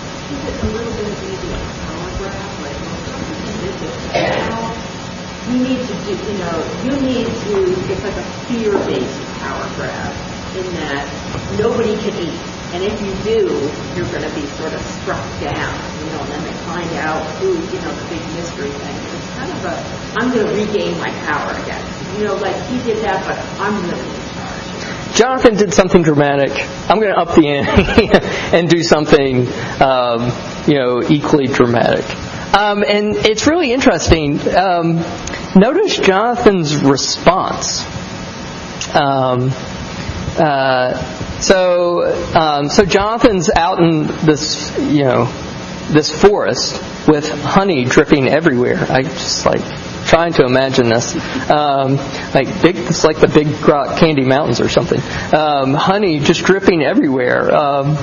you 5.48 5.58
need 5.64 5.80
to 5.80 5.94
do, 6.04 6.12
you 6.12 6.38
know, 6.38 6.56
you 6.84 7.00
need 7.00 7.26
to, 7.26 7.90
it's 7.90 8.02
like 8.04 8.16
a 8.16 8.22
fear-based 8.46 9.22
power 9.38 9.66
grab 9.76 10.12
in 10.56 10.74
that 10.74 11.08
nobody 11.58 11.96
can 11.96 12.14
eat. 12.20 12.57
And 12.72 12.84
if 12.84 13.00
you 13.00 13.12
do, 13.24 13.48
you're 13.96 14.10
going 14.12 14.28
to 14.28 14.34
be 14.34 14.46
sort 14.60 14.74
of 14.74 14.80
struck 15.00 15.24
down, 15.40 15.72
you 16.04 16.12
know, 16.12 16.20
and 16.20 16.32
then 16.32 16.44
they 16.44 16.52
find 16.68 16.90
out 16.96 17.24
who, 17.40 17.54
you 17.54 17.80
know, 17.80 17.94
the 17.94 18.08
big 18.10 18.20
mystery 18.34 18.68
thing. 18.68 18.96
It's 18.96 19.34
kind 19.36 19.50
of 19.50 19.64
a, 19.64 20.20
I'm 20.20 20.32
going 20.34 20.46
to 20.46 20.52
regain 20.52 20.98
my 20.98 21.10
power 21.24 21.52
again. 21.62 21.82
You 22.18 22.24
know, 22.24 22.34
like 22.36 22.56
he 22.66 22.76
did 22.82 23.02
that, 23.04 23.24
but 23.26 23.38
I'm 23.60 23.82
really 23.88 24.04
in 24.04 24.20
charge. 24.34 25.16
Jonathan 25.16 25.56
did 25.56 25.72
something 25.72 26.02
dramatic. 26.02 26.50
I'm 26.90 27.00
going 27.00 27.14
to 27.14 27.18
up 27.18 27.34
the 27.34 27.48
ante 27.48 28.10
and 28.56 28.68
do 28.68 28.82
something, 28.82 29.48
um, 29.80 30.30
you 30.66 30.74
know, 30.74 31.02
equally 31.02 31.46
dramatic. 31.46 32.04
Um, 32.54 32.82
and 32.82 33.16
it's 33.16 33.46
really 33.46 33.72
interesting. 33.72 34.40
Um, 34.54 34.96
notice 35.56 35.98
Jonathan's 35.98 36.76
response. 36.76 37.82
Um, 38.94 39.50
uh, 40.38 41.17
so, 41.40 42.34
um, 42.34 42.68
so 42.68 42.84
Jonathan's 42.84 43.50
out 43.50 43.80
in 43.80 44.06
this, 44.06 44.76
you 44.78 45.04
know, 45.04 45.26
this 45.90 46.10
forest 46.10 46.74
with 47.08 47.28
honey 47.28 47.84
dripping 47.84 48.28
everywhere. 48.28 48.84
I 48.90 49.02
just 49.02 49.46
like 49.46 49.62
trying 50.06 50.32
to 50.34 50.44
imagine 50.44 50.88
this. 50.88 51.14
Um, 51.50 51.96
like 52.34 52.62
big, 52.62 52.76
it's 52.76 53.04
like 53.04 53.20
the 53.20 53.28
Big 53.28 53.48
Rock 53.66 53.98
Candy 53.98 54.24
Mountains 54.24 54.60
or 54.60 54.68
something. 54.68 55.00
Um, 55.32 55.74
honey 55.74 56.20
just 56.20 56.44
dripping 56.44 56.82
everywhere. 56.82 57.54
Um, 57.54 57.96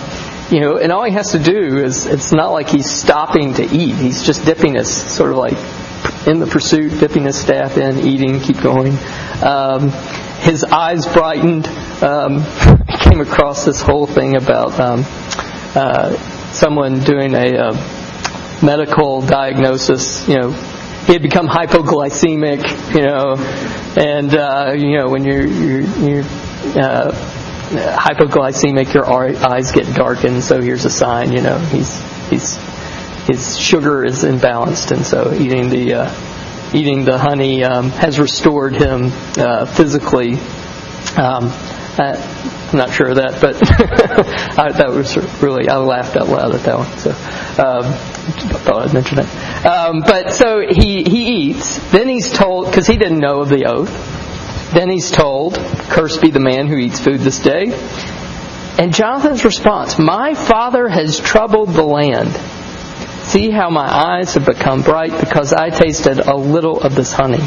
you 0.52 0.60
know, 0.62 0.78
and 0.78 0.92
all 0.92 1.04
he 1.04 1.12
has 1.14 1.32
to 1.32 1.40
do 1.40 1.78
is, 1.80 2.06
it's 2.06 2.32
not 2.32 2.52
like 2.52 2.70
he's 2.70 2.90
stopping 2.90 3.56
to 3.56 3.64
eat. 3.64 3.96
He's 3.96 4.24
just 4.24 4.46
dipping 4.46 4.76
his, 4.76 4.92
sort 4.92 5.32
of 5.32 5.38
like 5.38 5.58
in 6.28 6.40
the 6.40 6.48
pursuit, 6.48 7.00
dipping 7.00 7.24
his 7.24 7.36
staff 7.36 7.78
in, 7.78 8.00
eating, 8.00 8.40
keep 8.40 8.62
going. 8.62 8.96
Um, 9.44 9.90
his 10.40 10.64
eyes 10.64 11.08
brightened. 11.08 11.68
Came 13.00 13.22
across 13.22 13.66
this 13.66 13.82
whole 13.82 14.08
thing 14.08 14.36
about 14.36 14.80
um, 14.80 15.04
uh, 15.76 16.18
someone 16.52 17.00
doing 17.00 17.34
a 17.34 17.58
uh, 17.58 18.60
medical 18.64 19.22
diagnosis. 19.22 20.28
You 20.28 20.40
know, 20.40 20.52
he 20.52 21.14
had 21.14 21.22
become 21.22 21.48
hypoglycemic. 21.48 22.96
You 22.96 23.02
know, 23.04 23.36
and 24.02 24.36
uh, 24.36 24.74
you 24.76 24.98
know 24.98 25.10
when 25.10 25.24
you're 25.24 25.46
you're, 25.46 25.82
you're 25.82 26.24
uh, 26.82 27.12
hypoglycemic, 27.98 28.94
your 28.94 29.06
eyes 29.08 29.72
get 29.72 29.94
darkened. 29.96 30.44
So 30.44 30.62
here's 30.62 30.86
a 30.86 30.90
sign. 30.90 31.32
You 31.32 31.42
know, 31.42 31.58
he's 31.60 32.02
he's 32.30 32.56
his 33.28 33.58
sugar 33.58 34.04
is 34.04 34.24
imbalanced, 34.24 34.92
and 34.92 35.06
so 35.06 35.34
eating 35.34 35.70
the 35.70 35.94
uh, 35.94 36.72
eating 36.74 37.06
the 37.06 37.18
honey 37.18 37.64
um, 37.64 37.90
has 37.92 38.20
restored 38.20 38.76
him 38.76 39.12
physically. 39.68 40.40
Um, 41.18 41.54
uh, 41.98 42.70
I'm 42.72 42.78
not 42.78 42.94
sure 42.94 43.08
of 43.08 43.16
that, 43.16 43.40
but 43.40 43.56
I, 44.60 44.72
that 44.72 44.90
was 44.90 45.16
really 45.42 45.70
I 45.70 45.78
laughed 45.78 46.18
out 46.18 46.28
loud 46.28 46.54
at 46.56 46.62
that 46.64 46.78
one. 46.78 46.98
So 46.98 47.12
um, 47.12 47.94
thought 48.64 48.88
I'd 48.88 48.94
mention 48.94 49.20
it. 49.20 49.66
Um, 49.66 50.02
but 50.02 50.34
so 50.34 50.62
he 50.68 51.04
he 51.04 51.50
eats. 51.50 51.80
Then 51.92 52.10
he's 52.10 52.32
told 52.32 52.66
because 52.68 52.88
he 52.88 52.98
didn't 52.98 53.20
know 53.20 53.42
of 53.42 53.50
the 53.50 53.66
oath. 53.66 54.74
Then 54.74 54.90
he's 54.90 55.12
told, 55.12 55.56
"Cursed 55.56 56.22
be 56.22 56.32
the 56.32 56.40
man 56.40 56.68
who 56.68 56.78
eats 56.78 57.00
food 57.00 57.20
this 57.22 57.40
day." 57.40 57.68
And 58.78 58.94
Jonathan's 58.94 59.46
response: 59.46 59.98
"My 59.98 60.34
father 60.34 60.90
has 60.90 61.20
troubled 61.20 61.70
the 61.70 61.84
land." 61.84 62.34
See 63.26 63.50
how 63.50 63.70
my 63.70 63.88
eyes 63.88 64.36
have 64.36 64.46
become 64.46 64.82
bright 64.82 65.18
because 65.20 65.52
I 65.52 65.70
tasted 65.70 66.20
a 66.20 66.36
little 66.36 66.80
of 66.82 66.94
this 66.94 67.12
honey. 67.12 67.42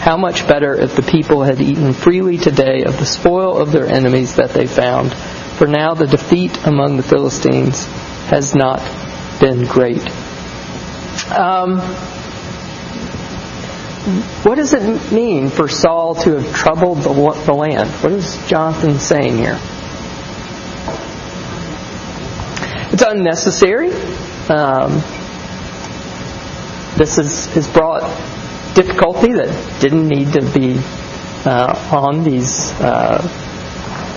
How 0.00 0.16
much 0.16 0.46
better 0.46 0.74
if 0.74 0.94
the 0.96 1.02
people 1.02 1.42
had 1.42 1.60
eaten 1.60 1.92
freely 1.92 2.38
today 2.38 2.84
of 2.84 2.98
the 2.98 3.04
spoil 3.04 3.58
of 3.58 3.72
their 3.72 3.86
enemies 3.86 4.36
that 4.36 4.50
they 4.50 4.66
found. 4.66 5.12
For 5.12 5.66
now 5.66 5.94
the 5.94 6.06
defeat 6.06 6.66
among 6.66 6.96
the 6.96 7.02
Philistines 7.02 7.84
has 8.30 8.54
not 8.54 8.80
been 9.40 9.64
great. 9.66 10.02
Um, 11.30 11.80
what 14.44 14.54
does 14.54 14.72
it 14.72 15.12
mean 15.12 15.50
for 15.50 15.68
Saul 15.68 16.14
to 16.14 16.38
have 16.38 16.54
troubled 16.54 16.98
the, 16.98 17.12
the 17.44 17.52
land? 17.52 17.90
What 18.02 18.12
is 18.12 18.38
Jonathan 18.48 18.98
saying 18.98 19.36
here? 19.36 19.58
It's 22.92 23.02
unnecessary. 23.02 23.92
Um, 24.48 25.02
this 26.96 27.18
is, 27.18 27.46
has 27.54 27.68
brought 27.68 28.02
difficulty 28.78 29.32
that 29.32 29.80
didn't 29.80 30.06
need 30.06 30.32
to 30.32 30.40
be 30.52 30.78
uh, 31.44 31.74
on 31.90 32.22
these 32.22 32.70
uh, 32.80 33.18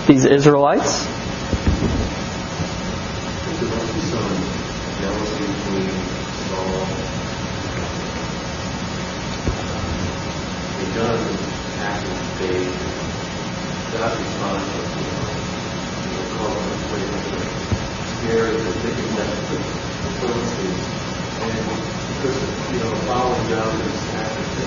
these 0.06 0.24
Israelites. 0.24 1.08
Because 22.22 22.72
you 22.72 22.78
know, 22.78 22.94
following 23.06 23.48
down 23.50 23.78
this 23.80 24.01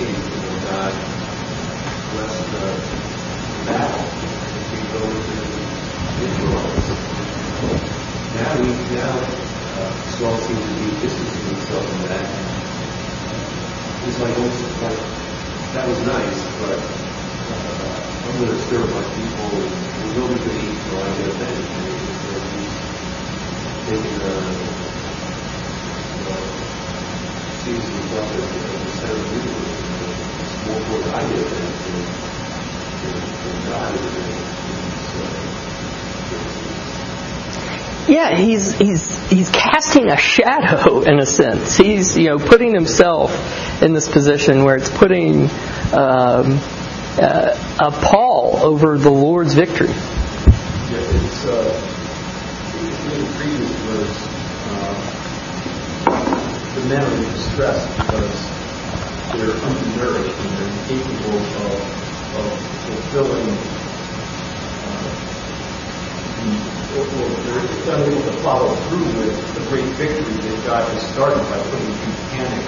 know, 0.04 0.60
God 0.60 0.92
blessed 2.12 2.50
the 2.52 3.64
battle 3.64 4.04
between 4.60 4.92
those 4.92 5.24
and 5.30 6.22
Israelites. 6.22 6.88
Now 8.34 8.62
he 8.62 8.68
now 8.94 9.16
uh, 9.16 9.92
Saul 10.18 10.36
seems 10.38 10.64
to 10.68 10.74
be 10.74 11.00
distancing 11.00 11.44
himself 11.48 11.88
from 11.88 12.02
that. 12.08 12.28
He's 14.04 14.18
like, 14.20 14.36
like 14.36 14.98
that 15.72 15.88
was 15.88 16.00
nice, 16.04 16.44
but 16.60 16.78
uh, 17.48 18.28
I'm 18.28 18.36
going 18.36 18.52
to 18.52 18.62
up 18.84 18.90
my 18.90 19.14
people. 19.16 19.50
We're 19.50 20.20
really 20.20 20.38
going 20.44 20.58
to 20.58 20.72
eat 20.72 20.78
till 20.84 21.02
I 21.02 21.16
get 21.16 21.28
avenged. 21.28 21.72
And 21.72 22.60
he's 22.60 22.74
taking 23.86 24.16
a 24.20 24.76
sees 27.66 27.82
himself 27.82 28.30
as 28.36 28.52
the 28.52 28.92
center 28.92 29.16
of 29.16 29.30
the 29.30 29.36
universe. 29.36 29.65
Yeah, 38.08 38.36
he's 38.36 38.72
he's 38.72 39.28
he's 39.28 39.50
casting 39.50 40.10
a 40.10 40.16
shadow 40.16 41.00
in 41.10 41.18
a 41.18 41.26
sense. 41.26 41.76
He's 41.76 42.16
you 42.16 42.28
know 42.28 42.38
putting 42.38 42.72
himself 42.72 43.82
in 43.82 43.92
this 43.92 44.08
position 44.08 44.62
where 44.62 44.76
it's 44.76 44.88
putting 44.88 45.50
um, 45.92 46.60
uh, 47.18 47.58
a 47.80 47.90
pall 47.90 48.58
over 48.58 48.96
the 48.96 49.10
Lord's 49.10 49.54
victory. 49.54 49.88
Yeah, 49.88 49.96
it's 50.98 51.44
uh, 51.46 51.74
in 53.10 53.20
the 53.24 53.26
previous 53.38 53.70
verse. 53.70 54.26
Uh, 56.06 56.74
the 56.76 56.82
men 56.88 57.02
are 57.02 57.16
in 57.16 57.32
distress 57.32 57.86
because 57.96 58.55
they're 59.34 59.58
undernourished 59.64 60.38
and 60.38 60.50
they're 60.56 60.68
incapable 60.68 61.38
of, 61.66 61.82
of 62.36 62.46
fulfilling 62.86 63.50
uh, 64.86 65.10
the, 66.38 66.76
or 66.96 67.28
they're 67.42 67.66
unable 67.94 68.22
to 68.22 68.42
follow 68.42 68.74
through 68.88 69.06
with 69.18 69.54
the 69.54 69.60
great 69.68 69.90
victory 69.96 70.36
that 70.48 70.64
God 70.64 70.88
has 70.92 71.02
started 71.12 71.42
by 71.50 71.58
putting 71.70 71.92
panic 72.30 72.66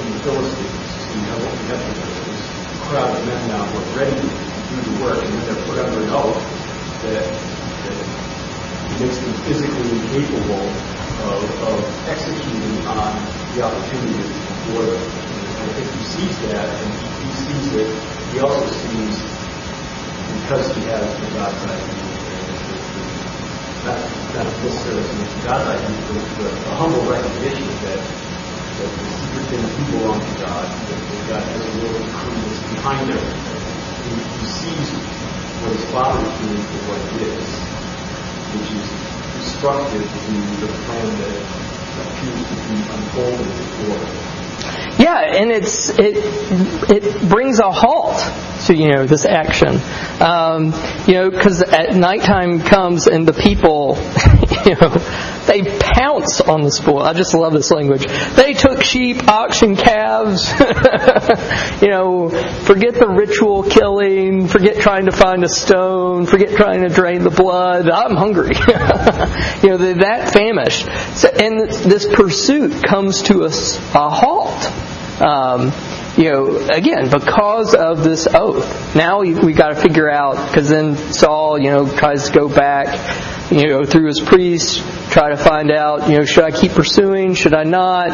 in 0.00 0.12
the 0.12 0.18
Philistines. 0.22 0.88
So 1.04 1.14
you 1.14 1.20
what 1.44 1.52
we 1.60 1.66
have 1.68 1.80
this 1.96 2.78
crowd 2.88 3.16
of 3.16 3.26
men 3.26 3.48
now 3.48 3.66
who 3.66 3.78
are 3.78 3.96
ready 3.96 4.16
to 4.16 4.22
do 4.22 4.80
the 4.80 5.02
work 5.02 5.24
and 5.24 5.34
then 5.34 5.44
they're 5.44 5.64
put 5.66 5.78
under 5.78 6.04
an 6.04 6.10
oath 6.10 6.42
that, 7.02 7.24
that 7.84 9.00
makes 9.00 9.18
them 9.18 9.34
physically 9.44 9.90
incapable 9.90 10.68
of, 11.28 11.44
of 11.62 12.08
executing 12.08 12.86
on 12.86 13.26
the 13.54 13.62
opportunity 13.62 14.22
for 14.66 14.84
them. 14.86 15.37
I 15.68 15.74
think 15.76 15.92
he 15.92 16.04
sees 16.16 16.36
that, 16.48 16.80
and 16.80 16.88
he 17.20 17.28
sees 17.44 17.76
it. 17.76 17.88
He 18.32 18.40
also 18.40 18.72
sees, 18.88 19.12
because 20.40 20.64
he 20.80 20.88
has 20.88 21.04
the 21.20 21.28
view, 21.28 22.08
not, 23.84 24.00
not 24.32 24.48
necessarily 24.64 25.28
God's 25.44 25.68
eye 25.68 25.80
but 26.08 26.24
the, 26.40 26.48
the 26.64 26.72
humble 26.72 27.04
recognition 27.04 27.68
that, 27.84 28.00
that 28.00 28.90
the 28.96 29.08
secret 29.20 29.44
things 29.52 29.68
do 29.76 29.84
belong 29.92 30.24
to 30.24 30.32
God, 30.40 30.72
that, 30.88 31.00
that 31.04 31.20
God 31.28 31.44
has 31.52 31.60
a 31.60 31.72
will 31.84 32.00
and 32.00 32.16
that's 32.48 32.64
behind 32.72 33.12
everything. 33.12 33.60
He, 34.08 34.12
he 34.24 34.44
sees 34.64 34.88
what 35.60 35.72
his 35.76 35.84
father 35.92 36.32
is 36.32 36.34
doing 36.48 36.64
for 36.64 36.80
what 36.88 37.00
it 37.12 37.28
is, 37.28 37.44
which 38.56 38.72
is 38.72 38.88
destructive 39.36 40.08
to 40.16 40.32
the 40.64 40.72
plan 40.88 41.12
that 41.20 41.36
appears 42.08 42.40
to 42.48 42.56
be 42.72 42.78
unfolding 42.88 43.52
before 43.52 44.00
him. 44.00 44.37
Yeah, 44.98 45.20
and 45.20 45.50
it's 45.50 45.90
it 45.90 46.16
it 46.90 47.28
brings 47.28 47.60
a 47.60 47.70
halt 47.70 48.16
to 48.66 48.74
you 48.74 48.88
know 48.88 49.06
this 49.06 49.24
action, 49.24 49.80
um, 50.20 50.74
you 51.06 51.14
know, 51.14 51.30
because 51.30 51.62
at 51.62 51.94
nighttime 51.94 52.60
comes 52.60 53.06
and 53.06 53.26
the 53.26 53.32
people, 53.32 53.96
You 54.68 54.74
know, 54.74 54.98
they 55.46 55.62
pounce 55.62 56.42
on 56.42 56.60
the 56.60 56.70
spoil. 56.70 57.02
I 57.02 57.14
just 57.14 57.32
love 57.32 57.54
this 57.54 57.70
language. 57.70 58.04
They 58.34 58.52
took 58.52 58.82
sheep, 58.82 59.26
oxen, 59.26 59.76
calves. 59.76 60.46
you 61.82 61.88
know, 61.88 62.28
forget 62.64 62.94
the 62.94 63.08
ritual 63.08 63.62
killing. 63.62 64.48
Forget 64.48 64.80
trying 64.80 65.06
to 65.06 65.12
find 65.12 65.44
a 65.44 65.48
stone. 65.48 66.26
Forget 66.26 66.56
trying 66.56 66.82
to 66.82 66.90
drain 66.90 67.22
the 67.22 67.30
blood. 67.30 67.88
I'm 67.88 68.14
hungry. 68.14 68.54
you 69.62 69.70
know, 69.70 69.78
they're 69.78 69.94
that 69.94 70.34
famished. 70.34 70.86
So, 71.16 71.28
and 71.28 71.70
this 71.70 72.04
pursuit 72.06 72.84
comes 72.84 73.22
to 73.24 73.44
a, 73.44 73.48
a 73.48 74.10
halt. 74.10 74.47
Um, 75.20 75.72
you 76.16 76.32
know, 76.32 76.56
again, 76.68 77.10
because 77.10 77.74
of 77.74 78.02
this 78.02 78.26
oath. 78.26 78.96
Now 78.96 79.20
we, 79.20 79.34
we 79.34 79.52
got 79.52 79.68
to 79.68 79.76
figure 79.76 80.10
out, 80.10 80.48
because 80.48 80.68
then 80.68 80.96
Saul, 80.96 81.58
you 81.58 81.70
know, 81.70 81.88
tries 81.88 82.28
to 82.28 82.32
go 82.32 82.48
back, 82.48 83.52
you 83.52 83.68
know, 83.68 83.84
through 83.84 84.06
his 84.08 84.20
priests, 84.20 84.82
try 85.10 85.30
to 85.30 85.36
find 85.36 85.70
out, 85.70 86.08
you 86.08 86.18
know, 86.18 86.24
should 86.24 86.44
I 86.44 86.50
keep 86.50 86.72
pursuing? 86.72 87.34
Should 87.34 87.54
I 87.54 87.62
not? 87.62 88.10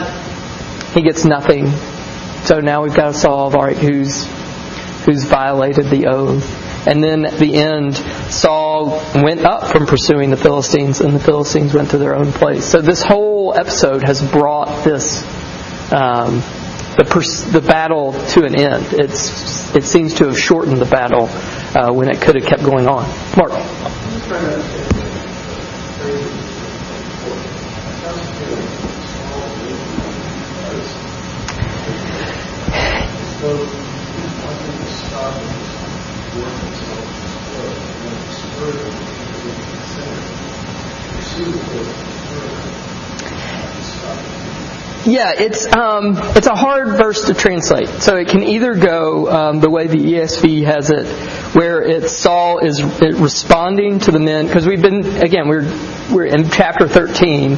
He 0.93 1.03
gets 1.03 1.25
nothing. 1.25 1.71
So 2.45 2.61
now 2.61 2.83
we've 2.83 2.95
got 2.95 3.13
to 3.13 3.15
solve, 3.15 3.55
all 3.55 3.63
right, 3.65 3.77
who's, 3.77 4.27
who's 5.05 5.25
violated 5.25 5.87
the 5.87 6.07
oath. 6.09 6.87
And 6.87 7.03
then 7.03 7.25
at 7.25 7.39
the 7.39 7.55
end, 7.55 7.97
Saul 8.31 9.03
went 9.15 9.47
up 9.47 9.73
from 9.73 9.87
pursuing 9.87 10.29
the 10.29 10.37
Philistines, 10.37 11.01
and 11.01 11.15
the 11.15 11.21
Philistines 11.21 11.73
went 11.73 11.93
to 11.93 11.99
their 11.99 12.15
own 12.15 12.33
place. 12.33 12.67
So 12.67 12.83
this 12.83 13.03
whole 13.03 13.55
episode 13.55 14.03
has 14.07 14.21
brought 14.21 14.85
this 14.85 15.23
um, 15.93 16.41
the, 16.97 17.05
pers- 17.09 17.45
the 17.45 17.61
battle 17.61 18.13
to 18.31 18.45
an 18.45 18.59
end. 18.59 18.87
It's, 18.93 19.75
it 19.75 19.85
seems 19.85 20.15
to 20.15 20.27
have 20.27 20.39
shortened 20.39 20.79
the 20.79 20.87
battle 20.87 21.29
uh, 21.77 21.93
when 21.93 22.09
it 22.09 22.21
could 22.21 22.37
have 22.37 22.45
kept 22.45 22.63
going 22.63 22.87
on. 22.87 23.05
Mark. 23.37 23.53
Yeah, 45.07 45.33
it's 45.37 45.67
um, 45.67 46.17
it's 46.35 46.47
a 46.47 46.55
hard 46.55 46.97
verse 46.97 47.27
to 47.27 47.35
translate. 47.35 47.89
So 48.01 48.17
it 48.17 48.29
can 48.29 48.43
either 48.43 48.75
go 48.75 49.31
um, 49.31 49.61
the 49.61 49.69
way 49.69 49.87
the 49.87 49.99
ESV 49.99 50.65
has 50.65 50.89
it, 50.89 51.07
where 51.55 51.83
it's 51.83 52.11
Saul 52.11 52.61
is 52.61 52.83
responding 52.83 53.99
to 54.01 54.13
the 54.13 54.19
men 54.19 54.47
because 54.47 54.67
we've 54.67 54.81
been 54.81 55.05
again 55.23 55.47
we're 55.47 55.65
we're 56.11 56.25
in 56.25 56.49
chapter 56.49 56.89
13. 56.89 57.51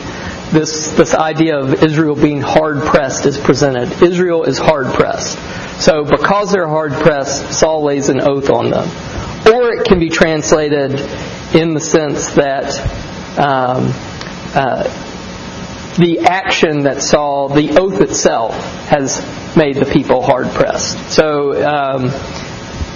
This 0.51 0.91
this 0.97 1.15
idea 1.15 1.57
of 1.61 1.85
Israel 1.85 2.17
being 2.17 2.41
hard 2.41 2.83
pressed 2.83 3.27
is 3.27 3.39
presented. 3.39 4.03
Israel 4.03 4.43
is 4.43 4.59
hard 4.59 4.93
pressed. 4.93 5.39
So 5.81 6.05
because 6.05 6.51
they're 6.51 6.67
hard 6.67 6.95
pressed, 6.95 7.53
Saul 7.53 7.85
lays 7.85 8.09
an 8.09 8.21
oath 8.21 8.51
on 8.51 8.71
them. 8.71 8.89
Or 9.55 9.73
it 9.73 9.87
can 9.87 10.01
be 10.01 10.11
translated 10.11 10.99
in 11.55 11.75
the 11.75 11.81
sense 11.81 12.31
that. 12.31 12.77
Um, 13.39 13.93
uh, 14.59 15.06
the 15.97 16.21
action 16.21 16.83
that 16.83 17.03
Saul, 17.03 17.49
the 17.49 17.79
oath 17.79 18.01
itself, 18.01 18.55
has 18.89 19.21
made 19.57 19.77
the 19.77 19.87
people 19.87 20.23
hard 20.23 20.49
pressed. 20.49 21.11
So, 21.11 21.53
um, 21.65 22.05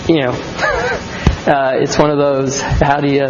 you 0.09 0.21
know, 0.21 0.31
uh, 1.47 1.73
it's 1.77 1.99
one 1.99 2.11
of 2.11 2.19
those. 2.19 2.61
How 2.61 3.01
do 3.01 3.09
you? 3.09 3.29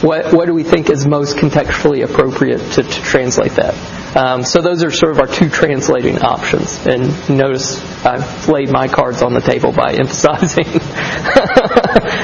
What 0.00 0.32
what 0.32 0.46
do 0.46 0.54
we 0.54 0.62
think 0.62 0.90
is 0.90 1.06
most 1.06 1.36
contextually 1.36 2.04
appropriate 2.04 2.58
to, 2.72 2.82
to 2.82 3.02
translate 3.02 3.52
that? 3.52 3.74
Um, 4.16 4.44
so 4.44 4.62
those 4.62 4.82
are 4.84 4.90
sort 4.90 5.12
of 5.12 5.20
our 5.20 5.26
two 5.26 5.50
translating 5.50 6.20
options. 6.20 6.86
And 6.86 7.02
notice 7.28 7.78
I've 8.06 8.48
laid 8.48 8.70
my 8.70 8.88
cards 8.88 9.22
on 9.22 9.34
the 9.34 9.40
table 9.40 9.72
by 9.72 9.92
emphasizing 9.98 10.64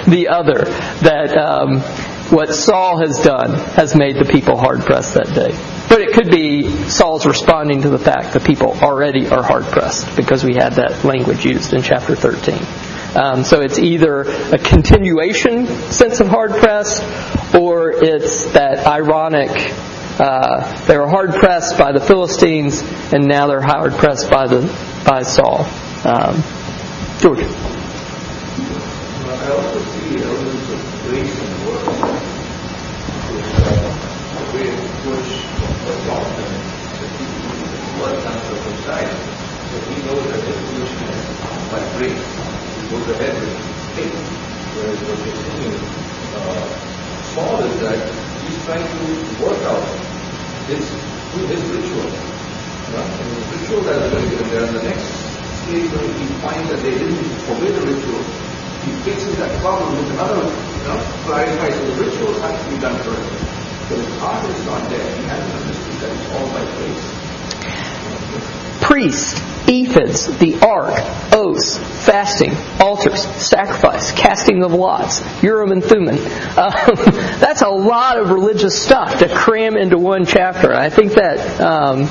the 0.09 0.29
other 0.31 0.65
that 1.03 1.37
um, 1.37 1.81
what 2.31 2.55
Saul 2.55 2.99
has 3.01 3.19
done 3.19 3.55
has 3.75 3.95
made 3.95 4.17
the 4.17 4.25
people 4.25 4.57
hard 4.57 4.81
pressed 4.81 5.15
that 5.15 5.35
day. 5.35 5.53
But 5.95 6.03
it 6.03 6.13
could 6.13 6.29
be 6.29 6.69
Saul's 6.89 7.25
responding 7.25 7.83
to 7.83 7.89
the 7.89 8.01
fact 8.01 8.33
that 8.33 8.43
people 8.43 8.73
already 8.83 9.29
are 9.29 9.45
hard 9.45 9.63
pressed 9.63 10.17
because 10.17 10.43
we 10.43 10.57
had 10.57 10.73
that 10.73 11.05
language 11.05 11.45
used 11.45 11.73
in 11.73 11.83
chapter 11.83 12.17
13. 12.17 12.59
Um, 13.15 13.45
so 13.45 13.61
it's 13.61 13.79
either 13.79 14.23
a 14.23 14.59
continuation 14.59 15.69
sense 15.93 16.19
of 16.19 16.27
hard 16.27 16.51
pressed 16.51 17.01
or 17.55 17.93
it's 17.93 18.47
that 18.55 18.85
ironic 18.85 19.53
uh, 20.19 20.85
they 20.87 20.99
were 20.99 21.07
hard 21.07 21.33
pressed 21.33 21.79
by 21.79 21.93
the 21.93 22.01
Philistines 22.01 22.83
and 23.13 23.29
now 23.29 23.47
they're 23.47 23.61
hard 23.61 23.93
pressed 23.93 24.29
by 24.29 24.49
the 24.49 24.63
by 25.07 25.23
Saul. 25.23 25.61
Um, 26.05 26.43
George. 27.21 27.39
I 27.39 27.47
also 29.53 29.79
see 29.79 30.21
elements 30.25 30.71
of 30.73 31.03
grace 31.07 31.39
and 31.39 31.55
work, 31.69 31.87
which 33.31 33.47
uh, 33.63 33.95
way 34.55 34.69
in 34.71 34.79
which 35.09 35.45
doctrine 36.07 36.61
that 37.01 37.11
he 37.19 37.27
was 38.01 38.19
uncircumcised. 38.25 39.19
So 39.71 39.77
he 39.91 39.94
knows 40.05 40.25
that 40.29 40.41
his 40.45 40.59
foolishness 40.69 41.35
by 41.73 41.81
grace. 41.97 42.25
He 42.77 42.89
goes 42.93 43.09
ahead 43.09 43.35
with 43.41 43.57
faith. 43.97 44.17
Whereas 44.77 45.01
what 45.09 45.19
we're 45.25 45.39
seeing 45.49 45.75
uh, 46.37 46.69
Saul 47.33 47.65
is 47.65 47.81
that 47.81 48.01
he's 48.45 48.59
trying 48.65 48.85
to 48.85 49.01
work 49.43 49.61
out 49.65 49.85
his 50.69 50.85
his 51.49 51.63
ritual. 51.73 52.11
Right? 52.95 53.11
And 53.11 53.31
the 53.33 53.41
ritual 53.57 53.81
that 53.89 54.03
is 54.03 54.13
going 54.13 54.25
to 54.25 54.31
given 54.31 54.49
there 54.51 54.67
in 54.67 54.75
the 54.75 54.83
next 54.83 55.09
stage 55.65 55.91
when 55.91 56.13
he 56.21 56.27
finds 56.45 56.69
that 56.69 56.81
they 56.83 56.95
didn't 56.95 57.25
obey 57.49 57.73
the 57.73 57.81
ritual, 57.81 58.23
he 58.85 58.93
fixes 59.09 59.37
that 59.39 59.51
problem 59.61 59.97
with 59.97 60.11
another, 60.13 60.45
you 60.45 60.85
know, 60.85 61.01
clarifies. 61.25 61.75
So 61.75 61.87
the 61.91 62.05
rituals 62.05 62.39
have 62.41 62.55
to 62.55 62.71
be 62.71 62.79
done 62.79 62.97
first. 63.03 63.89
So 63.89 63.97
his 63.97 64.19
heart 64.21 64.49
is 64.51 64.65
not 64.67 64.89
there. 64.91 65.17
He 65.17 65.25
hasn't 65.25 65.55
understood 65.63 65.97
that 66.03 66.11
it's 66.13 66.31
all 66.37 66.49
by 66.53 66.65
grace. 66.77 67.14
Priests, 68.85 69.41
ephods, 69.67 70.39
the 70.39 70.61
ark, 70.61 70.95
oaths, 71.33 71.79
fasting, 72.05 72.53
altars, 72.79 73.23
sacrifice, 73.23 74.13
casting 74.13 74.63
of 74.63 74.75
lots, 74.75 75.23
Urim 75.43 75.73
and 75.73 75.83
Thummim. 75.83 76.19
Um, 76.19 76.97
that's 77.41 77.63
a 77.63 77.71
lot 77.71 78.19
of 78.19 78.29
religious 78.29 78.81
stuff 78.81 79.21
to 79.21 79.35
cram 79.35 79.79
into 79.79 79.97
one 79.97 80.27
chapter. 80.27 80.75
I 80.75 80.91
think 80.91 81.13
that 81.15 81.61
um, 81.63 82.03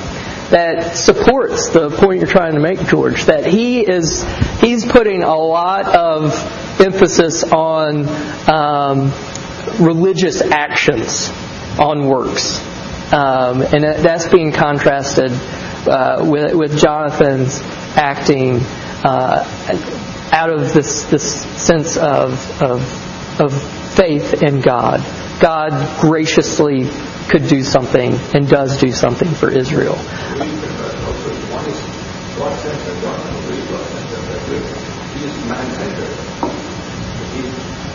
that 0.50 0.96
supports 0.96 1.68
the 1.68 1.90
point 1.90 2.18
you're 2.18 2.28
trying 2.28 2.54
to 2.54 2.60
make, 2.60 2.84
George. 2.88 3.26
That 3.26 3.46
he 3.46 3.86
is 3.86 4.24
he's 4.60 4.84
putting 4.84 5.22
a 5.22 5.36
lot 5.36 5.86
of 5.94 6.32
emphasis 6.80 7.44
on 7.44 8.08
um, 8.48 9.12
religious 9.78 10.42
actions 10.42 11.30
on 11.78 12.06
works. 12.06 12.60
Um, 13.12 13.62
and 13.62 13.84
that's 13.84 14.26
being 14.26 14.50
contrasted 14.50 15.30
uh, 15.88 16.24
with, 16.26 16.54
with, 16.54 16.78
Jonathan's 16.78 17.60
acting 17.96 18.60
uh, 19.04 19.44
out 20.32 20.50
of 20.50 20.72
this, 20.72 21.04
this 21.04 21.42
sense 21.62 21.96
of, 21.96 22.62
of, 22.62 23.40
of 23.40 23.52
faith 23.94 24.42
in 24.42 24.60
God. 24.60 25.00
God 25.40 26.00
graciously 26.00 26.88
could 27.28 27.48
do 27.48 27.62
something 27.62 28.14
and 28.34 28.48
does 28.48 28.80
do 28.80 28.92
something 28.92 29.28
for 29.28 29.50
Israel. 29.50 29.96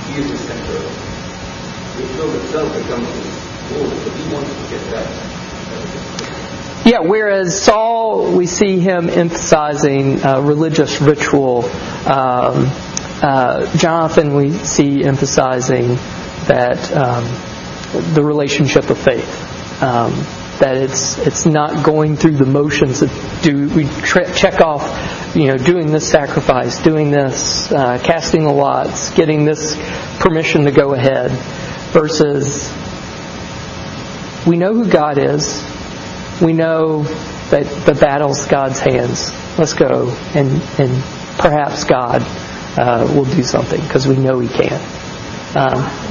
He 0.10 0.16
is 0.20 0.32
the 0.32 0.38
center. 0.38 0.80
Israel 2.00 2.34
itself 2.42 2.74
becomes 2.74 3.40
yeah, 6.86 7.00
whereas 7.00 7.62
Saul, 7.62 8.36
we 8.36 8.46
see 8.46 8.80
him 8.80 9.10
emphasizing 9.10 10.24
uh, 10.24 10.40
religious 10.42 11.02
ritual. 11.02 11.66
Um, 11.66 12.72
uh, 13.22 13.76
Jonathan, 13.78 14.36
we 14.36 14.54
see 14.54 15.04
emphasizing 15.04 15.96
that 16.48 16.92
um, 16.94 17.26
the 18.14 18.24
relationship 18.24 18.90
of 18.90 18.98
faith. 18.98 19.84
Um, 19.84 20.12
that 20.60 20.76
it's 20.76 21.18
it's 21.20 21.46
not 21.46 21.86
going 21.86 22.18
through 22.18 22.36
the 22.36 22.46
motions 22.46 23.02
of 23.02 23.40
do 23.42 23.70
we 23.70 23.88
check 24.04 24.60
off, 24.62 25.36
you 25.36 25.48
know, 25.48 25.58
doing 25.58 25.92
this 25.92 26.10
sacrifice, 26.10 26.80
doing 26.84 27.12
this, 27.12 27.72
uh, 27.72 27.98
casting 28.04 28.44
the 28.44 28.52
lots, 28.52 29.10
getting 29.12 29.46
this 29.46 29.78
permission 30.20 30.66
to 30.66 30.72
go 30.72 30.94
ahead, 30.94 31.32
versus 31.92 32.70
we 34.46 34.58
know 34.58 34.74
who 34.74 34.90
God 34.90 35.18
is. 35.18 35.64
We 36.42 36.54
know 36.54 37.04
that 37.50 37.66
the 37.86 37.96
battle's 37.96 38.46
God's 38.46 38.80
hands. 38.80 39.32
Let's 39.58 39.74
go, 39.74 40.10
and 40.34 40.62
and 40.80 41.04
perhaps 41.38 41.84
God 41.84 42.22
uh, 42.78 43.12
will 43.14 43.26
do 43.26 43.44
something 43.44 43.82
because 43.82 44.08
we 44.08 44.16
know 44.18 44.40
He 44.40 44.48
can. 44.48 44.82
Um, 45.56 46.10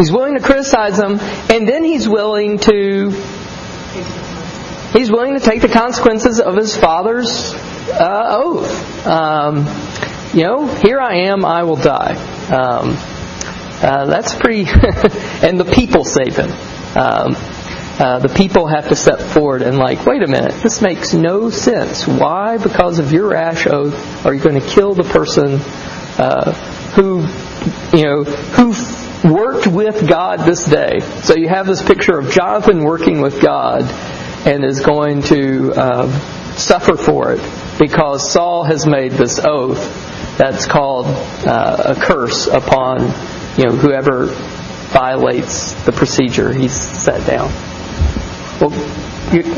He's 0.00 0.10
willing 0.10 0.32
to 0.32 0.40
criticize 0.40 0.96
them, 0.96 1.18
and 1.50 1.68
then 1.68 1.84
he's 1.84 2.08
willing 2.08 2.58
to 2.60 3.10
he's 4.94 5.10
willing 5.10 5.34
to 5.34 5.40
take 5.40 5.60
the 5.60 5.68
consequences 5.68 6.40
of 6.40 6.56
his 6.56 6.74
father's 6.74 7.52
uh, 7.90 8.26
oath. 8.30 9.06
Um, 9.06 9.66
you 10.32 10.44
know, 10.44 10.66
here 10.66 11.00
I 11.00 11.26
am, 11.26 11.44
I 11.44 11.64
will 11.64 11.76
die. 11.76 12.14
Um, 12.48 12.96
uh, 13.82 14.06
that's 14.06 14.34
pretty, 14.34 14.62
and 15.46 15.58
the 15.58 15.70
people 15.74 16.04
save 16.04 16.36
him. 16.36 16.50
Um, 16.96 17.36
uh, 18.00 18.18
the 18.18 18.28
people 18.30 18.66
have 18.66 18.88
to 18.88 18.96
step 18.96 19.20
forward 19.20 19.60
and 19.60 19.76
like, 19.76 20.06
wait 20.06 20.22
a 20.22 20.26
minute, 20.26 20.54
this 20.62 20.80
makes 20.80 21.12
no 21.12 21.50
sense. 21.50 22.06
Why, 22.06 22.56
because 22.56 22.98
of 22.98 23.12
your 23.12 23.28
rash 23.28 23.66
oath, 23.66 24.24
are 24.24 24.32
you 24.32 24.40
going 24.40 24.58
to 24.58 24.66
kill 24.66 24.94
the 24.94 25.04
person 25.04 25.60
uh, 26.18 26.52
who, 26.94 27.26
you 27.96 28.04
know, 28.04 28.24
who 28.24 29.34
worked 29.34 29.66
with 29.66 30.08
God 30.08 30.46
this 30.46 30.64
day? 30.64 31.00
So 31.22 31.34
you 31.34 31.48
have 31.48 31.66
this 31.66 31.82
picture 31.82 32.18
of 32.18 32.30
Jonathan 32.30 32.84
working 32.84 33.20
with 33.20 33.42
God 33.42 33.82
and 34.46 34.64
is 34.64 34.80
going 34.80 35.22
to 35.24 35.72
um, 35.72 36.12
suffer 36.56 36.96
for 36.96 37.32
it 37.32 37.78
because 37.78 38.32
Saul 38.32 38.64
has 38.64 38.86
made 38.86 39.12
this 39.12 39.38
oath 39.38 40.38
that's 40.38 40.64
called 40.64 41.04
uh, 41.06 41.94
a 41.96 42.00
curse 42.00 42.46
upon 42.46 43.12
you 43.60 43.66
know 43.66 43.76
whoever 43.76 44.24
violates 44.88 45.74
the 45.84 45.92
procedure 45.92 46.50
he's 46.50 46.72
set 46.72 47.20
down. 47.26 47.52
We'll, 48.56 48.72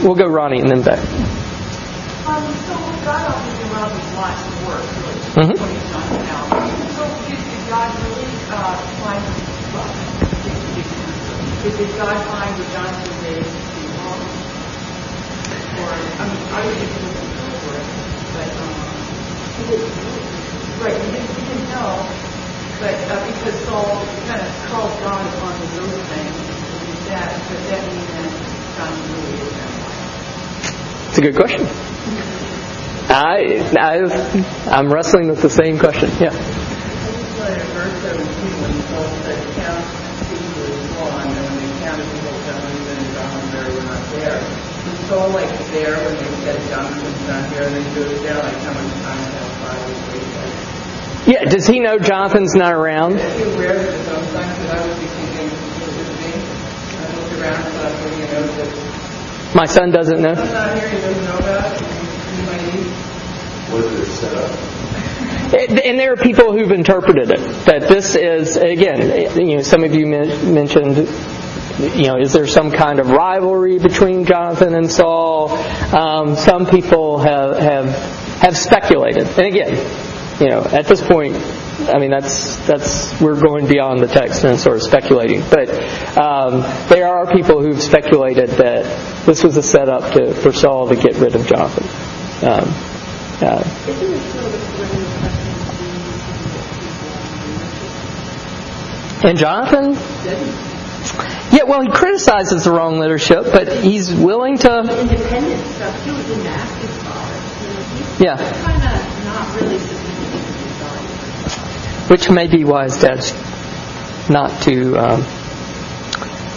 we'll 0.02 0.18
go 0.18 0.26
Ronnie 0.26 0.58
and 0.58 0.68
then 0.68 0.82
Beck. 0.82 0.98
Um, 0.98 2.50
so 2.66 2.74
God 3.06 3.22
obviously 3.30 3.62
allowed 3.70 3.94
his 3.94 4.10
life 4.18 4.42
to 4.42 4.66
work, 4.66 4.82
really, 4.98 5.22
Mhm. 5.38 5.54
now. 6.26 6.50
So 6.98 7.02
did, 7.30 7.38
did 7.46 7.62
God 7.70 7.94
really 8.02 8.26
uh, 8.50 8.74
find, 8.98 9.22
well, 9.70 9.86
did, 11.62 11.78
did 11.78 11.90
God 11.96 12.26
find 12.26 12.58
Jonathan 12.74 13.22
did 13.22 13.38
to 13.38 13.70
be 13.78 13.86
wrong? 14.02 14.18
Or, 15.78 15.94
I 15.94 16.26
mean, 16.26 16.42
I 16.50 16.66
would 16.66 16.74
think 16.74 16.90
he 16.90 17.06
was 17.06 17.22
for 17.62 17.74
it, 17.78 17.86
but, 18.34 18.50
um, 18.58 18.74
he 19.58 19.66
didn't. 19.70 19.94
Right, 20.82 20.98
he 21.00 21.10
didn't, 21.12 21.30
he 21.38 21.46
didn't 21.46 21.68
know, 21.70 22.10
but 22.82 22.98
uh, 23.14 23.26
because 23.30 23.54
Saul 23.62 23.94
kind 24.26 24.42
of 24.42 24.50
called 24.66 24.90
God 25.06 25.22
upon 25.22 25.54
his 25.62 25.78
own 25.78 25.94
thing, 26.10 26.26
that, 27.14 27.30
that 27.30 27.82
mean 27.86 28.02
that 28.10 28.26
Jonathan 28.74 29.06
really 29.22 29.38
is 29.38 29.52
that 29.54 29.70
way? 29.70 31.06
It's 31.06 31.18
a 31.18 31.22
good 31.22 31.36
question. 31.38 31.62
I, 33.06 33.62
I, 33.78 34.02
I'm 34.66 34.92
wrestling 34.92 35.28
with 35.28 35.42
the 35.42 35.50
same 35.50 35.78
question. 35.78 36.10
Yeah. 36.18 36.34
I 36.34 36.42
just 37.14 37.38
wanted 37.38 37.62
to 37.62 37.70
verse 37.70 37.94
17 38.02 38.26
when 38.66 38.74
Paul 38.90 39.06
said, 39.30 39.38
count 39.62 39.86
people 40.26 40.66
as 40.66 40.82
one, 41.06 41.30
and 41.30 41.38
when 41.38 41.56
they 41.62 41.70
counted 41.86 42.08
people, 42.18 42.34
Jonathan 42.50 42.98
and 42.98 43.14
Jonathan 43.14 43.74
were 43.78 43.86
not 43.94 44.02
there. 44.10 44.42
Was 44.42 44.98
Saul 45.06 45.30
like 45.30 45.54
there 45.70 46.02
when 46.02 46.16
they 46.18 46.34
said 46.42 46.58
Jonathan's 46.66 47.22
not 47.30 47.46
here, 47.54 47.62
and 47.62 47.78
then 47.78 47.84
he 47.86 47.94
goes 47.94 48.10
down, 48.26 48.42
like 48.42 48.58
how 48.58 48.74
much 48.74 48.90
time 49.06 49.22
has 49.22 49.52
like, 49.70 50.11
Yeah. 51.26 51.44
Does 51.44 51.66
he 51.66 51.80
know 51.80 51.98
Jonathan's 51.98 52.54
not 52.54 52.72
around? 52.72 53.14
I 53.14 53.30
feel 53.30 53.58
rare 53.58 53.78
that 53.78 53.92
his 53.98 54.08
own 54.08 54.24
son, 54.24 54.48
because 54.48 54.70
I 54.70 54.86
would 54.86 55.00
be 55.00 55.06
thinking, 55.06 55.50
was 55.80 55.96
it 55.96 56.08
me? 56.18 56.32
I 56.98 57.14
looked 57.14 57.32
around, 57.40 57.62
so 57.62 57.80
I 57.80 57.90
was 57.90 57.94
thinking, 58.00 58.20
you 58.20 58.26
know, 58.32 58.42
that 58.56 59.54
My 59.54 59.66
son 59.66 59.90
doesn't 59.90 60.20
know. 60.20 60.32
I'm 60.32 60.52
not 60.52 60.78
here, 60.78 60.88
he 60.88 60.96
doesn't 60.98 61.24
know 61.24 61.38
about 61.38 61.72
it, 61.72 61.86
he 62.34 62.42
might 62.46 62.64
need. 62.74 62.86
Was 63.72 63.86
it 64.00 64.06
set 64.06 64.34
up? 64.34 64.50
And 65.54 66.00
there 66.00 66.12
are 66.14 66.16
people 66.16 66.52
who've 66.52 66.72
interpreted 66.72 67.30
it 67.30 67.40
that 67.66 67.82
this 67.82 68.14
is 68.16 68.56
again. 68.56 69.36
You 69.36 69.56
know, 69.56 69.62
some 69.62 69.84
of 69.84 69.94
you 69.94 70.06
mentioned. 70.06 71.08
You 71.78 72.06
know, 72.06 72.16
is 72.18 72.32
there 72.32 72.46
some 72.46 72.70
kind 72.70 73.00
of 73.00 73.10
rivalry 73.10 73.78
between 73.78 74.24
Jonathan 74.24 74.74
and 74.74 74.90
Saul? 74.90 75.50
Um, 75.94 76.36
some 76.36 76.64
people 76.66 77.18
have 77.18 77.58
have 77.58 77.94
have 78.40 78.56
speculated, 78.56 79.26
and 79.26 79.46
again, 79.46 79.74
you 80.42 80.48
know, 80.48 80.64
at 80.64 80.86
this 80.86 81.00
point, 81.00 81.36
I 81.36 81.98
mean, 81.98 82.10
that's 82.10 82.56
that's 82.66 83.20
we're 83.20 83.40
going 83.40 83.68
beyond 83.68 84.00
the 84.00 84.08
text 84.08 84.42
and 84.44 84.58
sort 84.58 84.76
of 84.76 84.82
speculating. 84.82 85.40
But 85.48 85.68
um, 86.18 86.62
there 86.88 87.06
are 87.06 87.32
people 87.32 87.62
who've 87.62 87.80
speculated 87.80 88.50
that 88.50 89.24
this 89.24 89.44
was 89.44 89.56
a 89.56 89.62
setup 89.62 90.12
to, 90.14 90.34
for 90.34 90.52
Saul 90.52 90.88
to 90.88 90.96
get 90.96 91.14
rid 91.16 91.36
of 91.36 91.46
Jonathan. 91.46 91.84
Um, 92.48 92.68
uh, 93.40 93.62
Isn't 93.86 94.12
it 94.12 94.20
sort 94.32 94.46
of 94.46 94.78
when 94.80 95.00
you're 95.00 95.12
and 99.24 99.38
Jonathan, 99.38 99.92
yeah, 101.52 101.62
well, 101.62 101.82
he 101.82 101.88
criticizes 101.88 102.64
the 102.64 102.72
wrong 102.72 102.98
leadership, 102.98 103.44
but 103.52 103.84
he's 103.84 104.12
willing 104.12 104.58
to, 104.58 104.80
independent 104.80 105.64
stuff 105.66 106.04
too, 106.04 106.14
he 106.14 106.22
didn't 106.22 106.46
ask 106.46 106.74
his 106.80 106.90
father. 107.02 107.34
You 107.62 107.68
know, 107.68 107.82
he's 107.92 108.20
yeah, 108.20 108.36
kind 108.62 108.82
of 108.82 109.24
not 109.24 109.60
really 109.60 109.78
submitting 109.78 110.30
to 110.30 110.38
his 110.58 110.74
father. 110.82 112.01
Which 112.12 112.28
may 112.28 112.46
be 112.46 112.58
his 112.58 112.98
dad's 113.00 113.32
not 114.28 114.60
too, 114.60 114.98
um, 114.98 115.22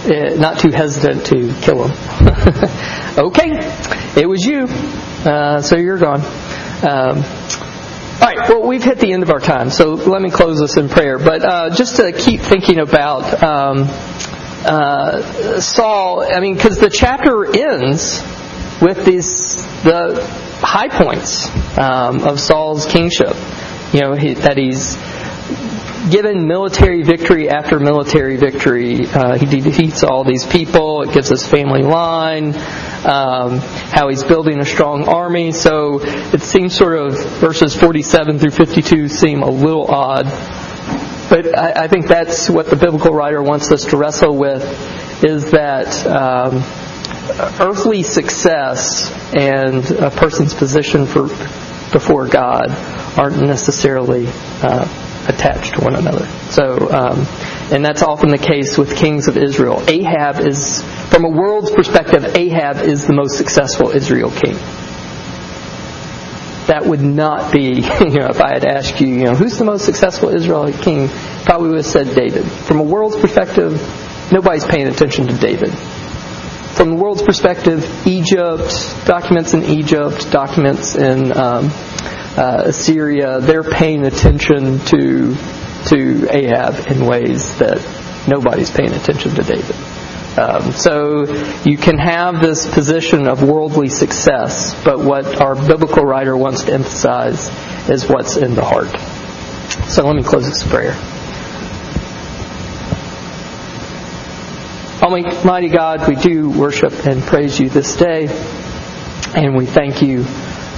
eh, 0.05 0.35
not 0.35 0.59
too 0.59 0.69
hesitant 0.69 1.25
to 1.27 1.53
kill 1.61 1.87
him. 1.87 1.97
okay, 3.17 3.51
it 4.19 4.27
was 4.27 4.43
you, 4.43 4.67
uh, 5.23 5.61
so 5.61 5.77
you're 5.77 5.97
gone. 5.97 6.19
Um, 6.83 7.23
all 7.23 8.27
right, 8.27 8.49
well, 8.49 8.67
we've 8.67 8.83
hit 8.83 8.99
the 8.99 9.13
end 9.13 9.23
of 9.23 9.29
our 9.29 9.39
time, 9.39 9.69
so 9.69 9.93
let 9.93 10.21
me 10.21 10.29
close 10.29 10.59
this 10.59 10.75
in 10.75 10.89
prayer. 10.89 11.17
But 11.17 11.45
uh, 11.45 11.69
just 11.73 11.95
to 11.95 12.11
keep 12.11 12.41
thinking 12.41 12.79
about 12.79 13.41
um, 13.41 13.87
uh, 14.65 15.61
Saul, 15.61 16.21
I 16.21 16.41
mean, 16.41 16.55
because 16.55 16.79
the 16.79 16.89
chapter 16.89 17.45
ends 17.45 18.21
with 18.81 19.05
these 19.05 19.55
the 19.83 20.21
high 20.59 20.89
points 20.89 21.47
um, 21.77 22.27
of 22.27 22.41
Saul's 22.41 22.85
kingship. 22.85 23.33
You 23.93 24.01
know 24.01 24.13
he, 24.15 24.33
that 24.33 24.57
he's 24.57 24.97
given 26.09 26.47
military 26.47 27.03
victory 27.03 27.49
after 27.49 27.79
military 27.79 28.37
victory. 28.37 29.07
Uh, 29.07 29.37
he 29.37 29.45
defeats 29.45 30.03
all 30.03 30.23
these 30.23 30.45
people. 30.45 31.01
It 31.01 31.13
gives 31.13 31.31
us 31.31 31.45
family 31.47 31.81
line. 31.81 32.55
Um, 33.05 33.59
how 33.59 34.09
he's 34.09 34.23
building 34.23 34.59
a 34.59 34.65
strong 34.65 35.07
army. 35.07 35.51
So 35.51 35.99
it 36.01 36.41
seems 36.41 36.75
sort 36.75 36.97
of 36.97 37.13
verses 37.39 37.75
47 37.75 38.39
through 38.39 38.51
52 38.51 39.07
seem 39.09 39.43
a 39.43 39.49
little 39.49 39.85
odd. 39.87 40.25
But 41.29 41.57
I, 41.57 41.83
I 41.83 41.87
think 41.87 42.07
that's 42.07 42.49
what 42.49 42.69
the 42.69 42.75
biblical 42.75 43.13
writer 43.13 43.41
wants 43.41 43.71
us 43.71 43.85
to 43.85 43.97
wrestle 43.97 44.35
with 44.35 44.63
is 45.23 45.51
that 45.51 46.05
um, 46.05 46.57
earthly 47.59 48.03
success 48.03 49.11
and 49.33 49.83
a 49.91 50.11
person's 50.11 50.53
position 50.53 51.05
for 51.05 51.27
before 51.91 52.27
God 52.27 52.69
aren't 53.17 53.41
necessarily 53.41 54.27
uh, 54.27 54.87
attached 55.27 55.75
to 55.75 55.81
one 55.81 55.95
another. 55.95 56.25
So, 56.51 56.89
um, 56.91 57.25
and 57.71 57.83
that's 57.83 58.03
often 58.03 58.29
the 58.29 58.37
case 58.37 58.77
with 58.77 58.95
kings 58.95 59.27
of 59.27 59.37
Israel. 59.37 59.83
Ahab 59.87 60.39
is, 60.39 60.81
from 61.09 61.25
a 61.25 61.29
world's 61.29 61.71
perspective, 61.71 62.35
Ahab 62.35 62.77
is 62.77 63.07
the 63.07 63.13
most 63.13 63.37
successful 63.37 63.89
Israel 63.89 64.31
king. 64.31 64.55
That 66.67 66.83
would 66.85 67.01
not 67.01 67.53
be, 67.53 67.59
you 67.99 68.19
know, 68.19 68.27
if 68.27 68.41
I 68.41 68.53
had 68.53 68.65
asked 68.65 68.99
you, 68.99 69.07
you 69.07 69.23
know, 69.25 69.35
who's 69.35 69.57
the 69.57 69.65
most 69.65 69.85
successful 69.85 70.29
Israelite 70.29 70.81
king, 70.81 71.09
probably 71.43 71.69
would 71.69 71.77
have 71.77 71.85
said 71.85 72.15
David. 72.15 72.45
From 72.45 72.79
a 72.79 72.83
world's 72.83 73.17
perspective, 73.17 73.73
nobody's 74.31 74.65
paying 74.65 74.87
attention 74.87 75.27
to 75.27 75.37
David. 75.37 75.71
From 76.75 76.89
the 76.89 76.95
world's 76.95 77.21
perspective, 77.21 78.05
Egypt, 78.05 78.69
documents 79.05 79.53
in 79.53 79.63
Egypt, 79.63 80.29
documents 80.29 80.95
in 80.95 81.31
um, 81.31 81.71
uh, 82.37 82.63
Assyria, 82.65 83.39
they're 83.39 83.63
paying 83.63 84.05
attention 84.05 84.79
to 84.85 85.35
to 85.87 86.27
Ahab 86.31 86.87
in 86.87 87.05
ways 87.05 87.57
that 87.59 87.77
nobody's 88.27 88.71
paying 88.71 88.91
attention 88.91 89.35
to 89.35 89.43
David. 89.43 89.75
Um, 90.37 90.73
so 90.73 91.23
you 91.63 91.77
can 91.77 91.97
have 91.97 92.41
this 92.41 92.65
position 92.65 93.27
of 93.27 93.41
worldly 93.47 93.87
success, 93.87 94.75
but 94.83 94.99
what 94.99 95.39
our 95.39 95.55
biblical 95.55 96.03
writer 96.03 96.35
wants 96.35 96.63
to 96.63 96.73
emphasize 96.73 97.49
is 97.89 98.09
what's 98.09 98.35
in 98.35 98.55
the 98.55 98.65
heart. 98.65 98.89
So 99.89 100.05
let 100.05 100.15
me 100.15 100.23
close 100.23 100.45
this 100.45 100.63
prayer. 100.67 100.93
Almighty 105.01 105.69
God, 105.69 106.07
we 106.09 106.15
do 106.15 106.49
worship 106.49 107.05
and 107.05 107.21
praise 107.21 107.59
you 107.59 107.69
this 107.69 107.95
day, 107.95 108.27
and 109.35 109.55
we 109.55 109.65
thank 109.65 110.01
you 110.01 110.25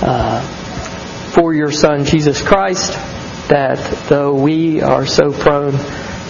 uh, 0.02 0.67
for 1.38 1.54
your 1.54 1.72
Son, 1.72 2.04
Jesus 2.04 2.42
Christ, 2.42 2.94
that 3.50 3.78
though 4.10 4.34
we 4.34 4.82
are 4.82 5.06
so 5.06 5.32
prone 5.32 5.74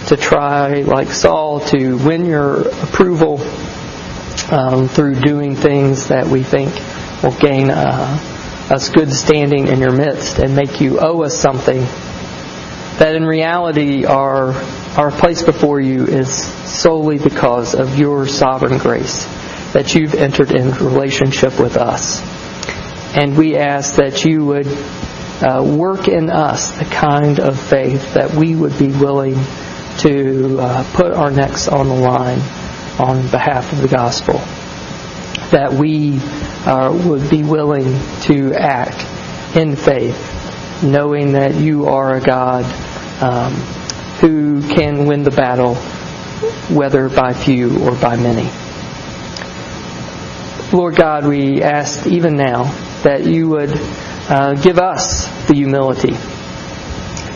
to 0.08 0.18
try, 0.18 0.82
like 0.82 1.08
Saul, 1.08 1.60
to 1.60 1.96
win 1.96 2.26
your 2.26 2.68
approval 2.68 3.40
um, 4.52 4.86
through 4.86 5.14
doing 5.14 5.56
things 5.56 6.08
that 6.08 6.26
we 6.26 6.42
think 6.42 6.74
will 7.22 7.34
gain 7.38 7.70
uh, 7.70 8.18
us 8.70 8.90
good 8.90 9.10
standing 9.10 9.68
in 9.68 9.80
your 9.80 9.92
midst 9.92 10.40
and 10.40 10.54
make 10.54 10.78
you 10.82 11.00
owe 11.00 11.22
us 11.22 11.38
something, 11.38 11.80
that 12.98 13.14
in 13.14 13.24
reality 13.24 14.04
our, 14.04 14.52
our 14.98 15.10
place 15.10 15.42
before 15.42 15.80
you 15.80 16.04
is 16.04 16.30
solely 16.30 17.16
because 17.16 17.74
of 17.74 17.98
your 17.98 18.26
sovereign 18.26 18.76
grace 18.76 19.24
that 19.72 19.94
you've 19.94 20.14
entered 20.14 20.52
in 20.52 20.70
relationship 20.72 21.58
with 21.58 21.78
us. 21.78 22.37
And 23.14 23.36
we 23.36 23.56
ask 23.56 23.94
that 23.96 24.24
you 24.24 24.44
would 24.44 24.66
uh, 24.66 25.62
work 25.64 26.08
in 26.08 26.30
us 26.30 26.72
the 26.78 26.84
kind 26.84 27.40
of 27.40 27.58
faith 27.58 28.14
that 28.14 28.34
we 28.34 28.54
would 28.54 28.78
be 28.78 28.88
willing 28.88 29.34
to 29.98 30.58
uh, 30.60 30.92
put 30.92 31.12
our 31.12 31.30
necks 31.30 31.68
on 31.68 31.88
the 31.88 31.94
line 31.94 32.40
on 32.98 33.22
behalf 33.30 33.72
of 33.72 33.80
the 33.80 33.88
gospel. 33.88 34.34
That 35.50 35.72
we 35.72 36.18
uh, 36.66 36.92
would 37.06 37.30
be 37.30 37.42
willing 37.42 37.98
to 38.22 38.52
act 38.54 39.56
in 39.56 39.74
faith, 39.76 40.82
knowing 40.82 41.32
that 41.32 41.54
you 41.54 41.86
are 41.86 42.16
a 42.16 42.20
God 42.20 42.64
um, 43.22 43.54
who 44.20 44.60
can 44.62 45.06
win 45.06 45.22
the 45.22 45.30
battle, 45.30 45.76
whether 46.74 47.08
by 47.08 47.32
few 47.32 47.84
or 47.84 47.94
by 47.96 48.16
many. 48.16 48.50
Lord 50.76 50.96
God, 50.96 51.26
we 51.26 51.62
ask 51.62 52.06
even 52.06 52.36
now 52.36 52.64
that 53.02 53.24
you 53.24 53.48
would 53.48 53.72
uh, 53.74 54.54
give 54.54 54.78
us 54.78 55.26
the 55.46 55.54
humility 55.54 56.14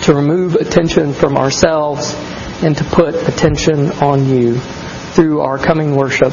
to 0.02 0.14
remove 0.14 0.54
attention 0.54 1.12
from 1.12 1.36
ourselves 1.36 2.14
and 2.62 2.76
to 2.76 2.84
put 2.84 3.14
attention 3.14 3.90
on 3.92 4.26
you 4.26 4.58
through 5.14 5.40
our 5.40 5.58
coming 5.58 5.94
worship 5.94 6.32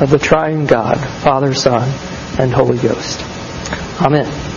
of 0.00 0.08
the 0.10 0.18
triune 0.18 0.66
God, 0.66 0.96
Father, 1.22 1.54
Son, 1.54 1.88
and 2.38 2.52
Holy 2.52 2.78
Ghost. 2.78 3.20
Amen. 4.00 4.49